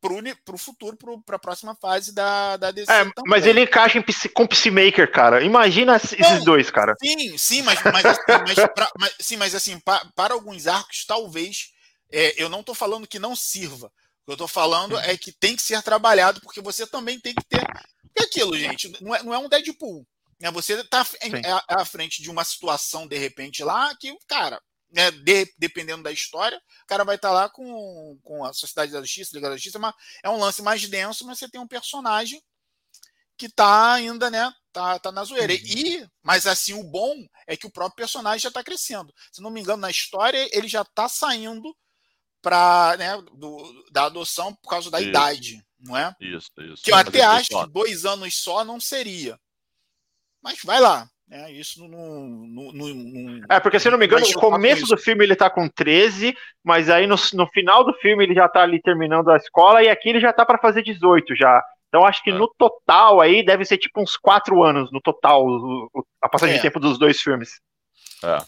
[0.00, 2.90] pro, pro futuro, pro, pra próxima fase da, da DC.
[2.90, 4.04] É, mas ele encaixa em,
[4.34, 5.42] com Peacemaker, cara.
[5.44, 6.94] Imagina esses dois, cara.
[7.02, 11.04] Sim, sim, mas, mas, assim, mas, pra, mas, sim, mas assim, pra, para alguns arcos,
[11.04, 11.70] talvez.
[12.12, 13.86] É, eu não tô falando que não sirva.
[13.86, 17.32] O que eu tô falando é que tem que ser trabalhado, porque você também tem
[17.34, 17.60] que ter
[18.18, 20.06] é aquilo, gente, não é, não é um Deadpool.
[20.40, 20.50] Né?
[20.50, 21.06] Você está
[21.68, 24.60] à, à frente de uma situação, de repente, lá, que, cara,
[24.90, 28.92] né, de, dependendo da história, o cara vai estar tá lá com, com a Sociedade
[28.92, 31.66] da Justiça, Liga da Justiça, mas é um lance mais denso, mas você tem um
[31.66, 32.42] personagem
[33.36, 35.52] que tá ainda, né, tá, tá na zoeira.
[35.52, 35.58] Uhum.
[35.58, 37.14] E, mas assim, o bom
[37.46, 39.14] é que o próprio personagem já está crescendo.
[39.32, 41.74] Se não me engano, na história, ele já está saindo
[42.42, 45.08] para né, do, da adoção por causa da Isso.
[45.10, 46.14] idade não é?
[46.20, 46.82] Isso, isso.
[46.82, 49.40] Que eu até acho que dois anos só não seria.
[50.42, 51.10] Mas vai lá.
[51.30, 54.96] É, isso não, não, não, não, É, porque se não me engano, no começo do
[54.96, 58.62] filme ele tá com 13, mas aí no, no final do filme ele já tá
[58.62, 61.62] ali terminando a escola e aqui ele já tá para fazer 18 já.
[61.88, 62.34] Então acho que é.
[62.34, 65.46] no total aí deve ser tipo uns 4 anos no total
[66.20, 66.56] a passagem é.
[66.58, 67.60] de tempo dos dois filmes.
[68.24, 68.38] É.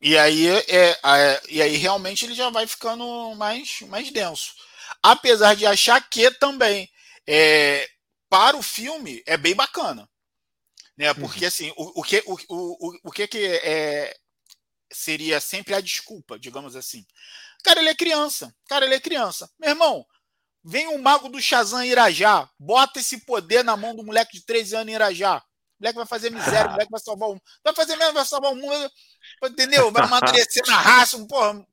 [0.00, 4.54] E aí é, é, e aí realmente ele já vai ficando mais mais denso
[5.02, 6.88] apesar de achar que também
[7.26, 7.86] é,
[8.28, 10.08] para o filme é bem bacana.
[10.96, 11.12] Né?
[11.14, 11.48] Porque uhum.
[11.48, 14.16] assim, o, o, que, o, o, o que, que é,
[14.92, 17.04] seria sempre a desculpa, digamos assim.
[17.62, 18.54] Cara, ele é criança.
[18.68, 19.50] Cara, ele é criança.
[19.58, 20.06] Meu irmão,
[20.64, 24.76] vem um mago do Shazam Irajá, bota esse poder na mão do moleque de 13
[24.76, 25.38] anos em Irajá.
[25.38, 27.42] O moleque vai fazer miséria, o moleque vai salvar o mundo.
[27.62, 28.90] Vai fazer mesmo, vai salvar o mundo.
[29.44, 29.90] Entendeu?
[29.92, 31.66] Vai amadurecer na raça, porra,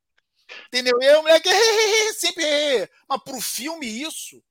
[0.68, 1.02] Entendeu?
[1.02, 1.50] E o moleque
[2.20, 2.90] sempre.
[3.08, 4.44] Mas pro filme, isso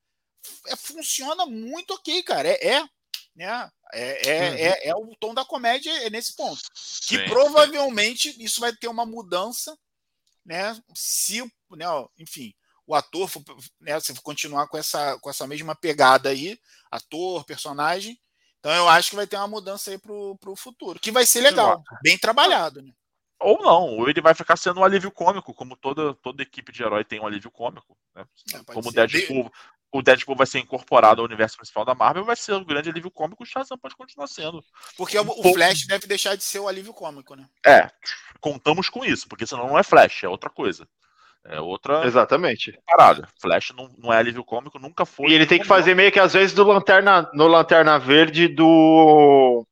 [0.69, 2.49] é, funciona muito ok, cara.
[2.49, 2.77] É.
[2.77, 2.85] é
[3.35, 3.71] né?
[3.93, 4.57] É, é, uhum.
[4.57, 6.61] é, é, o tom da comédia é nesse ponto.
[6.75, 8.43] Sim, que provavelmente sim.
[8.43, 9.77] isso vai ter uma mudança,
[10.45, 10.79] né?
[10.95, 11.87] Se, né,
[12.19, 12.55] enfim,
[12.87, 13.43] o ator for,
[13.81, 16.59] né, se continuar com essa, com essa mesma pegada aí,
[16.91, 18.19] ator, personagem.
[18.59, 21.41] Então eu acho que vai ter uma mudança aí pro, pro futuro, que vai ser
[21.41, 22.93] legal, bem trabalhado, né?
[23.41, 26.83] Ou não, ou ele vai ficar sendo um alívio cômico, como toda, toda equipe de
[26.83, 27.99] herói tem um alívio cômico.
[28.15, 28.25] Né?
[28.55, 29.51] É, como o Deadpool,
[29.93, 33.11] o Deadpool vai ser incorporado ao universo principal da Marvel, vai ser um grande alívio
[33.11, 34.65] cômico, o Shazam pode continuar sendo.
[34.97, 37.47] Porque um o, Flash deve deixar de ser o alívio cômico, né?
[37.65, 37.91] É,
[38.41, 40.89] contamos com isso, porque senão não é Flash, é outra coisa.
[41.45, 42.79] É outra Exatamente.
[42.87, 43.29] parada.
[43.41, 45.29] Flash não, não é alívio cômico, nunca foi.
[45.29, 49.67] E ele tem que fazer meio que às vezes do lanterna, no Lanterna Verde do.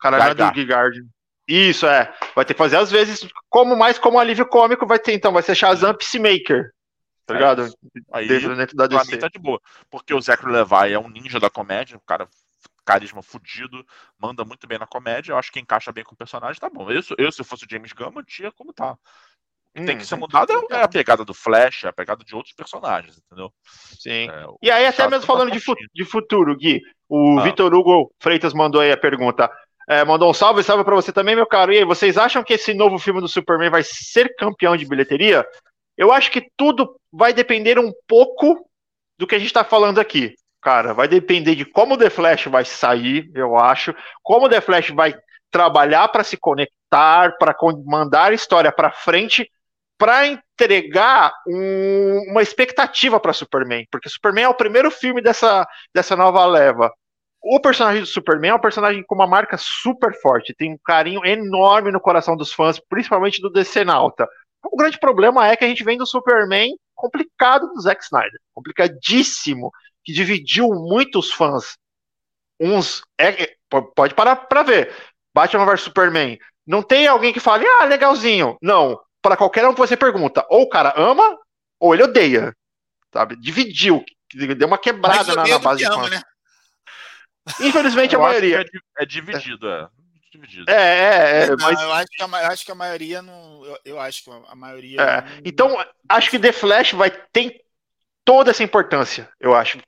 [0.00, 0.54] Cara, não é do.
[0.54, 0.98] Gigard.
[1.46, 2.12] Isso, é.
[2.34, 5.42] Vai ter que fazer às vezes, como mais como alívio cômico, vai ter, então, vai
[5.42, 6.72] ser Shazam Peacemaker.
[7.28, 7.68] Tá ligado?
[8.10, 9.12] Aí, Dentro, dentro da pra DC.
[9.12, 9.60] mim tá de boa.
[9.90, 12.26] Porque o Zachary Levi é um ninja da comédia, um cara
[12.86, 13.84] carisma fudido,
[14.18, 16.90] manda muito bem na comédia, eu acho que encaixa bem com o personagem, tá bom.
[16.90, 18.92] Eu, eu se fosse o James Gunn, mantinha como tá.
[18.92, 18.96] O
[19.74, 22.24] que tem que ser Hum, mudado é- é a pegada do Flash, é a pegada
[22.24, 23.52] de outros personagens, entendeu?
[24.00, 24.30] Sim.
[24.30, 27.42] É, E aí, até mesmo tá falando de, futuro, Gui, o Ah.
[27.42, 29.50] Vitor Hugo Freitas mandou aí a pergunta.
[29.86, 31.72] É, mandou um salve, salve pra você também, meu caro.
[31.74, 35.46] E aí, vocês acham que esse novo filme do Superman vai ser campeão de bilheteria?
[35.98, 38.64] Eu acho que tudo vai depender um pouco
[39.18, 40.32] do que a gente tá falando aqui.
[40.62, 44.60] Cara, vai depender de como o The Flash vai sair, eu acho, como o The
[44.60, 45.14] Flash vai
[45.50, 47.54] trabalhar para se conectar, para
[47.84, 49.50] mandar a história para frente,
[49.98, 56.14] para entregar um- uma expectativa para Superman, porque Superman é o primeiro filme dessa, dessa
[56.14, 56.92] nova leva.
[57.42, 61.24] O personagem do Superman é um personagem com uma marca super forte, tem um carinho
[61.24, 64.28] enorme no coração dos fãs, principalmente do DC Nauta.
[64.64, 69.70] O grande problema é que a gente vem do Superman complicado do Zack Snyder, complicadíssimo,
[70.04, 71.76] que dividiu muitos fãs.
[72.60, 73.56] Uns é, é,
[73.94, 74.94] pode parar para ver.
[75.32, 76.38] Batman vs Superman.
[76.66, 78.58] Não tem alguém que fale, ah, legalzinho.
[78.60, 79.00] Não.
[79.22, 81.38] Para qualquer um que você pergunta, ou o cara ama,
[81.78, 82.54] ou ele odeia.
[83.12, 83.36] Sabe?
[83.36, 84.04] Dividiu.
[84.34, 86.10] Deu uma quebrada na, na base que de ama, fãs.
[86.10, 86.22] né?
[87.60, 88.60] Infelizmente, a Eu acho maioria.
[88.60, 89.88] É, é dividido, é.
[90.38, 90.70] Dividido.
[90.70, 91.56] É, é, é.
[91.56, 93.64] Mas, eu, acho que a, acho que a maioria não.
[93.64, 95.00] Eu, eu acho que a maioria.
[95.00, 97.60] É, não- então, acho que The Flash vai ter
[98.24, 99.78] toda essa importância, eu acho.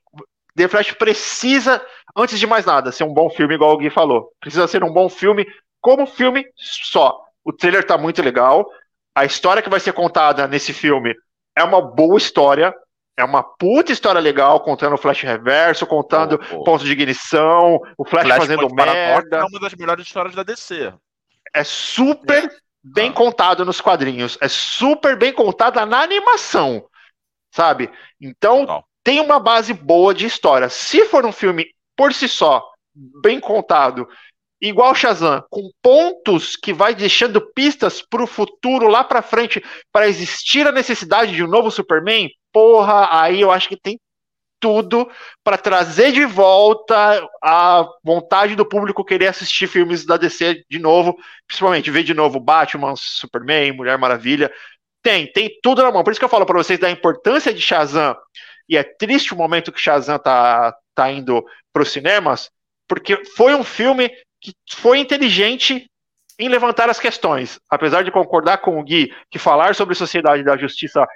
[0.57, 1.85] The Flash precisa,
[2.17, 4.33] antes de mais nada, ser um bom filme, igual o Gui falou.
[4.41, 5.47] Precisa ser um bom filme
[5.81, 7.19] como filme só.
[7.45, 8.69] O trailer tá muito legal.
[9.15, 11.15] A história que vai ser contada nesse filme
[11.57, 12.75] é uma boa história.
[13.21, 17.79] É uma puta história legal, contando o Flash Reverso, contando O- o pontos de ignição,
[17.99, 19.37] o Flash, fazendo Flashpoint Paradox merda.
[19.37, 20.93] é uma das melhores histórias da DC.
[21.55, 22.51] É super
[22.83, 23.13] bem Ah.
[23.13, 24.39] contado nos quadrinhos.
[24.41, 26.87] É super bem contada na animação.
[27.53, 27.91] Sabe?
[28.21, 30.69] Então, tem uma base boa de história.
[30.69, 31.67] Se for um filme
[31.97, 32.65] por si só,
[32.95, 34.09] bem contado,
[34.63, 40.67] igual Shazam, com pontos que vai deixando pistas pro futuro lá pra frente, para existir
[40.67, 43.99] a necessidade de um novo Superman, porra, aí eu acho que tem
[44.61, 45.11] tudo
[45.43, 51.17] para trazer de volta a vontade do público querer assistir filmes da DC de novo,
[51.47, 54.53] principalmente ver de novo Batman, Superman, Mulher Maravilha.
[55.03, 56.05] Tem, tem tudo na mão.
[56.05, 58.15] Por isso que eu falo para vocês da importância de Shazam.
[58.69, 62.51] E é triste o momento que Shazam tá, tá indo para os cinemas,
[62.87, 64.11] porque foi um filme
[64.41, 65.91] que foi inteligente
[66.39, 67.59] em levantar as questões.
[67.69, 71.07] Apesar de concordar com o Gui que falar sobre sociedade da justiça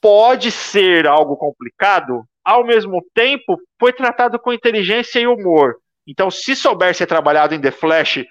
[0.00, 5.76] pode ser algo complicado, ao mesmo tempo foi tratado com inteligência e humor.
[6.06, 8.24] Então, se souber ser trabalhado em The Flash,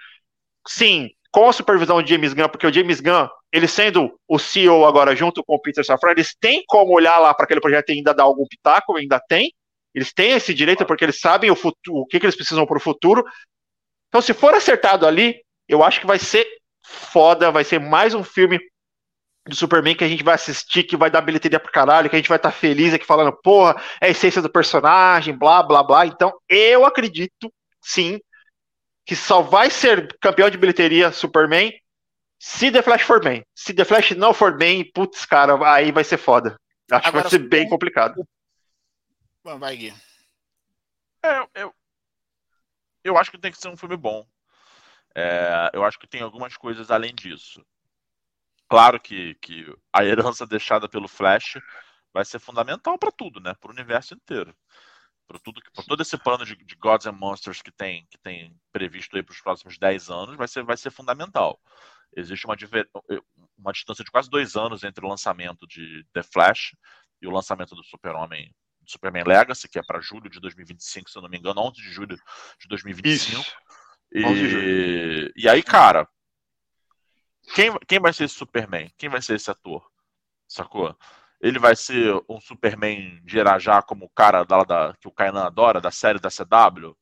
[0.68, 4.86] sim, com a supervisão de James Gunn, porque o James Gunn, ele sendo o CEO
[4.86, 7.94] agora junto com o Peter Safran, eles têm como olhar lá para aquele projeto e
[7.94, 9.54] ainda dar algum pitaco, ainda tem.
[9.94, 12.78] Eles têm esse direito porque eles sabem o, futuro, o que, que eles precisam para
[12.78, 13.24] o futuro.
[14.08, 16.48] Então, se for acertado ali, eu acho que vai ser
[16.84, 18.60] foda, vai ser mais um filme
[19.48, 22.20] do Superman que a gente vai assistir, que vai dar bilheteria pro caralho, que a
[22.20, 25.84] gente vai estar tá feliz aqui falando, porra, é a essência do personagem, blá, blá,
[25.84, 26.06] blá.
[26.06, 27.52] Então, eu acredito,
[27.82, 28.20] sim,
[29.06, 31.72] que só vai ser campeão de bilheteria Superman
[32.40, 33.46] se The Flash for bem.
[33.56, 36.60] Se The Flash não for bem, putz, cara, aí vai ser foda.
[36.92, 38.28] Acho Agora, que vai ser bem complicado.
[39.44, 39.94] Vai, Gui.
[41.24, 41.74] É, eu,
[43.04, 44.26] eu acho que tem que ser um filme bom.
[45.16, 47.66] É, eu acho que tem algumas coisas além disso.
[48.70, 51.60] Claro que, que a herança deixada pelo Flash
[52.14, 53.54] vai ser fundamental para tudo, né?
[53.60, 54.56] Para o universo inteiro.
[55.28, 59.24] Para todo esse plano de, de Gods and Monsters que tem, que tem previsto aí
[59.24, 61.60] para os próximos 10 anos, vai ser, vai ser fundamental.
[62.16, 62.56] Existe uma,
[63.58, 66.76] uma distância de quase dois anos entre o lançamento de The Flash
[67.22, 68.54] e o lançamento do Super-Homem
[68.88, 71.92] Superman Legacy, que é para julho de 2025, se eu não me engano, 11 de
[71.92, 72.18] julho
[72.60, 73.42] de 2025.
[73.42, 73.56] Isso.
[74.14, 76.08] E, 11 de e aí, cara,
[77.54, 78.92] quem, quem vai ser esse Superman?
[78.98, 79.90] Quem vai ser esse ator?
[80.48, 80.96] Sacou?
[81.42, 85.46] Ele vai ser um Superman de Irajá como o cara da, da, que o Kainan
[85.46, 86.98] adora, da série da CW?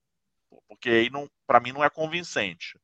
[0.68, 2.80] Porque aí, não, pra mim, não é convincente.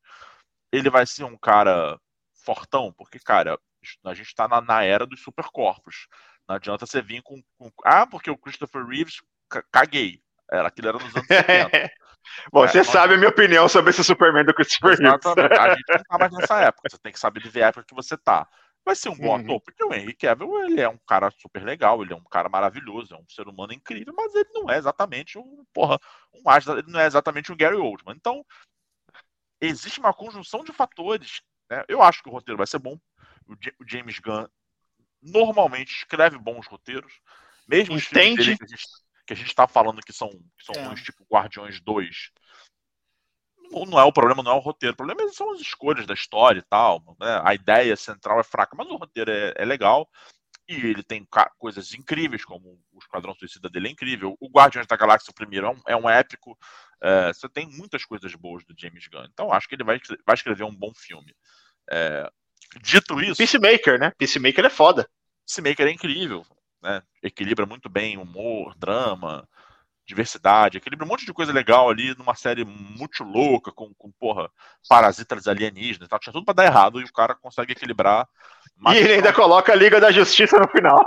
[0.71, 1.99] Ele vai ser um cara
[2.45, 3.59] fortão, porque, cara,
[4.05, 6.07] a gente tá na, na era dos supercorpos.
[6.47, 7.71] Não adianta você vir com, com.
[7.83, 10.21] Ah, porque o Christopher Reeves, ca- caguei.
[10.51, 11.71] Era, aquilo era nos anos 70.
[12.51, 15.25] Bom, É, você nós- sabe a minha opinião sobre esse Superman do Christopher Reeves.
[15.25, 15.59] Exatamente.
[15.59, 16.89] A gente não tá mais nessa época.
[16.89, 18.47] Você tem que saber viver a época que você tá.
[18.83, 19.35] vai ser um bom Uhum.
[19.35, 22.49] ator, porque o Henry Cavill, ele é um cara super legal, ele é um cara
[22.49, 25.99] maravilhoso, é um ser humano incrível, mas ele não é exatamente um, porra,
[26.33, 26.41] um
[26.79, 28.15] ele não é exatamente um Gary Oldman.
[28.15, 28.43] Então,
[29.59, 31.83] existe uma conjunção de fatores, né?
[31.87, 32.97] Eu acho que o roteiro vai ser bom.
[33.47, 34.47] O, Ja- o James Gunn
[35.21, 37.13] normalmente escreve bons roteiros,
[37.67, 38.57] mesmo os filmes Entende.
[38.57, 38.57] dele
[39.31, 40.85] que a gente, que a gente tá falando que são, que são É.
[40.85, 42.31] ruins, tipo Guardiões 2.
[43.71, 44.93] Não não é o problema, não é o roteiro.
[44.93, 47.01] O problema são as escolhas da história e tal.
[47.19, 47.41] né?
[47.43, 50.09] A ideia central é fraca, mas o roteiro é, é legal.
[50.67, 51.27] E ele tem
[51.57, 54.37] coisas incríveis, como o Esquadrão Suicida dele é incrível.
[54.39, 56.57] O Guardiões da Galáxia, o primeiro, é um, é um épico.
[57.01, 59.25] É, você tem muitas coisas boas do James Gunn.
[59.31, 61.33] Então, acho que ele vai, vai escrever um bom filme.
[61.89, 62.29] É,
[62.81, 64.11] dito isso, Peacemaker, né?
[64.17, 65.09] Peacemaker é foda.
[65.45, 66.45] Peacemaker é incrível,
[66.81, 67.01] né?
[67.21, 69.47] Equilibra muito bem humor, drama,
[70.05, 74.49] diversidade, equilibra um monte de coisa legal ali numa série muito louca, com, com porra,
[74.89, 76.19] parasitas alienígenas e tal.
[76.19, 78.27] Tinha tudo pra dar errado e o cara consegue equilibrar.
[78.89, 81.03] e ele ainda coloca a Liga da Justiça no final.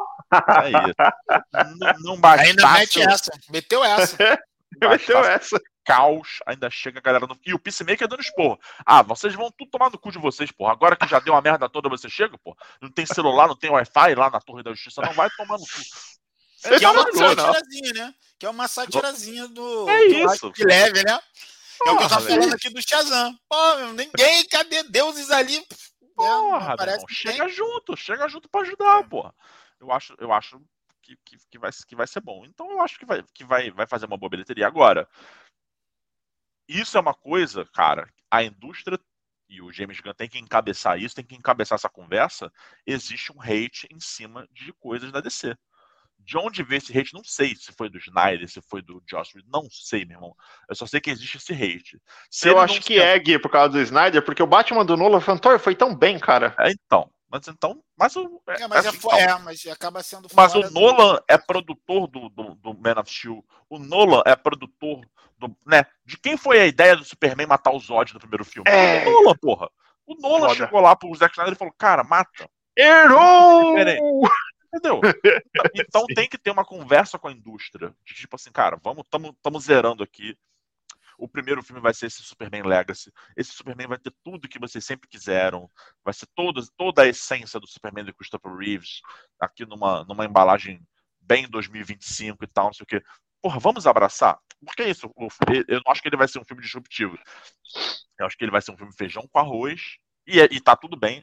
[0.62, 1.76] É isso.
[1.78, 3.30] Não, não bastasse, Ainda mete essa.
[3.50, 4.16] Meteu essa.
[4.80, 5.60] Meteu essa.
[5.84, 7.38] Caos, ainda chega a galera no...
[7.44, 8.58] E o Peacemaker dando esporro.
[8.84, 10.72] Ah, vocês vão tudo tomar no cu de vocês, porra.
[10.72, 12.56] Agora que já deu uma merda toda, você chega, porra.
[12.80, 15.64] Não tem celular, não tem Wi-Fi lá na Torre da Justiça, não vai tomar no
[15.64, 15.82] cu.
[16.56, 17.12] Você Que é uma não.
[17.12, 18.14] satirazinha, né?
[18.38, 19.88] Que é uma satirazinha do.
[19.88, 20.50] É do isso.
[20.52, 21.12] De leve, né?
[21.86, 23.38] É o que eu Porra, tô falando aqui do Shazam.
[23.48, 25.56] Pô, meu, ninguém, cadê deuses ali?
[25.58, 25.66] É,
[26.16, 27.54] Porra, irmão, que chega tem.
[27.54, 29.34] junto, chega junto pra ajudar, porra.
[29.80, 30.60] Eu acho, eu acho
[31.02, 32.44] que, que, que, vai, que vai ser bom.
[32.46, 34.66] Então eu acho que vai, que vai, vai fazer uma boa bilheteria.
[34.66, 35.06] Agora,
[36.68, 38.98] isso é uma coisa, cara, a indústria
[39.48, 42.50] e o James Gunn tem que encabeçar isso, tem que encabeçar essa conversa.
[42.86, 45.54] Existe um hate em cima de coisas da DC.
[46.18, 47.12] De onde veio esse hate?
[47.12, 50.34] Não sei se foi do Snyder, se foi do Joss Whedon, não sei, meu irmão.
[50.68, 52.00] Eu só sei que existe esse hate.
[52.30, 54.96] Se Eu acho que se- é, Gui, por causa do Snyder, porque o Batman do
[54.96, 56.54] Nolan Fantor foi tão bem, cara.
[56.58, 57.10] É, então.
[57.34, 57.82] Mas então.
[57.98, 58.40] Mas o.
[58.46, 61.36] É, mas, é, assim, fo- então, é, mas acaba sendo Mas o do- Nolan é
[61.36, 63.44] produtor do, do, do Man of Steel.
[63.68, 65.00] O Nolan é produtor
[65.36, 65.52] do.
[65.66, 65.84] Né?
[66.04, 68.70] De quem foi a ideia do Superman matar o Zod no primeiro filme?
[68.70, 69.04] É.
[69.08, 69.68] O Nolan, porra.
[70.06, 70.54] O Nolan Foda.
[70.54, 72.48] chegou lá pro Zack Snyder e falou: cara, mata.
[72.76, 73.76] Errou!
[74.72, 75.00] Entendeu?
[75.74, 77.92] Então tem que ter uma conversa com a indústria.
[78.04, 80.36] De tipo assim, cara, vamos, estamos zerando aqui.
[81.18, 83.12] O primeiro filme vai ser esse Superman Legacy.
[83.36, 85.70] Esse Superman vai ter tudo que vocês sempre quiseram.
[86.04, 89.00] Vai ser toda, toda a essência do Superman de Christopher Reeves.
[89.40, 90.80] Aqui numa, numa embalagem
[91.20, 93.02] bem 2025 e tal, não sei o quê.
[93.42, 94.38] Porra, vamos abraçar?
[94.64, 95.10] Porque é isso.
[95.68, 97.18] Eu não acho que ele vai ser um filme disruptivo.
[98.18, 99.96] Eu acho que ele vai ser um filme feijão com arroz.
[100.26, 101.22] E, é- e tá tudo bem.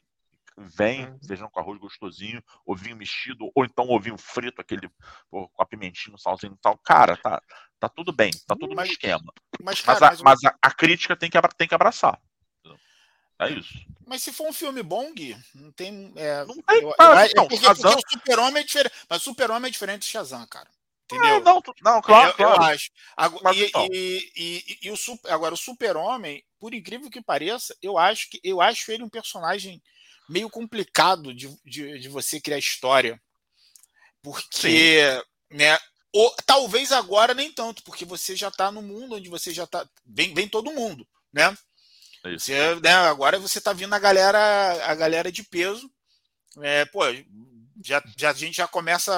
[0.68, 1.20] Vem, Uhum.
[1.28, 4.90] feijão com arroz gostosinho, ovinho mexido, ou então ovinho frito, aquele
[5.30, 6.78] pô, com a pimentinha, um salzinho e tal.
[6.80, 7.42] Cara, tá,
[7.80, 9.34] tá tudo bem, tá tudo no esquema.
[9.62, 12.20] Mas, cara, Mas, a, mas, a, a crítica tem que, tem que abraçar.
[13.40, 13.74] É isso.
[14.06, 16.14] mas se for um filme bom, Gui, não tem.
[16.16, 18.96] É, Não tem, eu- cara, eu- é então, porque, Shazam- porque o Super-Homem é diferente.
[19.10, 20.70] Mas Super-Homem é diferente do Shazam, cara.
[20.70, 21.42] É, Entendeu?
[21.44, 22.62] não, não, claro, eu, claro.
[22.62, 22.92] eu acho.
[23.18, 23.88] Agora, Mas e, então.
[23.92, 24.96] e- e- e o
[25.28, 29.82] agora, o Super-Homem, por incrível que pareça, eu acho que eu acho ele um personagem
[30.30, 33.22] meio complicado de, de, de você criar história.
[34.22, 35.02] Porque,
[35.50, 35.78] né?
[36.14, 39.86] o- talvez agora nem tanto, porque você já está no mundo onde você já está.
[40.06, 41.56] Vem, vem todo mundo, né?
[42.24, 42.32] É.
[42.38, 44.40] Você, né, agora você tá vindo a galera,
[44.86, 45.90] a galera de peso.
[46.62, 47.02] É, pô,
[47.84, 49.12] já, já, a gente já começa,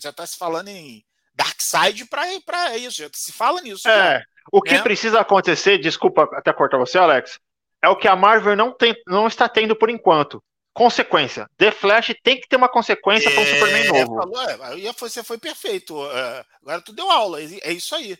[0.00, 1.04] já tá se falando em
[1.34, 3.88] Darkseid para isso, já se fala nisso.
[3.88, 4.82] É, o que Né?
[4.82, 7.38] precisa acontecer, desculpa até cortar você, Alex,
[7.82, 10.42] é o que a Marvel não, tem, não está tendo por enquanto.
[10.72, 11.48] Consequência.
[11.56, 14.16] The Flash tem que ter uma consequência para um Superman novo.
[14.16, 15.96] falou, é, você foi perfeito.
[16.12, 18.16] é, agora tu deu aula, é isso aí.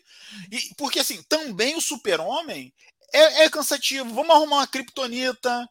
[0.51, 2.73] E, porque assim, também o Super-Homem
[3.13, 4.13] é, é cansativo.
[4.13, 5.65] Vamos arrumar uma Kryptonita,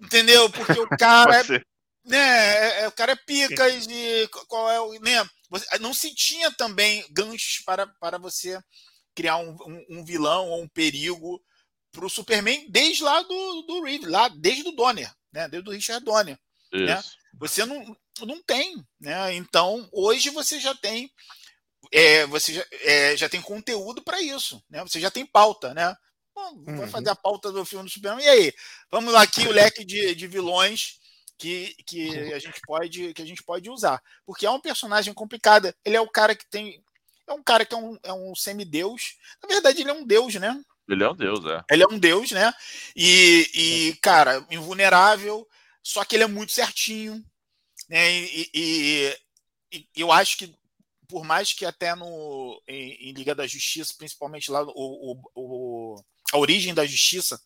[0.00, 0.48] entendeu?
[0.50, 1.62] Porque o cara é
[2.04, 6.14] né, é- é- o cara é pica e qual é o, né, você- não se
[6.14, 8.58] tinha também ganchos para, para você
[9.14, 11.42] criar um, um- um vilão ou um perigo
[11.92, 15.72] para o Superman desde lá do, do Reeve, lá desde o Donner, né, desde o
[15.72, 16.38] Richard Donner.
[16.72, 16.98] né?
[16.98, 17.16] Isso.
[17.38, 19.34] Você não, não tem, né?
[19.34, 21.10] Então hoje você já tem
[21.92, 24.82] é, você já, é, já tem conteúdo para isso, né?
[24.82, 25.94] Você já tem pauta, né?
[26.34, 26.88] Bom, vai Uhum.
[26.88, 28.24] fazer a pauta do filme do Superman.
[28.24, 28.52] E aí?
[28.90, 30.98] Vamos lá aqui o leque de, de vilões
[31.38, 35.72] que, que a gente pode que a gente pode usar, porque é um personagem complicado.
[35.84, 36.82] Ele é o cara que tem
[37.26, 39.16] é um cara que é um, é um semideus.
[39.42, 40.58] Na verdade, ele é um deus, né?
[40.88, 41.64] Ele é um deus, é.
[41.70, 42.52] Ele é um deus, né?
[42.96, 45.46] E, e, cara, invulnerável,
[45.82, 47.22] só que ele é muito certinho,
[47.88, 48.10] né?
[48.10, 49.16] E, e-
[49.72, 50.54] e eu acho que,
[51.06, 56.04] por mais que até no, em, em Liga da Justiça, principalmente lá o, o- o-
[56.32, 57.40] a origem da justiça,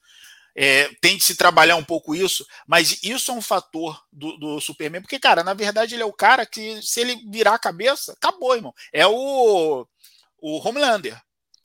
[0.55, 4.61] é, tem que se trabalhar um pouco isso, mas isso é um fator do, do,
[4.61, 8.13] Superman, porque, cara, na verdade ele é o cara que, se ele virar a cabeça,
[8.13, 8.75] acabou, irmão.
[8.93, 9.87] É o,
[10.39, 11.21] o Homelander.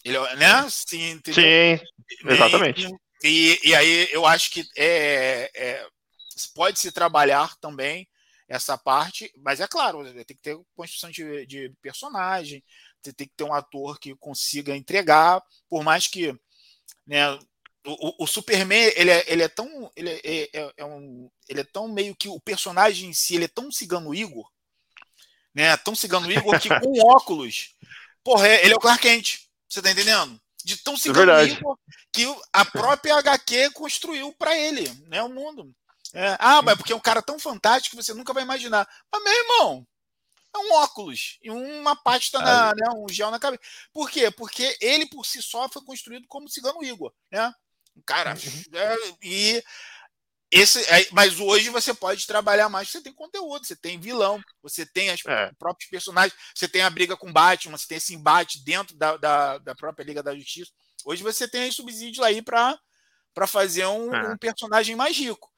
[0.08, 0.70] Ele, né?
[0.70, 1.80] Sim, Sim
[2.26, 2.88] exatamente.
[3.24, 5.88] E, e, aí eu acho que é, é,
[6.54, 8.08] pode se trabalhar também
[8.48, 12.64] essa parte, mas é claro, tem que ter construção de, de personagem,
[13.02, 16.34] tem que ter um ator que consiga entregar, por mais que
[17.06, 17.38] né,
[17.86, 21.62] o, o, Superman ele é, ele é tão ele é, é, é, é, um, ele
[21.62, 24.50] é tão meio que o personagem em si ele é tão cigano Igor
[25.54, 27.76] né tão cigano Igor que com óculos
[28.24, 31.78] porra ele é o Clark Kent você tá entendendo de tão é cigano Igor
[32.12, 35.74] que a própria HQ construiu para ele né o mundo
[36.14, 39.24] é, ah mas porque é um cara tão fantástico que você nunca vai imaginar mas
[39.24, 39.88] meu irmão
[40.56, 43.62] é um óculos e uma pasta na, né, um gel na cabeça.
[43.94, 44.32] Por quê?
[44.32, 47.54] Porque ele por si só foi construído como cigano Igor, né?
[48.06, 48.78] Cara, uhum.
[48.78, 49.64] é, e
[50.50, 54.86] esse, é, mas hoje você pode trabalhar mais, você tem conteúdo, você tem vilão, você
[54.86, 55.52] tem os é.
[55.60, 59.58] próprios personagens, você tem a briga com Batman, você tem esse embate dentro da, da,
[59.58, 60.72] da própria Liga da Justiça.
[61.06, 62.78] Hoje você tem subsídio aí para
[63.46, 64.34] fazer um, é.
[64.34, 65.50] um, personagem mais rico.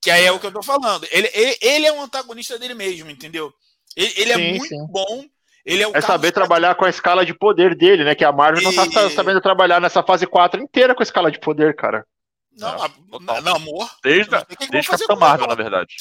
[0.00, 1.06] Que aí é o que eu tô falando.
[1.10, 3.52] Ele, ele, ele é um antagonista dele mesmo, entendeu?
[3.96, 4.86] Ele, ele é sim, é muito sim.
[4.88, 5.24] bom.
[5.64, 8.14] Ele é, é saber trabalhar com a escala de poder dele, né?
[8.14, 8.64] Que a Marvel e...
[8.64, 12.06] não tá sabendo trabalhar nessa fase 4 inteira com a escala de poder, cara.
[12.52, 13.90] Não, é, Namor.
[14.02, 14.30] Desde,
[14.70, 15.94] desde Capitão Marvel, na verdade.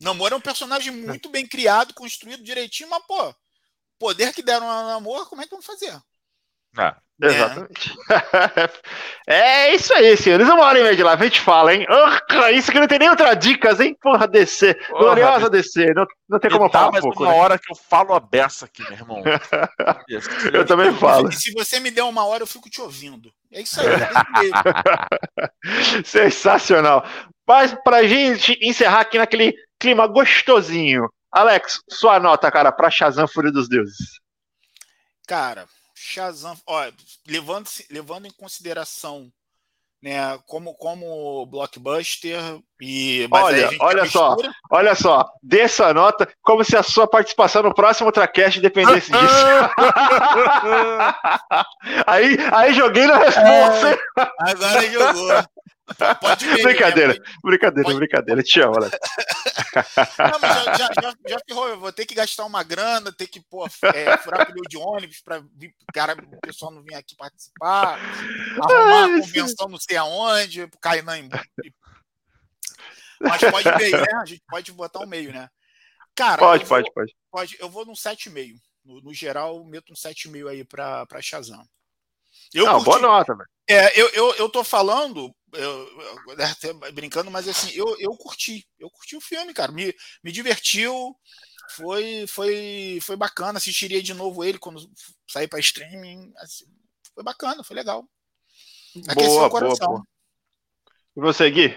[0.00, 3.34] Namor é um personagem muito bem criado, construído direitinho, mas, pô,
[3.98, 5.96] poder que deram a Namor, como é que vão fazer?
[6.76, 7.03] Ah, é.
[7.22, 7.92] Exatamente.
[9.26, 9.68] É.
[9.70, 10.48] é isso aí, senhores.
[10.48, 11.86] Uma hora e meia de lá, a gente fala, hein?
[12.52, 13.96] Isso que não tem nem outra dicas, hein?
[14.00, 14.74] Porra, DC.
[14.74, 15.94] Porra, Gloriosa DC.
[15.94, 17.22] Não, não tem como falar um pouco.
[17.22, 17.38] uma né?
[17.38, 19.22] hora que eu falo a beça aqui, meu irmão.
[20.52, 21.30] eu também falo.
[21.32, 23.30] Se você me der uma hora, eu fico te ouvindo.
[23.52, 23.86] É isso aí.
[26.04, 27.04] Sensacional.
[27.46, 31.08] Mas pra gente encerrar aqui naquele clima gostosinho.
[31.30, 34.20] Alex, sua nota, cara, pra Shazam Fúria dos Deuses.
[35.26, 36.90] Cara, Shazam, ó,
[37.26, 39.32] levando, levando em consideração
[40.04, 42.38] né, como, como blockbuster
[42.78, 44.36] e olha, olha só,
[44.70, 49.24] olha só, dessa nota como se a sua participação no próximo Tracast dependesse disso.
[52.06, 53.88] aí, aí joguei na resposta.
[53.88, 53.98] É,
[54.40, 55.30] agora jogou.
[56.20, 57.20] Pode ver, brincadeira, né?
[57.42, 57.98] brincadeira, Pode...
[57.98, 58.42] brincadeira.
[58.42, 58.98] Te amo, Alex.
[60.18, 61.68] Não, mas já, já, já, já ferrou.
[61.68, 65.20] Eu vou ter que gastar uma grana, ter que pô, é, furar pneu de ônibus
[65.20, 65.46] para o
[65.92, 67.98] cara, o pessoal não vir aqui participar,
[68.62, 71.28] arrumar a convenção não sei aonde, pro Kainan.
[73.20, 74.06] Mas pode meio, né?
[74.20, 75.48] A gente pode botar um meio, né?
[76.14, 77.56] Cara, pode, pode, vou, pode, pode.
[77.58, 78.56] Eu vou num 7,5.
[78.84, 81.66] No, no geral, meto um 7,5 aí para Shazam.
[82.52, 82.84] Eu não, curti...
[82.84, 83.48] boa nota, velho.
[83.68, 88.66] É, eu, eu, eu tô falando, eu, eu, até brincando, mas assim, eu, eu curti.
[88.78, 89.72] Eu curti o filme, cara.
[89.72, 91.16] Me, me divertiu.
[91.70, 93.58] Foi, foi, foi bacana.
[93.58, 94.90] Assistiria de novo ele quando
[95.28, 96.32] sair para streaming.
[96.36, 96.66] Assim,
[97.14, 98.08] foi bacana, foi legal.
[99.08, 99.88] Aqueceu boa, o coração.
[99.88, 100.08] Boa, boa.
[101.16, 101.76] E você, Gui?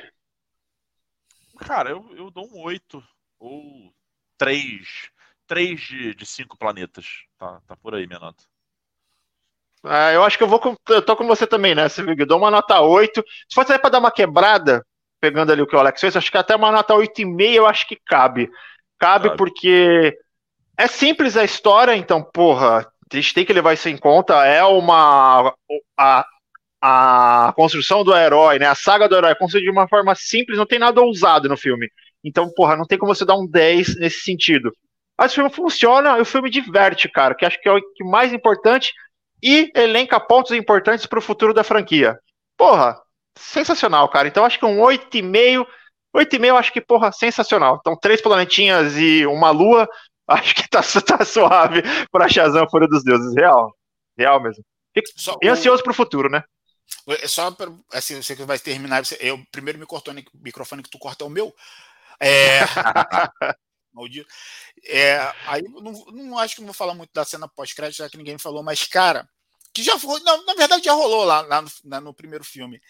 [1.59, 3.03] Cara, eu, eu dou um 8
[3.39, 3.93] ou
[4.37, 5.09] 3.
[5.47, 7.05] 3 de, de 5 planetas.
[7.37, 8.43] Tá, tá por aí minha nota.
[9.89, 12.26] Ah, eu acho que eu vou com, eu tô com você também, né, Silvio?
[12.26, 13.23] Dou uma nota 8.
[13.49, 14.85] Se fosse aí para dar uma quebrada,
[15.19, 17.88] pegando ali o que o Alex fez, acho que até uma nota 8,5 eu acho
[17.88, 18.49] que cabe.
[18.99, 19.38] Cabe claro.
[19.38, 20.18] porque
[20.77, 24.45] é simples a história, então, porra, a gente tem que levar isso em conta.
[24.45, 25.53] É uma.
[25.97, 26.26] A,
[26.81, 28.68] a construção do herói, né?
[28.68, 31.57] A saga do herói é construída de uma forma simples, não tem nada ousado no
[31.57, 31.89] filme.
[32.23, 34.72] Então, porra, não tem como você dar um 10 nesse sentido.
[35.18, 38.03] Mas o filme funciona e o filme diverte, cara, que acho que é o que
[38.03, 38.93] mais importante
[39.41, 42.19] e elenca pontos importantes para o futuro da franquia.
[42.57, 42.99] Porra,
[43.38, 44.27] sensacional, cara.
[44.27, 45.65] Então acho que um 8,5.
[46.15, 47.77] 8,5 eu acho que, porra, sensacional.
[47.80, 49.88] Então, três planetinhas e uma lua,
[50.27, 53.35] acho que tá, tá suave para Shazam Fúria dos Deuses.
[53.35, 53.72] Real.
[54.18, 54.64] Real mesmo.
[54.93, 56.43] Fico e ansioso para o futuro, né?
[57.07, 59.03] É só pra, assim, você que vai terminar.
[59.19, 61.53] Eu primeiro me cortou no microfone que tu corta o meu.
[62.19, 62.61] É.
[63.98, 64.30] Maldito.
[64.86, 65.18] É,
[65.48, 68.38] aí não, não acho que não vou falar muito da cena pós-crédito, já que ninguém
[68.38, 69.28] falou, mas, cara,
[69.74, 70.19] que já foi.
[70.22, 72.82] Na, na verdade, já rolou lá, lá no, no, primeiro filme.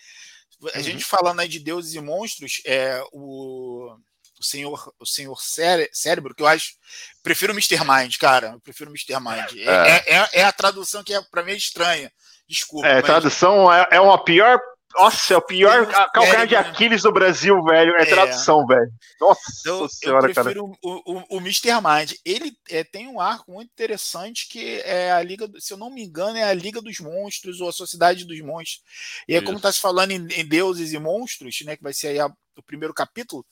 [0.74, 0.84] A uhum.
[0.84, 3.96] gente falando aí de deuses e monstros, é o,
[4.40, 6.74] o senhor, o senhor cére, cérebro, que eu acho.
[7.22, 7.80] Prefiro Mr.
[7.84, 8.54] Mind, cara.
[8.54, 9.20] Eu prefiro Mr.
[9.20, 9.68] Mind.
[9.68, 10.16] É, é.
[10.16, 12.12] é, é a tradução que é, para mim é estranha.
[12.48, 12.88] Desculpa.
[12.88, 13.06] É, mas...
[13.06, 14.60] tradução é, é uma pior
[14.96, 16.56] Nossa, é o pior calcanhar de?
[16.56, 17.96] Aquiles do Brasil, velho.
[17.98, 18.06] É, é.
[18.06, 18.92] tradução, velho.
[19.20, 20.78] Nossa eu, senhora, eu prefiro cara.
[20.82, 21.82] O, o, o Mr.
[21.84, 22.14] Mind.
[22.24, 26.04] Ele é, tem um arco muito interessante que é a Liga, se eu não me
[26.04, 28.84] engano, é a Liga dos Monstros ou a Sociedade dos Monstros.
[29.28, 31.76] E é como tá se falando em, em, deuses e monstros, né?
[31.76, 33.46] Que vai ser aí a, o primeiro capítulo,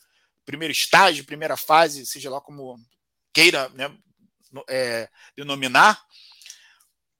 [0.45, 2.79] primeiro estágio, primeira fase, seja lá como
[3.33, 3.91] queira né,
[4.69, 6.01] é, denominar.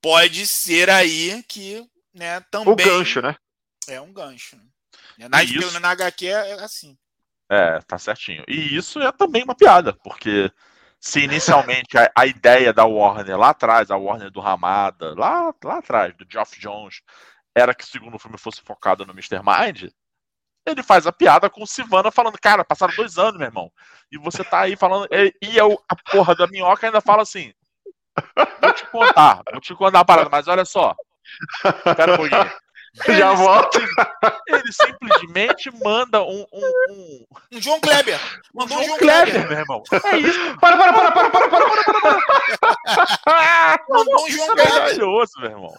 [0.01, 2.73] Pode ser aí que né, também.
[2.73, 3.35] O gancho, né?
[3.87, 4.55] É um gancho.
[5.17, 5.27] Né?
[5.27, 5.79] Na, isso...
[5.79, 6.97] na HQ é assim.
[7.49, 8.43] É, tá certinho.
[8.47, 10.51] E isso é também uma piada, porque
[10.99, 15.77] se inicialmente a, a, ideia da Warner lá atrás, a Warner do Ramada, lá, lá
[15.77, 17.01] atrás, do Geoff Jones,
[17.53, 19.39] era que o segundo filme fosse focado no Mr.
[19.43, 19.91] Mind,
[20.65, 23.71] ele faz a piada com o Sivana falando, cara, passaram dois anos, meu irmão.
[24.11, 25.07] E você tá aí falando.
[25.13, 27.53] E eu, a porra da minhoca ainda fala assim.
[28.61, 30.95] Vou te contar, vou te contar a parada, mas olha só.
[31.85, 32.51] Espera um pouquinho.
[33.07, 33.79] Ele Já volta.
[34.47, 36.45] Ele simplesmente manda um.
[36.51, 37.25] Um, um...
[37.53, 38.19] um João Kleber.
[38.53, 39.83] Mandou um João, João Kleber, Kleber, meu irmão.
[39.91, 40.57] É isso.
[40.59, 42.01] Para, para, para, para, para, para, para,
[42.61, 43.85] para.
[43.89, 44.73] Mandou um João Kleber.
[44.73, 45.73] Maravilhoso, meu irmão.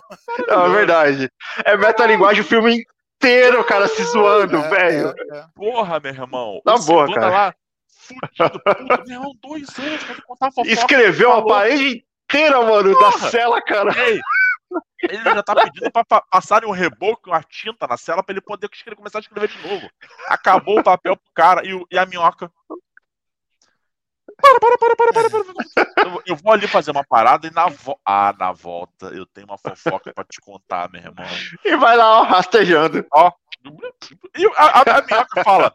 [0.49, 1.33] É verdade.
[1.65, 2.85] É metalinguagem o filme
[3.17, 5.15] inteiro, cara, se zoando, é, velho.
[5.33, 5.45] É, é.
[5.55, 6.61] Porra, meu irmão.
[6.65, 7.29] Tá boa, cara.
[7.31, 7.55] Lá,
[7.89, 10.69] fudido, puta, meu irmão, dois anos pra contar fofoca.
[10.69, 13.19] Escreveu a parede inteira, mano, Porra.
[13.19, 13.95] da cela, cara.
[14.07, 14.21] Ei,
[15.03, 18.69] ele já tá pedindo pra passarem um reboco, uma tinta na cela pra ele poder
[18.97, 19.89] começar a escrever de novo.
[20.29, 22.51] Acabou o papel pro cara e, e a minhoca.
[24.41, 26.07] Para, para, para, para, para, para.
[26.07, 27.99] Eu, eu vou ali fazer uma parada e na, vo...
[28.05, 31.27] ah, na volta eu tenho uma fofoca pra te contar, meu irmão.
[31.65, 33.07] E vai lá, ó, rastejando.
[33.13, 33.33] Ó.
[34.37, 35.75] E a, a, a minhoca fala.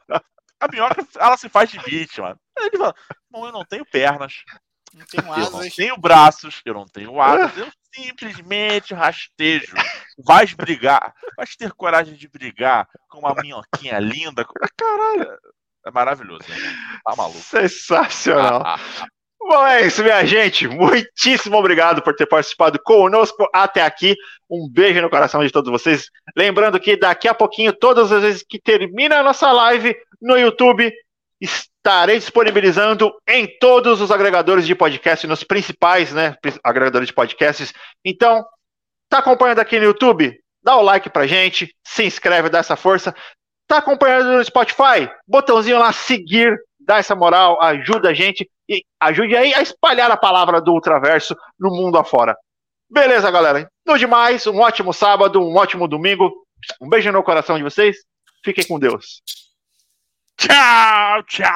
[0.60, 2.40] A minhoca, ela se faz de vítima.
[2.60, 2.94] Ele fala:
[3.32, 4.44] Bom, eu não tenho pernas.
[4.94, 5.48] Não tenho asas.
[5.48, 9.76] Eu não tenho braços, eu não tenho asas, eu simplesmente rastejo.
[10.18, 14.46] Vais brigar, vais ter coragem de brigar com uma minhoquinha linda.
[14.78, 15.38] Caralho,
[15.86, 16.56] é maravilhoso, né?
[17.04, 17.40] Tá maluco.
[17.40, 18.80] Sensacional.
[19.40, 20.68] Bom, é isso, minha gente.
[20.68, 24.16] Muitíssimo obrigado por ter participado conosco até aqui.
[24.50, 26.06] Um beijo no coração de todos vocês.
[26.38, 30.94] Lembrando que daqui a pouquinho, todas as vezes que termina a nossa live no YouTube,
[31.42, 37.74] estarei disponibilizando em todos os agregadores de podcast, nos principais né, agregadores de podcasts.
[38.06, 38.46] Então,
[39.10, 40.40] tá acompanhando aqui no YouTube?
[40.64, 43.16] Dá o like pra gente, se inscreve, dá essa força.
[43.68, 45.10] Tá acompanhando no Spotify?
[45.28, 50.18] Botãozinho lá, seguir, dá essa moral, ajuda a gente e ajude aí a espalhar a
[50.18, 52.38] palavra do Ultraverso no mundo afora.
[52.90, 53.68] Beleza, galera?
[53.86, 56.32] No demais, um ótimo sábado, um ótimo domingo.
[56.80, 57.98] Um beijo no coração de vocês.
[58.44, 59.22] Fiquem com Deus.
[60.42, 61.52] Tchau, tchau.